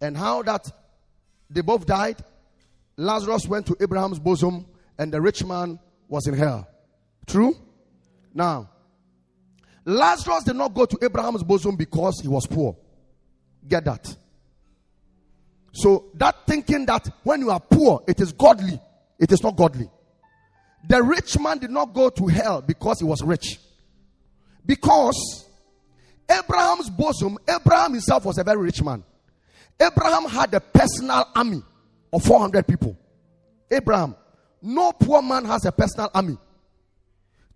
and 0.00 0.16
how 0.16 0.42
that 0.42 0.68
they 1.52 1.60
both 1.60 1.86
died. 1.86 2.16
Lazarus 2.96 3.46
went 3.46 3.66
to 3.66 3.76
Abraham's 3.80 4.18
bosom, 4.18 4.66
and 4.98 5.12
the 5.12 5.20
rich 5.20 5.44
man 5.44 5.78
was 6.08 6.26
in 6.26 6.34
hell. 6.34 6.68
True? 7.26 7.56
Now, 8.34 8.70
Lazarus 9.84 10.44
did 10.44 10.56
not 10.56 10.74
go 10.74 10.86
to 10.86 10.98
Abraham's 11.02 11.42
bosom 11.42 11.76
because 11.76 12.20
he 12.20 12.28
was 12.28 12.46
poor. 12.46 12.76
Get 13.66 13.84
that? 13.84 14.14
So, 15.72 16.10
that 16.14 16.46
thinking 16.46 16.86
that 16.86 17.08
when 17.22 17.40
you 17.40 17.50
are 17.50 17.60
poor, 17.60 18.02
it 18.06 18.20
is 18.20 18.32
godly, 18.32 18.80
it 19.18 19.32
is 19.32 19.42
not 19.42 19.56
godly. 19.56 19.90
The 20.88 21.02
rich 21.02 21.38
man 21.38 21.58
did 21.58 21.70
not 21.70 21.94
go 21.94 22.10
to 22.10 22.26
hell 22.26 22.60
because 22.60 22.98
he 22.98 23.04
was 23.04 23.22
rich. 23.22 23.58
Because 24.66 25.46
Abraham's 26.30 26.90
bosom, 26.90 27.38
Abraham 27.48 27.92
himself 27.92 28.24
was 28.24 28.38
a 28.38 28.44
very 28.44 28.58
rich 28.58 28.82
man. 28.82 29.04
Abraham 29.82 30.24
had 30.24 30.54
a 30.54 30.60
personal 30.60 31.24
army 31.34 31.62
of 32.12 32.22
400 32.22 32.66
people. 32.66 32.96
Abraham, 33.70 34.14
no 34.60 34.92
poor 34.92 35.22
man 35.22 35.44
has 35.44 35.64
a 35.64 35.72
personal 35.72 36.10
army. 36.14 36.38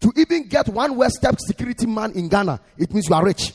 To 0.01 0.13
even 0.17 0.49
get 0.49 0.69
one 0.69 0.97
West 0.97 1.23
Tech 1.23 1.37
security 1.39 1.87
man 1.87 2.13
in 2.13 2.29
Ghana, 2.29 2.61
it 2.77 2.93
means 2.93 3.09
you 3.09 3.15
are 3.15 3.25
rich. 3.25 3.53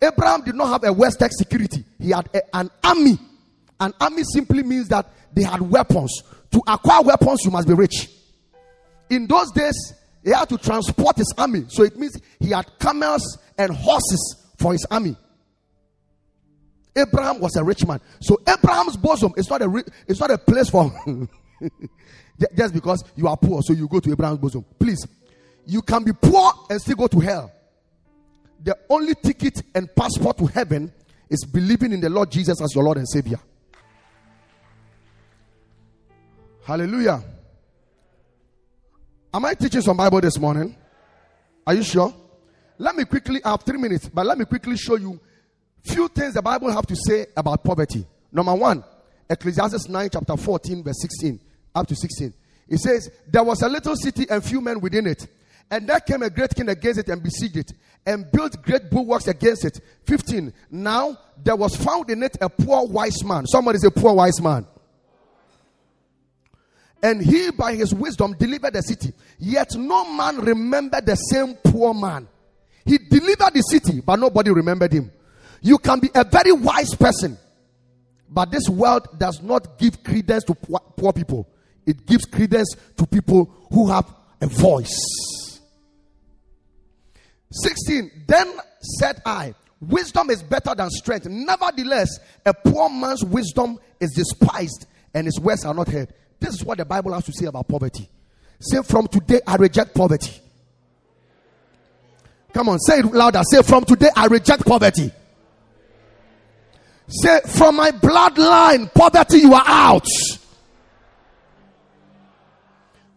Abraham 0.00 0.42
did 0.42 0.54
not 0.54 0.68
have 0.68 0.84
a 0.84 0.92
West 0.92 1.18
Tech 1.18 1.30
security, 1.32 1.84
he 1.98 2.10
had 2.10 2.28
a, 2.34 2.56
an 2.56 2.70
army. 2.82 3.18
An 3.78 3.92
army 4.00 4.22
simply 4.24 4.62
means 4.62 4.88
that 4.88 5.06
they 5.34 5.42
had 5.42 5.60
weapons. 5.60 6.22
To 6.52 6.62
acquire 6.66 7.02
weapons, 7.02 7.40
you 7.44 7.50
must 7.50 7.68
be 7.68 7.74
rich. 7.74 8.08
In 9.10 9.26
those 9.26 9.50
days, 9.52 9.94
he 10.24 10.30
had 10.30 10.48
to 10.48 10.56
transport 10.58 11.16
his 11.18 11.32
army. 11.36 11.66
So 11.68 11.82
it 11.82 11.96
means 11.98 12.18
he 12.40 12.50
had 12.50 12.66
camels 12.78 13.38
and 13.58 13.70
horses 13.72 14.44
for 14.56 14.72
his 14.72 14.86
army. 14.90 15.16
Abraham 16.96 17.40
was 17.40 17.56
a 17.56 17.64
rich 17.64 17.86
man. 17.86 18.00
So 18.20 18.40
Abraham's 18.46 18.96
bosom 18.96 19.34
is 19.36 19.48
not 19.50 19.62
a 19.62 19.84
it's 20.08 20.20
not 20.20 20.30
a 20.30 20.38
place 20.38 20.70
for 20.70 20.90
just 22.56 22.74
because 22.74 23.04
you 23.14 23.28
are 23.28 23.36
poor, 23.36 23.62
so 23.62 23.72
you 23.72 23.86
go 23.88 24.00
to 24.00 24.10
Abraham's 24.12 24.38
bosom. 24.38 24.64
Please, 24.78 25.06
you 25.66 25.82
can 25.82 26.04
be 26.04 26.12
poor 26.12 26.52
and 26.70 26.80
still 26.80 26.96
go 26.96 27.06
to 27.06 27.20
hell. 27.20 27.52
The 28.62 28.76
only 28.88 29.14
ticket 29.14 29.62
and 29.74 29.94
passport 29.94 30.38
to 30.38 30.46
heaven 30.46 30.92
is 31.28 31.44
believing 31.44 31.92
in 31.92 32.00
the 32.00 32.08
Lord 32.08 32.30
Jesus 32.30 32.60
as 32.60 32.74
your 32.74 32.84
Lord 32.84 32.98
and 32.98 33.08
Savior. 33.08 33.38
Hallelujah. 36.64 37.22
Am 39.32 39.44
I 39.44 39.54
teaching 39.54 39.82
some 39.82 39.96
Bible 39.96 40.20
this 40.20 40.38
morning? 40.38 40.74
Are 41.66 41.74
you 41.74 41.82
sure? 41.82 42.14
Let 42.78 42.96
me 42.96 43.04
quickly, 43.04 43.40
I 43.44 43.50
have 43.50 43.62
three 43.62 43.78
minutes, 43.78 44.08
but 44.08 44.26
let 44.26 44.38
me 44.38 44.44
quickly 44.44 44.76
show 44.76 44.96
you 44.96 45.20
few 45.86 46.08
things 46.08 46.34
the 46.34 46.42
Bible 46.42 46.70
have 46.70 46.86
to 46.86 46.96
say 46.96 47.26
about 47.36 47.64
poverty. 47.64 48.06
Number 48.32 48.54
one, 48.54 48.84
Ecclesiastes 49.28 49.88
9, 49.88 50.08
chapter 50.12 50.36
14, 50.36 50.82
verse 50.82 51.00
16, 51.00 51.40
up 51.74 51.86
to 51.86 51.96
16. 51.96 52.32
It 52.68 52.78
says, 52.78 53.10
There 53.26 53.42
was 53.42 53.62
a 53.62 53.68
little 53.68 53.96
city 53.96 54.26
and 54.28 54.44
few 54.44 54.60
men 54.60 54.80
within 54.80 55.06
it. 55.06 55.26
And 55.70 55.88
there 55.88 56.00
came 56.00 56.22
a 56.22 56.30
great 56.30 56.54
king 56.54 56.68
against 56.68 57.00
it 57.00 57.08
and 57.08 57.20
besieged 57.22 57.56
it, 57.56 57.72
and 58.04 58.30
built 58.30 58.62
great 58.62 58.88
bulwarks 58.88 59.26
against 59.26 59.64
it. 59.64 59.80
15. 60.04 60.52
Now 60.70 61.18
there 61.42 61.56
was 61.56 61.74
found 61.74 62.08
in 62.08 62.22
it 62.22 62.36
a 62.40 62.48
poor 62.48 62.86
wise 62.86 63.24
man. 63.24 63.46
Somebody 63.46 63.78
a 63.84 63.90
poor 63.90 64.14
wise 64.14 64.40
man. 64.40 64.66
And 67.02 67.20
he 67.20 67.50
by 67.50 67.74
his 67.74 67.94
wisdom 67.94 68.36
delivered 68.38 68.74
the 68.74 68.82
city. 68.82 69.12
Yet 69.38 69.76
no 69.76 70.10
man 70.12 70.38
remembered 70.38 71.04
the 71.04 71.16
same 71.16 71.54
poor 71.56 71.92
man. 71.92 72.28
He 72.84 72.98
delivered 72.98 73.52
the 73.52 73.62
city, 73.62 74.00
but 74.00 74.16
nobody 74.16 74.50
remembered 74.50 74.92
him. 74.92 75.10
You 75.62 75.78
can 75.78 76.00
be 76.00 76.10
a 76.14 76.24
very 76.24 76.52
wise 76.52 76.94
person, 76.94 77.38
but 78.28 78.50
this 78.50 78.68
world 78.68 79.08
does 79.18 79.42
not 79.42 79.78
give 79.78 80.02
credence 80.02 80.44
to 80.44 80.54
poor, 80.54 81.12
people. 81.12 81.48
It 81.86 82.06
gives 82.06 82.24
credence 82.24 82.74
to 82.96 83.06
people 83.06 83.50
who 83.70 83.88
have 83.88 84.12
a 84.40 84.46
voice. 84.46 85.60
16. 87.50 88.24
Then 88.26 88.52
said 88.98 89.22
I, 89.24 89.54
Wisdom 89.80 90.30
is 90.30 90.42
better 90.42 90.74
than 90.74 90.88
strength. 90.90 91.26
Nevertheless, 91.26 92.18
a 92.44 92.54
poor 92.54 92.88
man's 92.88 93.22
wisdom 93.24 93.78
is 94.00 94.12
despised 94.12 94.86
and 95.12 95.26
his 95.26 95.38
words 95.38 95.64
are 95.64 95.74
not 95.74 95.88
heard. 95.88 96.12
This 96.40 96.54
is 96.54 96.64
what 96.64 96.78
the 96.78 96.84
Bible 96.84 97.12
has 97.12 97.24
to 97.24 97.32
say 97.32 97.46
about 97.46 97.68
poverty. 97.68 98.08
Say, 98.58 98.82
From 98.82 99.06
today, 99.06 99.40
I 99.46 99.56
reject 99.56 99.94
poverty. 99.94 100.32
Come 102.54 102.70
on, 102.70 102.78
say 102.78 103.00
it 103.00 103.06
louder. 103.06 103.42
Say, 103.50 103.62
From 103.62 103.84
today, 103.84 104.08
I 104.16 104.26
reject 104.26 104.64
poverty. 104.64 105.12
Say, 107.08 107.40
From 107.46 107.76
my 107.76 107.90
bloodline, 107.90 108.92
poverty, 108.92 109.38
you 109.38 109.54
are 109.54 109.64
out. 109.64 110.06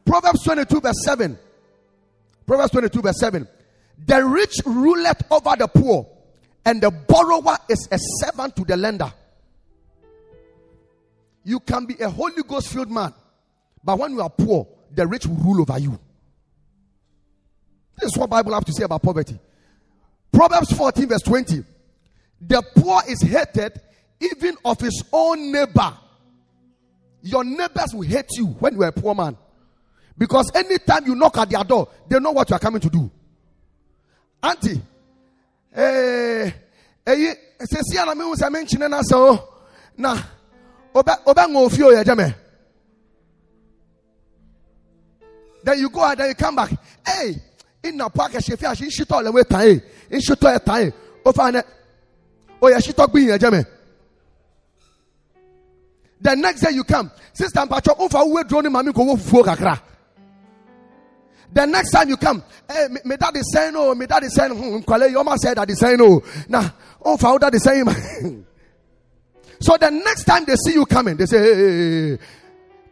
Proverbs 0.05 0.43
22, 0.43 0.81
verse 0.81 1.03
7. 1.03 1.37
Proverbs 2.45 2.71
22, 2.71 3.01
verse 3.01 3.19
7. 3.19 3.47
The 4.05 4.25
rich 4.25 4.55
ruleth 4.65 5.23
over 5.31 5.55
the 5.57 5.67
poor, 5.67 6.07
and 6.65 6.81
the 6.81 6.91
borrower 6.91 7.57
is 7.67 7.87
a 7.91 7.97
servant 7.99 8.55
to 8.55 8.65
the 8.65 8.77
lender. 8.77 9.11
You 11.43 11.59
can 11.59 11.85
be 11.85 11.95
a 11.99 12.09
Holy 12.09 12.43
Ghost 12.43 12.69
filled 12.69 12.91
man, 12.91 13.13
but 13.83 13.97
when 13.97 14.11
you 14.11 14.21
are 14.21 14.29
poor, 14.29 14.67
the 14.91 15.05
rich 15.05 15.25
will 15.25 15.35
rule 15.35 15.61
over 15.61 15.79
you. 15.79 15.99
This 17.99 18.11
is 18.11 18.17
what 18.17 18.29
Bible 18.29 18.53
have 18.53 18.65
to 18.65 18.73
say 18.73 18.83
about 18.83 19.01
poverty. 19.01 19.37
Proverbs 20.31 20.71
14, 20.71 21.07
verse 21.07 21.21
20. 21.21 21.63
The 22.41 22.61
poor 22.75 23.01
is 23.07 23.21
hated 23.21 23.79
even 24.19 24.57
of 24.63 24.79
his 24.79 25.03
own 25.11 25.51
neighbor. 25.51 25.93
Your 27.21 27.43
neighbors 27.43 27.93
will 27.93 28.07
hate 28.07 28.29
you 28.37 28.47
when 28.47 28.75
you 28.75 28.83
are 28.83 28.89
a 28.89 28.91
poor 28.91 29.13
man. 29.13 29.37
Because 30.17 30.51
anytime 30.53 31.05
you 31.05 31.15
knock 31.15 31.37
at 31.37 31.49
their 31.49 31.63
door, 31.63 31.87
they 32.07 32.19
know 32.19 32.31
what 32.31 32.49
you 32.49 32.55
are 32.55 32.59
coming 32.59 32.81
to 32.81 32.89
do. 32.89 33.09
Auntie, 34.41 34.81
eh, 35.73 36.51
eh, 37.05 37.33
se 37.59 37.79
si 37.83 37.97
ana 37.97 38.15
mi 38.15 38.23
unsa 38.23 38.49
me 38.51 38.63
nchine 38.63 38.89
na 38.89 39.01
so 39.01 39.49
na 39.97 40.17
oba 40.95 41.19
oba 41.25 41.45
ngofi 41.47 41.83
o 41.83 42.03
jame. 42.03 42.35
Then 45.63 45.79
you 45.79 45.89
go 45.89 46.05
and 46.05 46.17
then 46.19 46.29
you 46.29 46.35
come 46.35 46.55
back. 46.55 46.71
Hey, 47.05 47.35
in 47.83 47.97
na 47.97 48.07
park 48.07 48.31
she 48.41 48.55
fi 48.55 48.73
she 48.75 48.85
shito 48.85 49.21
le 49.21 49.31
we 49.31 49.43
tan 49.43 49.61
eh. 49.61 49.79
In 50.09 50.19
shito 50.21 50.55
e 50.55 50.59
tan 50.59 50.83
eh. 50.83 50.91
O 51.25 51.49
ne. 51.49 51.61
O 52.61 52.67
ya 52.69 52.77
shito 52.79 53.07
gbin 53.07 53.27
ye 53.27 53.37
jame. 53.37 53.65
The 56.21 56.35
next 56.35 56.61
day 56.61 56.71
you 56.71 56.83
come, 56.83 57.11
sister 57.33 57.61
Mpacho, 57.61 57.93
ufa 57.93 58.23
uwe 58.25 58.43
drone 58.47 58.69
mami 58.69 58.93
ko 58.93 59.03
wo 59.03 59.15
fufuo 59.15 59.43
kakra. 59.43 59.79
The 61.51 61.65
next 61.65 61.91
time 61.91 62.09
you 62.09 62.17
come, 62.17 62.43
hey, 62.69 62.87
me, 62.89 62.99
me 63.05 63.17
dad 63.17 63.35
is 63.35 63.51
saying, 63.51 63.73
oh, 63.75 63.95
me 63.95 64.05
dad 64.05 64.23
is 64.23 64.35
saying, 64.35 64.51
hmm, 64.51 64.77
Kwale, 64.79 65.09
your 65.09 65.23
man 65.23 65.37
said 65.37 65.57
that 65.57 65.69
is 65.69 65.79
saying, 65.79 65.97
oh, 65.99 66.21
oh, 67.03 67.17
for 67.17 67.39
that 67.39 67.55
is 67.55 67.63
saying. 67.63 68.45
so 69.59 69.75
the 69.77 69.89
next 69.89 70.25
time 70.25 70.45
they 70.45 70.55
see 70.55 70.73
you 70.73 70.85
coming, 70.85 71.17
they 71.17 71.25
say, 71.25 72.19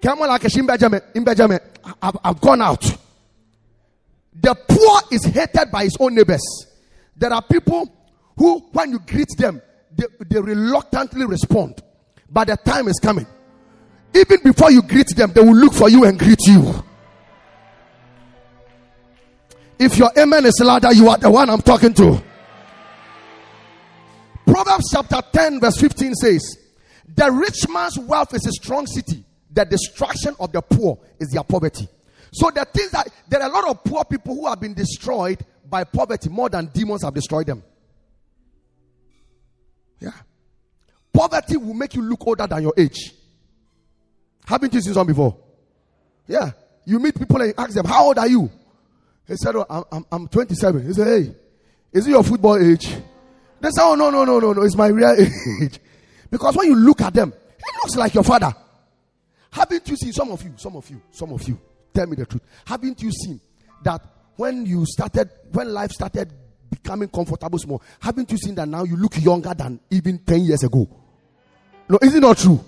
come 0.02 0.22
on, 0.22 0.30
like 0.30 0.44
a 0.44 0.64
Benjamin, 0.64 1.02
in 1.14 1.24
Benjamin, 1.24 1.60
I've 2.02 2.42
gone 2.42 2.62
out. 2.62 2.98
The 4.40 4.56
poor 4.56 5.02
is 5.12 5.26
hated 5.26 5.72
by 5.72 5.84
his 5.84 5.98
own 6.00 6.16
neighbors. 6.16 6.66
There 7.16 7.32
are 7.32 7.42
people 7.42 7.92
who, 8.38 8.60
when 8.72 8.92
you 8.92 9.00
greet 9.00 9.30
them, 9.38 9.62
they, 9.96 10.06
they 10.30 10.40
reluctantly 10.40 11.26
respond. 11.26 11.82
But 12.30 12.48
the 12.48 12.58
time 12.58 12.88
is 12.88 13.00
coming. 13.02 13.26
Even 14.14 14.40
before 14.44 14.72
you 14.72 14.82
greet 14.82 15.16
them, 15.16 15.32
they 15.34 15.42
will 15.42 15.56
look 15.56 15.74
for 15.74 15.90
you 15.90 16.06
and 16.06 16.18
greet 16.18 16.40
you. 16.46 16.84
If 19.80 19.98
your 19.98 20.12
amen 20.18 20.46
is 20.46 20.60
louder, 20.64 20.94
you 20.94 21.08
are 21.10 21.18
the 21.18 21.30
one 21.30 21.50
I'm 21.50 21.62
talking 21.62 21.94
to. 21.96 22.24
Proverbs 24.46 24.86
chapter 24.92 25.22
10, 25.32 25.60
verse 25.60 25.78
15 25.80 26.16
says, 26.16 26.58
The 27.14 27.32
rich 27.32 27.68
man's 27.70 28.00
wealth 28.00 28.34
is 28.34 28.48
a 28.48 28.52
strong 28.52 28.88
city, 28.88 29.24
the 29.52 29.66
destruction 29.66 30.36
of 30.40 30.52
the 30.52 30.62
poor 30.62 31.00
is 31.20 31.30
their 31.30 31.44
poverty. 31.44 31.88
So 32.32 32.50
the 32.50 32.66
things 32.66 32.92
that 32.92 33.08
there 33.28 33.42
are 33.42 33.50
a 33.50 33.54
lot 33.54 33.70
of 33.70 33.84
poor 33.84 34.04
people 34.06 34.36
who 34.36 34.48
have 34.48 34.60
been 34.60 34.74
destroyed 34.74 35.46
by 35.70 35.84
poverty 35.84 36.30
more 36.30 36.50
than 36.50 36.68
demons 36.68 37.04
have 37.04 37.14
destroyed 37.14 37.48
them. 37.48 37.64
Yeah. 40.00 40.12
Poverty 41.14 41.58
will 41.58 41.74
make 41.74 41.96
you 41.96 42.02
look 42.02 42.26
older 42.28 42.46
than 42.48 42.62
your 42.64 42.74
age. 42.78 43.14
Haven't 44.46 44.74
you 44.74 44.82
seen 44.82 44.94
some 44.94 45.08
before? 45.08 45.38
Yeah. 46.28 46.52
You 46.86 47.00
meet 47.00 47.18
people 47.18 47.42
and 47.42 47.48
you 47.50 47.54
ask 47.58 47.74
them, 47.74 47.86
How 47.86 48.06
old 48.06 48.18
are 48.18 48.28
you? 48.28 48.50
He 49.28 49.36
said, 49.36 49.56
oh, 49.56 49.66
I'm, 49.70 49.84
I'm, 49.92 50.06
I'm 50.12 50.28
27. 50.28 50.88
He 50.88 50.94
said, 50.94 51.08
Hey, 51.08 51.36
is 51.92 52.08
it 52.08 52.12
your 52.12 52.24
football 52.24 52.58
age? 52.58 52.88
They 53.60 53.70
said, 53.72 53.84
Oh, 53.84 53.96
no, 53.96 54.10
no, 54.10 54.24
no, 54.24 54.40
no, 54.40 54.54
no, 54.54 54.62
it's 54.62 54.76
my 54.76 54.88
real 54.88 55.10
age. 55.62 55.80
because 56.30 56.56
when 56.56 56.68
you 56.68 56.76
look 56.76 57.02
at 57.02 57.14
them, 57.14 57.32
he 57.32 57.78
looks 57.84 57.96
like 57.96 58.14
your 58.14 58.24
father. 58.24 58.54
Haven't 59.52 59.88
you 59.90 59.98
seen 59.98 60.14
some 60.14 60.32
of 60.32 60.42
you, 60.44 60.54
some 60.58 60.76
of 60.76 60.90
you, 60.90 61.02
some 61.12 61.34
of 61.34 61.48
you, 61.48 61.60
tell 61.94 62.06
me 62.06 62.16
the 62.16 62.26
truth. 62.26 62.44
Haven't 62.66 63.02
you 63.02 63.12
seen 63.12 63.42
that 63.84 64.02
when 64.36 64.66
you 64.66 64.86
started, 64.86 65.30
when 65.52 65.74
life 65.74 65.92
started 65.92 66.32
becoming 66.82 67.10
comfortable 67.10 67.60
small, 67.60 67.82
haven't 68.00 68.32
you 68.32 68.38
seen 68.38 68.56
that 68.56 68.68
now 68.68 68.84
you 68.84 68.96
look 68.98 69.22
younger 69.22 69.54
than 69.54 69.80
even 69.90 70.20
10 70.20 70.42
years 70.42 70.64
ago? 70.64 70.88
No, 71.90 71.98
is 72.02 72.16
it 72.16 72.20
not 72.20 72.38
true? 72.38 72.64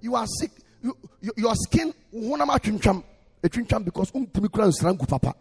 You 0.00 0.14
are 0.16 0.26
sick. 0.26 0.50
You, 0.82 0.96
you, 1.20 1.32
your 1.36 1.54
skin, 1.54 1.94
because 3.84 4.12
um, 4.14 4.26
ngu 4.26 5.08
papa 5.08 5.34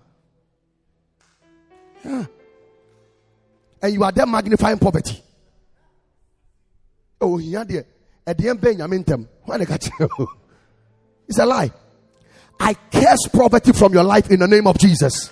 yeah. 2.06 2.26
and 3.82 3.94
you 3.94 4.04
are 4.04 4.12
there 4.12 4.26
magnifying 4.26 4.78
poverty 4.80 5.22
oh 7.20 7.38
mbɛ 7.38 8.76
nyame 8.78 9.04
ntɛm 9.04 9.28
wɔn 9.48 9.68
ka 9.68 9.78
kyerɛ 9.78 10.28
it's 11.28 11.38
a 11.40 11.46
lie 11.46 11.72
I 12.62 12.76
curse 12.76 13.28
poverty 13.34 13.72
from 13.72 13.94
your 13.94 14.04
life 14.04 14.30
in 14.30 14.40
the 14.40 14.48
name 14.48 14.68
of 14.68 14.78
Jesus. 14.78 15.32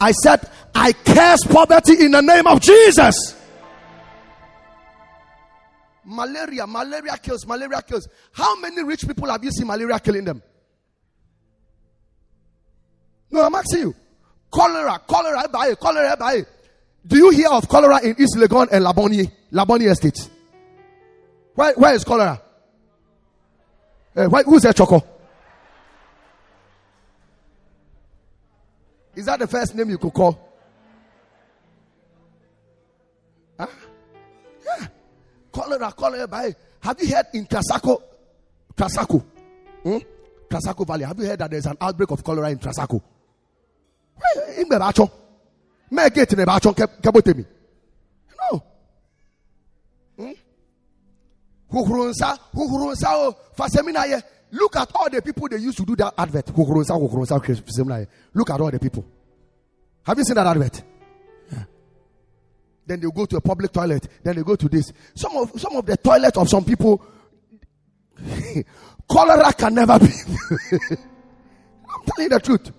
I 0.00 0.12
said, 0.12 0.48
I 0.74 0.92
curse 0.92 1.44
poverty 1.44 2.04
in 2.04 2.10
the 2.10 2.20
name 2.20 2.46
of 2.46 2.60
Jesus. 2.60 3.34
Malaria, 6.04 6.66
malaria 6.66 7.16
kills, 7.16 7.46
malaria 7.46 7.82
kills. 7.82 8.08
How 8.32 8.58
many 8.60 8.82
rich 8.84 9.06
people 9.06 9.28
have 9.28 9.42
you 9.42 9.50
seen 9.50 9.66
malaria 9.66 9.98
killing 9.98 10.24
them? 10.24 10.42
No, 13.30 13.42
I'm 13.42 13.54
asking 13.54 13.80
you. 13.80 13.94
Cholera, 14.50 15.00
cholera, 15.06 15.48
buy 15.48 15.74
cholera, 15.74 16.16
buy 16.16 16.42
Do 17.06 17.16
you 17.16 17.30
hear 17.30 17.48
of 17.48 17.68
cholera 17.68 18.00
in 18.02 18.14
East 18.18 18.36
Legon 18.36 18.68
and 18.70 18.84
Labone, 18.84 19.30
Labone 19.52 19.90
Estate? 19.90 20.28
Where, 21.54 21.74
where 21.74 21.94
is 21.94 22.04
cholera? 22.04 22.40
Uh, 24.14 24.26
where, 24.26 24.44
who's 24.44 24.62
that 24.62 24.76
Choco? 24.76 25.04
Is 29.16 29.26
that 29.26 29.38
the 29.40 29.46
first 29.46 29.74
name 29.74 29.90
you 29.90 29.98
could 29.98 30.12
call? 30.12 30.38
Huh? 33.58 33.66
Yeah. 34.64 34.86
Cholera, 35.50 35.92
cholera, 35.92 36.28
buy. 36.28 36.54
Have 36.80 37.00
you 37.02 37.14
heard 37.14 37.26
in 37.32 37.46
Trasacco? 37.46 38.02
Trasacco? 38.76 39.24
Hmm? 39.82 39.98
Trasacco 40.48 40.86
Valley. 40.86 41.04
Have 41.04 41.18
you 41.18 41.26
heard 41.26 41.38
that 41.38 41.50
there's 41.50 41.66
an 41.66 41.76
outbreak 41.80 42.10
of 42.10 42.22
cholera 42.22 42.50
in 42.50 42.58
Trasacco? 42.58 43.02
mgbe 44.64 44.76
achọ 44.84 45.08
mee 45.90 46.10
gate 46.10 46.36
na 46.36 46.42
ebe 46.42 46.52
achọ 46.52 46.74
kebotemi 47.02 47.44
no 48.38 48.62
huhuru 51.68 52.08
nsa 52.08 52.38
huhuru 52.54 52.92
nsa 54.52 54.54
o 54.54 54.54
fasemina 54.54 54.54
ye 54.54 54.58
look 54.58 54.76
at 54.76 54.90
all 54.94 55.10
the 55.10 55.22
people 55.22 55.48
they 55.48 55.58
used 55.58 55.76
to 55.78 55.84
do 55.84 55.96
that 55.96 56.14
advert. 56.18 56.46
Huhuru 56.46 56.82
nsa 56.82 56.94
huhuru 56.94 57.24
nsa 57.24 57.40
fasemina 57.40 58.00
ye 58.00 58.06
look 58.34 58.50
at 58.50 58.60
all 58.60 58.70
the 58.70 58.78
people. 58.78 59.04
Have 60.04 60.18
you 60.18 60.24
seen 60.24 60.34
that 60.34 60.46
advert? 60.46 60.82
Yeah. 61.52 61.64
then 62.86 63.00
they 63.00 63.08
go 63.10 63.26
to 63.26 63.36
a 63.36 63.40
public 63.40 63.72
toilet. 63.72 64.08
Then 64.22 64.36
they 64.36 64.42
go 64.42 64.56
to 64.56 64.68
this. 64.68 64.92
Some 65.14 65.36
of 65.36 65.60
some 65.60 65.76
of 65.76 65.86
the 65.86 65.96
toilets 65.96 66.38
of 66.38 66.48
some 66.48 66.64
people 66.64 67.04
cholera 69.08 69.52
can 69.52 69.74
never 69.74 69.98
be. 69.98 70.06
I'm 71.88 72.02
telling 72.04 72.24
you 72.24 72.28
the 72.28 72.40
truth. 72.40 72.72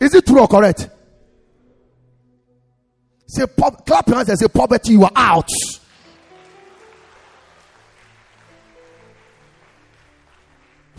Is 0.00 0.14
it 0.14 0.26
true 0.26 0.40
or 0.40 0.48
correct? 0.48 0.90
Say, 3.26 3.46
clap 3.46 4.06
your 4.06 4.16
hands 4.16 4.28
and 4.28 4.38
say, 4.38 4.48
poverty, 4.48 4.92
you 4.92 5.04
are 5.04 5.12
out. 5.14 5.48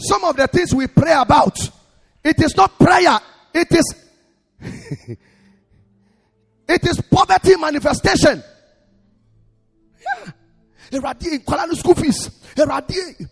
Some 0.08 0.24
of 0.24 0.36
the 0.36 0.48
things 0.48 0.74
we 0.74 0.88
pray 0.88 1.14
about, 1.14 1.58
it 2.24 2.42
is 2.42 2.56
not 2.56 2.78
prayer, 2.78 3.20
it 3.54 3.68
is 3.72 3.96
it 6.68 6.88
is 6.88 7.02
poverty 7.02 7.56
manifestation. 7.58 8.44
Yeah. 10.02 10.32
Eradi 10.92 11.76
school 11.76 11.96
fees. 11.96 12.30
Eradi 12.56 13.28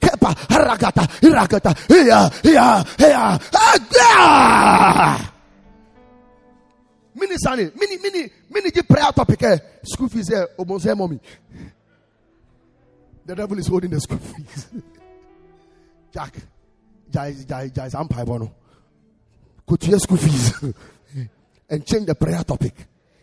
kepa, 0.00 0.34
iragata, 0.50 1.04
ah! 4.00 5.32
Mini 7.20 7.36
sani, 7.36 7.70
mini, 7.76 7.98
mini, 7.98 8.30
mini 8.48 8.70
the 8.70 8.82
prayer 8.82 9.12
topic, 9.12 9.42
eh? 9.42 9.58
School 9.82 10.08
fees, 10.08 10.32
eh? 10.32 10.46
Eh, 10.58 10.94
mommy. 10.94 11.20
The 13.26 13.36
devil 13.36 13.58
is 13.58 13.66
holding 13.66 13.90
the 13.90 14.00
school 14.00 14.16
fees. 14.16 14.68
Jack, 16.14 16.34
Jai, 17.12 17.34
Jai, 17.46 17.68
Jai, 17.68 17.88
Zampai 17.88 18.24
Bono. 18.24 18.54
Your 19.82 19.98
school 19.98 20.16
fees 20.16 20.54
and 21.70 21.86
change 21.86 22.06
the 22.06 22.14
prayer 22.14 22.42
topic. 22.42 22.74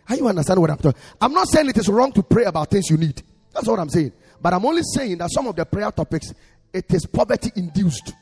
How 0.06 0.16
you 0.16 0.28
understand 0.28 0.62
what 0.62 0.70
I'm 0.70 0.78
talking? 0.78 1.02
I'm 1.20 1.34
not 1.34 1.50
saying 1.50 1.68
it 1.70 1.78
is 1.78 1.90
wrong 1.90 2.14
to 2.14 2.24
pray 2.24 2.46
about 2.46 2.70
things 2.70 2.90
you 2.90 2.98
need. 2.98 3.22
That's 3.52 3.68
what 3.68 3.80
I'm 3.80 3.90
saying. 3.90 4.14
But 4.40 4.54
I'm 4.54 4.66
only 4.66 4.84
saying 4.84 5.18
that 5.18 5.30
some 5.34 5.48
of 5.48 5.56
the 5.56 5.66
prayer 5.66 5.92
topics, 5.92 6.34
it 6.72 6.94
is 6.94 7.06
poverty 7.08 7.52
induced. 7.56 8.14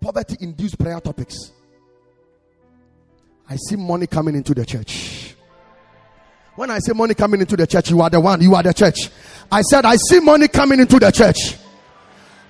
Poverty 0.00 0.36
induced 0.40 0.78
prayer 0.78 1.00
topics. 1.00 1.52
I 3.50 3.56
see 3.56 3.74
money 3.74 4.06
coming 4.06 4.36
into 4.36 4.54
the 4.54 4.64
church. 4.64 5.34
When 6.54 6.70
I 6.70 6.78
say 6.78 6.92
money 6.92 7.14
coming 7.14 7.40
into 7.40 7.56
the 7.56 7.66
church, 7.66 7.90
you 7.90 8.00
are 8.00 8.08
the 8.08 8.20
one, 8.20 8.40
you 8.40 8.54
are 8.54 8.62
the 8.62 8.72
church. 8.72 9.10
I 9.50 9.62
said, 9.62 9.84
I 9.84 9.96
see 9.96 10.20
money 10.20 10.46
coming 10.46 10.78
into 10.78 11.00
the 11.00 11.10
church. 11.10 11.56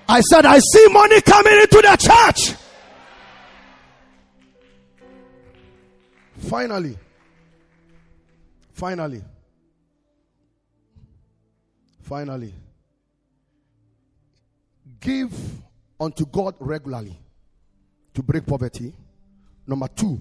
I 0.07 0.21
said, 0.21 0.45
I 0.45 0.59
see 0.59 0.87
money 0.91 1.21
coming 1.21 1.53
into 1.53 1.81
the 1.81 1.97
church. 1.99 2.55
Finally, 6.49 6.97
finally, 8.73 9.23
finally, 12.01 12.53
give 14.99 15.31
unto 15.99 16.25
God 16.25 16.55
regularly 16.59 17.17
to 18.13 18.21
break 18.21 18.45
poverty. 18.45 18.93
Number 19.65 19.87
two, 19.87 20.19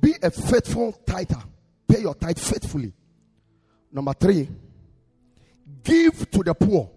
be 0.00 0.14
a 0.22 0.30
faithful 0.30 0.92
tither. 1.06 1.42
Pay 1.88 2.00
your 2.00 2.14
tithe 2.14 2.38
faithfully. 2.38 2.92
Number 3.92 4.12
three, 4.12 4.48
give 5.82 6.30
to 6.30 6.42
the 6.42 6.54
poor. 6.54 6.90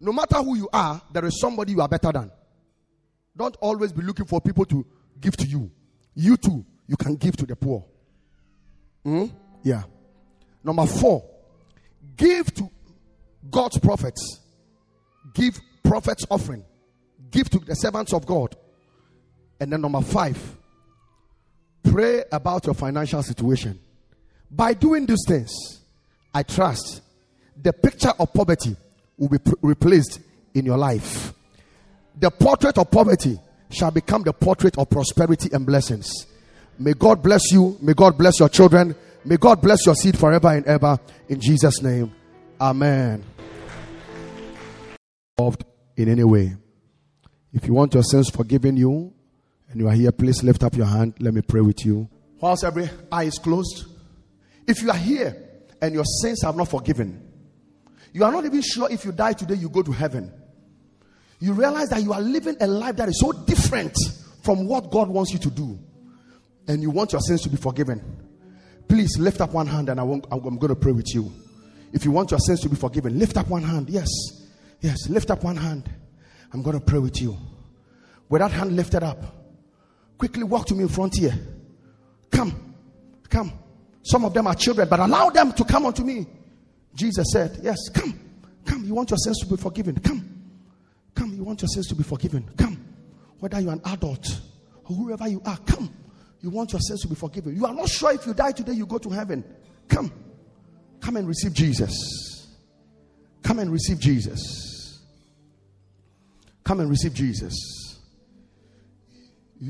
No 0.00 0.12
matter 0.12 0.36
who 0.36 0.56
you 0.56 0.68
are, 0.72 1.00
there 1.12 1.24
is 1.24 1.40
somebody 1.40 1.72
you 1.72 1.80
are 1.80 1.88
better 1.88 2.12
than. 2.12 2.30
Don't 3.36 3.56
always 3.60 3.92
be 3.92 4.02
looking 4.02 4.26
for 4.26 4.40
people 4.40 4.64
to 4.66 4.84
give 5.20 5.36
to 5.36 5.46
you. 5.46 5.70
You 6.14 6.36
too, 6.36 6.64
you 6.86 6.96
can 6.96 7.16
give 7.16 7.36
to 7.36 7.46
the 7.46 7.56
poor. 7.56 7.84
Hmm? 9.04 9.26
Yeah. 9.62 9.82
Number 10.64 10.86
four, 10.86 11.24
give 12.16 12.52
to 12.54 12.70
God's 13.50 13.78
prophets. 13.78 14.40
Give 15.34 15.58
prophets 15.82 16.24
offering. 16.30 16.64
Give 17.30 17.48
to 17.50 17.58
the 17.58 17.74
servants 17.74 18.12
of 18.12 18.26
God. 18.26 18.56
And 19.60 19.72
then 19.72 19.80
number 19.80 20.00
five, 20.00 20.38
pray 21.82 22.24
about 22.30 22.66
your 22.66 22.74
financial 22.74 23.22
situation. 23.22 23.78
By 24.50 24.74
doing 24.74 25.06
these 25.06 25.24
things, 25.26 25.80
I 26.32 26.42
trust 26.42 27.02
the 27.60 27.72
picture 27.72 28.12
of 28.18 28.32
poverty 28.32 28.76
will 29.16 29.28
be 29.28 29.38
replaced 29.62 30.20
in 30.54 30.64
your 30.64 30.78
life. 30.78 31.32
The 32.16 32.30
portrait 32.30 32.78
of 32.78 32.90
poverty 32.90 33.38
shall 33.70 33.90
become 33.90 34.22
the 34.22 34.32
portrait 34.32 34.78
of 34.78 34.88
prosperity 34.88 35.50
and 35.52 35.66
blessings. 35.66 36.26
May 36.78 36.94
God 36.94 37.22
bless 37.22 37.50
you. 37.50 37.76
May 37.82 37.94
God 37.94 38.16
bless 38.16 38.38
your 38.38 38.48
children. 38.48 38.94
May 39.24 39.36
God 39.36 39.60
bless 39.60 39.84
your 39.84 39.94
seed 39.94 40.16
forever 40.16 40.48
and 40.48 40.64
ever. 40.66 40.98
In 41.28 41.40
Jesus' 41.40 41.82
name. 41.82 42.14
Amen. 42.60 43.24
In 45.96 46.08
any 46.08 46.24
way. 46.24 46.56
If 47.52 47.66
you 47.66 47.74
want 47.74 47.94
your 47.94 48.02
sins 48.02 48.30
forgiven 48.30 48.76
you 48.76 49.12
and 49.70 49.80
you 49.80 49.88
are 49.88 49.94
here, 49.94 50.12
please 50.12 50.42
lift 50.42 50.62
up 50.62 50.74
your 50.74 50.86
hand. 50.86 51.14
Let 51.20 51.34
me 51.34 51.42
pray 51.42 51.60
with 51.60 51.84
you. 51.84 52.08
Whilst 52.40 52.64
every 52.64 52.88
eye 53.12 53.24
is 53.24 53.38
closed. 53.38 53.86
If 54.66 54.82
you 54.82 54.90
are 54.90 54.96
here 54.96 55.36
and 55.80 55.94
your 55.94 56.04
sins 56.04 56.42
have 56.42 56.56
not 56.56 56.68
forgiven, 56.68 57.24
you 58.12 58.24
are 58.24 58.32
not 58.32 58.44
even 58.44 58.62
sure 58.62 58.90
if 58.90 59.04
you 59.04 59.12
die 59.12 59.34
today, 59.34 59.54
you 59.54 59.68
go 59.68 59.82
to 59.82 59.92
heaven. 59.92 60.32
You 61.40 61.52
realize 61.52 61.88
that 61.90 62.02
you 62.02 62.12
are 62.12 62.20
living 62.20 62.56
a 62.60 62.66
life 62.66 62.96
that 62.96 63.08
is 63.08 63.20
so 63.20 63.32
different 63.32 63.96
from 64.42 64.66
what 64.66 64.90
God 64.90 65.08
wants 65.08 65.32
you 65.32 65.38
to 65.40 65.50
do. 65.50 65.78
And 66.66 66.82
you 66.82 66.90
want 66.90 67.12
your 67.12 67.20
sins 67.20 67.42
to 67.42 67.48
be 67.48 67.56
forgiven. 67.56 68.02
Please 68.88 69.18
lift 69.18 69.40
up 69.40 69.52
one 69.52 69.66
hand 69.66 69.88
and 69.88 70.00
I 70.00 70.02
won't, 70.02 70.26
I'm 70.30 70.40
going 70.40 70.68
to 70.68 70.76
pray 70.76 70.92
with 70.92 71.14
you. 71.14 71.30
If 71.92 72.04
you 72.04 72.10
want 72.10 72.30
your 72.30 72.40
sins 72.40 72.60
to 72.60 72.68
be 72.68 72.76
forgiven, 72.76 73.18
lift 73.18 73.36
up 73.36 73.48
one 73.48 73.62
hand. 73.62 73.88
Yes. 73.90 74.08
Yes. 74.80 75.08
Lift 75.08 75.30
up 75.30 75.44
one 75.44 75.56
hand. 75.56 75.90
I'm 76.52 76.62
going 76.62 76.78
to 76.78 76.84
pray 76.84 76.98
with 76.98 77.20
you. 77.20 77.36
With 78.28 78.40
that 78.40 78.50
hand 78.50 78.74
lifted 78.76 79.02
up, 79.02 79.37
quickly 80.18 80.42
walk 80.42 80.66
to 80.66 80.74
me 80.74 80.82
in 80.82 80.88
front 80.88 81.16
here. 81.16 81.34
Come. 82.30 82.74
Come. 83.30 83.52
Some 84.02 84.24
of 84.24 84.34
them 84.34 84.46
are 84.46 84.54
children, 84.54 84.88
but 84.88 85.00
allow 85.00 85.30
them 85.30 85.52
to 85.52 85.64
come 85.64 85.86
unto 85.86 86.02
me. 86.02 86.26
Jesus 86.94 87.26
said, 87.32 87.58
Yes, 87.62 87.88
come. 87.88 88.18
Come. 88.64 88.84
You 88.84 88.94
want 88.94 89.10
your 89.10 89.18
sins 89.18 89.38
to 89.40 89.46
be 89.46 89.56
forgiven. 89.56 89.96
Come. 90.00 90.52
Come. 91.14 91.34
You 91.34 91.44
want 91.44 91.62
your 91.62 91.68
sins 91.68 91.86
to 91.88 91.94
be 91.94 92.02
forgiven. 92.02 92.48
Come. 92.56 92.84
Whether 93.38 93.60
you're 93.60 93.72
an 93.72 93.82
adult 93.84 94.40
or 94.84 94.96
whoever 94.96 95.28
you 95.28 95.40
are, 95.44 95.58
come. 95.58 95.94
You 96.40 96.50
want 96.50 96.72
your 96.72 96.80
sins 96.80 97.02
to 97.02 97.08
be 97.08 97.14
forgiven. 97.14 97.56
You 97.56 97.66
are 97.66 97.74
not 97.74 97.88
sure 97.88 98.12
if 98.12 98.26
you 98.26 98.34
die 98.34 98.52
today, 98.52 98.72
you 98.72 98.86
go 98.86 98.98
to 98.98 99.10
heaven. 99.10 99.44
Come. 99.88 100.12
Come 101.00 101.16
and 101.16 101.28
receive 101.28 101.52
Jesus. 101.52 102.56
Come 103.42 103.60
and 103.60 103.70
receive 103.70 103.98
Jesus. 103.98 105.02
Come 106.64 106.80
and 106.80 106.90
receive 106.90 107.14
Jesus. 107.14 107.54
He, 109.60 109.66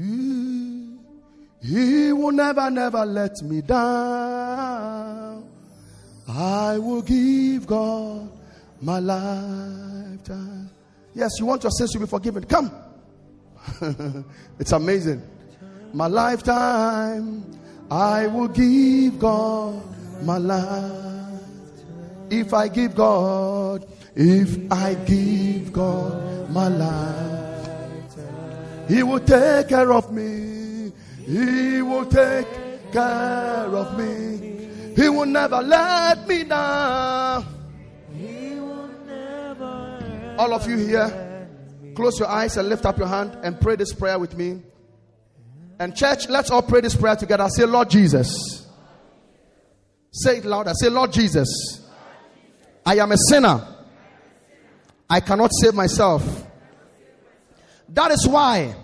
he 1.62 2.12
will 2.12 2.32
never, 2.32 2.70
never 2.70 3.04
let 3.04 3.42
me 3.42 3.60
down. 3.62 5.48
I 6.28 6.78
will 6.78 7.02
give 7.02 7.66
God 7.66 8.30
my 8.80 9.00
lifetime. 9.00 10.70
Yes, 11.14 11.32
you 11.38 11.46
want 11.46 11.64
your 11.64 11.72
sins 11.72 11.92
to 11.92 11.98
be 11.98 12.06
forgiven. 12.06 12.44
Come. 12.44 12.70
it's 14.58 14.72
amazing. 14.72 15.22
My 15.92 16.06
lifetime, 16.06 17.44
I 17.90 18.26
will 18.26 18.48
give 18.48 19.18
God 19.18 19.82
my 20.22 20.38
life. 20.38 21.42
If 22.30 22.52
I 22.52 22.68
give 22.68 22.94
God, 22.94 23.86
if 24.14 24.70
I 24.70 24.94
give 24.94 25.72
God 25.72 26.50
my 26.50 26.68
life, 26.68 28.16
He 28.88 29.02
will 29.02 29.20
take 29.20 29.68
care 29.68 29.92
of 29.92 30.12
me. 30.12 30.57
He 31.28 31.82
will 31.82 32.06
take 32.06 32.46
care 32.90 33.66
of 33.76 33.98
me. 33.98 34.94
He 34.96 35.10
will 35.10 35.26
never 35.26 35.60
let 35.60 36.26
me 36.26 36.44
down. 36.44 37.44
He 38.14 38.54
will 38.58 38.88
never. 39.06 40.34
All 40.38 40.54
of 40.54 40.66
you 40.66 40.78
here, 40.78 41.46
close 41.94 42.18
your 42.18 42.28
eyes 42.28 42.56
and 42.56 42.70
lift 42.70 42.86
up 42.86 42.96
your 42.96 43.08
hand 43.08 43.36
and 43.42 43.60
pray 43.60 43.76
this 43.76 43.92
prayer 43.92 44.18
with 44.18 44.38
me. 44.38 44.62
And, 45.78 45.94
church, 45.94 46.30
let's 46.30 46.50
all 46.50 46.62
pray 46.62 46.80
this 46.80 46.96
prayer 46.96 47.14
together. 47.14 47.46
Say, 47.50 47.66
Lord 47.66 47.90
Jesus. 47.90 48.66
Say 50.10 50.38
it 50.38 50.46
louder. 50.46 50.72
Say, 50.80 50.88
Lord 50.88 51.12
Jesus. 51.12 51.86
I 52.86 52.94
am 52.96 53.12
a 53.12 53.18
sinner. 53.28 53.66
I 55.10 55.20
cannot 55.20 55.50
save 55.60 55.74
myself. 55.74 56.46
That 57.90 58.12
is 58.12 58.26
why 58.26 58.74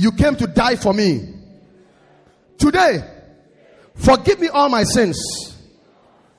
you 0.00 0.12
came 0.12 0.36
to 0.36 0.46
die 0.46 0.76
for 0.76 0.92
me. 0.92 1.34
Today, 2.58 3.02
Forgive 4.00 4.40
me 4.40 4.48
all 4.48 4.70
my 4.70 4.82
sins 4.84 5.54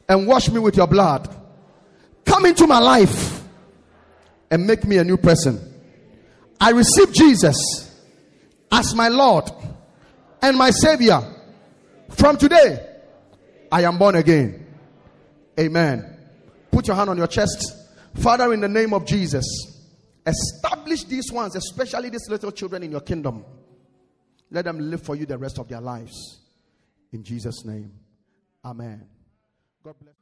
and 0.09 0.25
wash 0.27 0.49
me 0.49 0.59
with 0.59 0.75
your 0.75 0.87
blood. 0.87 1.29
Come 2.25 2.47
into 2.47 2.65
my 2.65 2.79
life 2.79 3.43
and 4.49 4.65
make 4.65 4.83
me 4.83 4.97
a 4.97 5.03
new 5.03 5.17
person. 5.17 5.59
I 6.59 6.71
receive 6.71 7.13
Jesus 7.13 7.55
as 8.71 8.95
my 8.95 9.09
Lord 9.09 9.49
and 10.41 10.57
my 10.57 10.71
Savior. 10.71 11.21
From 12.09 12.37
today, 12.37 12.83
I 13.71 13.83
am 13.83 13.99
born 13.99 14.15
again. 14.15 14.65
Amen. 15.59 16.17
Put 16.71 16.87
your 16.87 16.95
hand 16.95 17.11
on 17.11 17.17
your 17.17 17.27
chest. 17.27 17.75
Father, 18.15 18.53
in 18.53 18.61
the 18.61 18.67
name 18.67 18.93
of 18.93 19.05
Jesus, 19.05 19.70
establish 20.31 21.03
these 21.03 21.31
ones, 21.31 21.55
especially 21.55 22.09
these 22.09 22.29
little 22.29 22.51
children 22.51 22.83
in 22.83 22.91
your 22.91 23.01
kingdom. 23.01 23.45
Let 24.49 24.65
them 24.65 24.79
live 24.79 25.01
for 25.01 25.15
you 25.15 25.25
the 25.25 25.37
rest 25.37 25.59
of 25.59 25.67
their 25.67 25.81
lives. 25.81 26.39
In 27.11 27.23
Jesus' 27.23 27.65
name, 27.65 27.91
Amen. 28.63 29.07
God 29.83 29.95
bless. 29.99 30.20